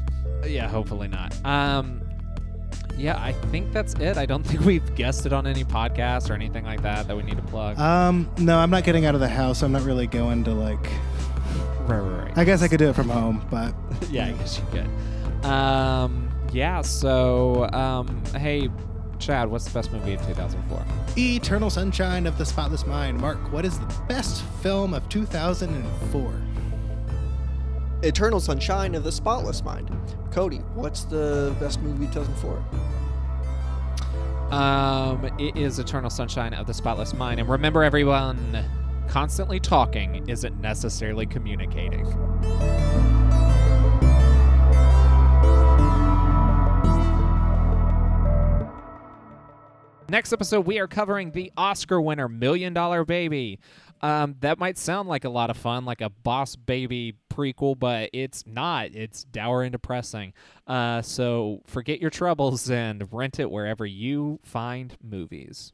yeah, 0.46 0.68
hopefully 0.68 1.08
not. 1.08 1.34
Um, 1.44 2.00
yeah, 2.96 3.20
I 3.20 3.32
think 3.50 3.72
that's 3.72 3.94
it. 3.94 4.16
I 4.16 4.24
don't 4.26 4.44
think 4.44 4.60
we've 4.64 4.94
guessed 4.94 5.26
it 5.26 5.32
on 5.32 5.46
any 5.46 5.64
podcast 5.64 6.30
or 6.30 6.34
anything 6.34 6.64
like 6.64 6.82
that 6.82 7.08
that 7.08 7.16
we 7.16 7.22
need 7.24 7.36
to 7.36 7.42
plug. 7.42 7.78
Um, 7.78 8.30
no, 8.38 8.58
I'm 8.58 8.70
not 8.70 8.84
getting 8.84 9.04
out 9.06 9.14
of 9.14 9.20
the 9.20 9.28
house. 9.28 9.62
I'm 9.62 9.72
not 9.72 9.82
really 9.82 10.06
going 10.06 10.44
to 10.44 10.52
like. 10.52 10.84
right, 11.88 11.98
right, 11.98 12.24
right. 12.26 12.38
I 12.38 12.44
guess 12.44 12.62
I 12.62 12.68
could 12.68 12.78
do 12.78 12.88
it 12.88 12.94
from 12.94 13.08
home, 13.08 13.46
but 13.50 13.74
yeah, 14.10 14.26
I 14.26 14.32
guess 14.32 14.58
you 14.60 14.64
could. 14.70 15.44
Um, 15.44 16.23
yeah. 16.54 16.80
So, 16.80 17.68
um, 17.72 18.22
hey, 18.36 18.70
Chad, 19.18 19.50
what's 19.50 19.64
the 19.64 19.72
best 19.72 19.92
movie 19.92 20.14
of 20.14 20.26
2004? 20.26 20.84
Eternal 21.16 21.70
Sunshine 21.70 22.26
of 22.26 22.38
the 22.38 22.46
Spotless 22.46 22.86
Mind. 22.86 23.18
Mark, 23.18 23.38
what 23.52 23.64
is 23.64 23.78
the 23.78 23.86
best 24.08 24.42
film 24.62 24.94
of 24.94 25.08
2004? 25.08 26.42
Eternal 28.02 28.40
Sunshine 28.40 28.94
of 28.94 29.02
the 29.02 29.12
Spotless 29.12 29.64
Mind. 29.64 29.90
Cody, 30.30 30.58
what's 30.74 31.04
the 31.04 31.54
best 31.58 31.80
movie 31.80 32.04
of 32.04 32.12
2004? 32.12 32.62
Um, 34.52 35.24
it 35.38 35.56
is 35.56 35.78
Eternal 35.78 36.10
Sunshine 36.10 36.54
of 36.54 36.66
the 36.66 36.74
Spotless 36.74 37.14
Mind. 37.14 37.40
And 37.40 37.48
remember, 37.48 37.82
everyone, 37.82 38.62
constantly 39.08 39.58
talking 39.58 40.28
isn't 40.28 40.60
necessarily 40.60 41.26
communicating. 41.26 42.04
Next 50.08 50.34
episode, 50.34 50.66
we 50.66 50.78
are 50.78 50.86
covering 50.86 51.30
the 51.30 51.50
Oscar 51.56 51.98
winner, 52.00 52.28
Million 52.28 52.74
Dollar 52.74 53.04
Baby. 53.06 53.58
Um, 54.02 54.36
that 54.40 54.58
might 54.58 54.76
sound 54.76 55.08
like 55.08 55.24
a 55.24 55.30
lot 55.30 55.48
of 55.48 55.56
fun, 55.56 55.86
like 55.86 56.02
a 56.02 56.10
Boss 56.10 56.56
Baby 56.56 57.14
prequel, 57.32 57.78
but 57.78 58.10
it's 58.12 58.46
not. 58.46 58.94
It's 58.94 59.24
dour 59.24 59.62
and 59.62 59.72
depressing. 59.72 60.34
Uh, 60.66 61.00
so 61.00 61.62
forget 61.66 62.02
your 62.02 62.10
troubles 62.10 62.70
and 62.70 63.08
rent 63.12 63.40
it 63.40 63.50
wherever 63.50 63.86
you 63.86 64.40
find 64.44 64.94
movies. 65.02 65.72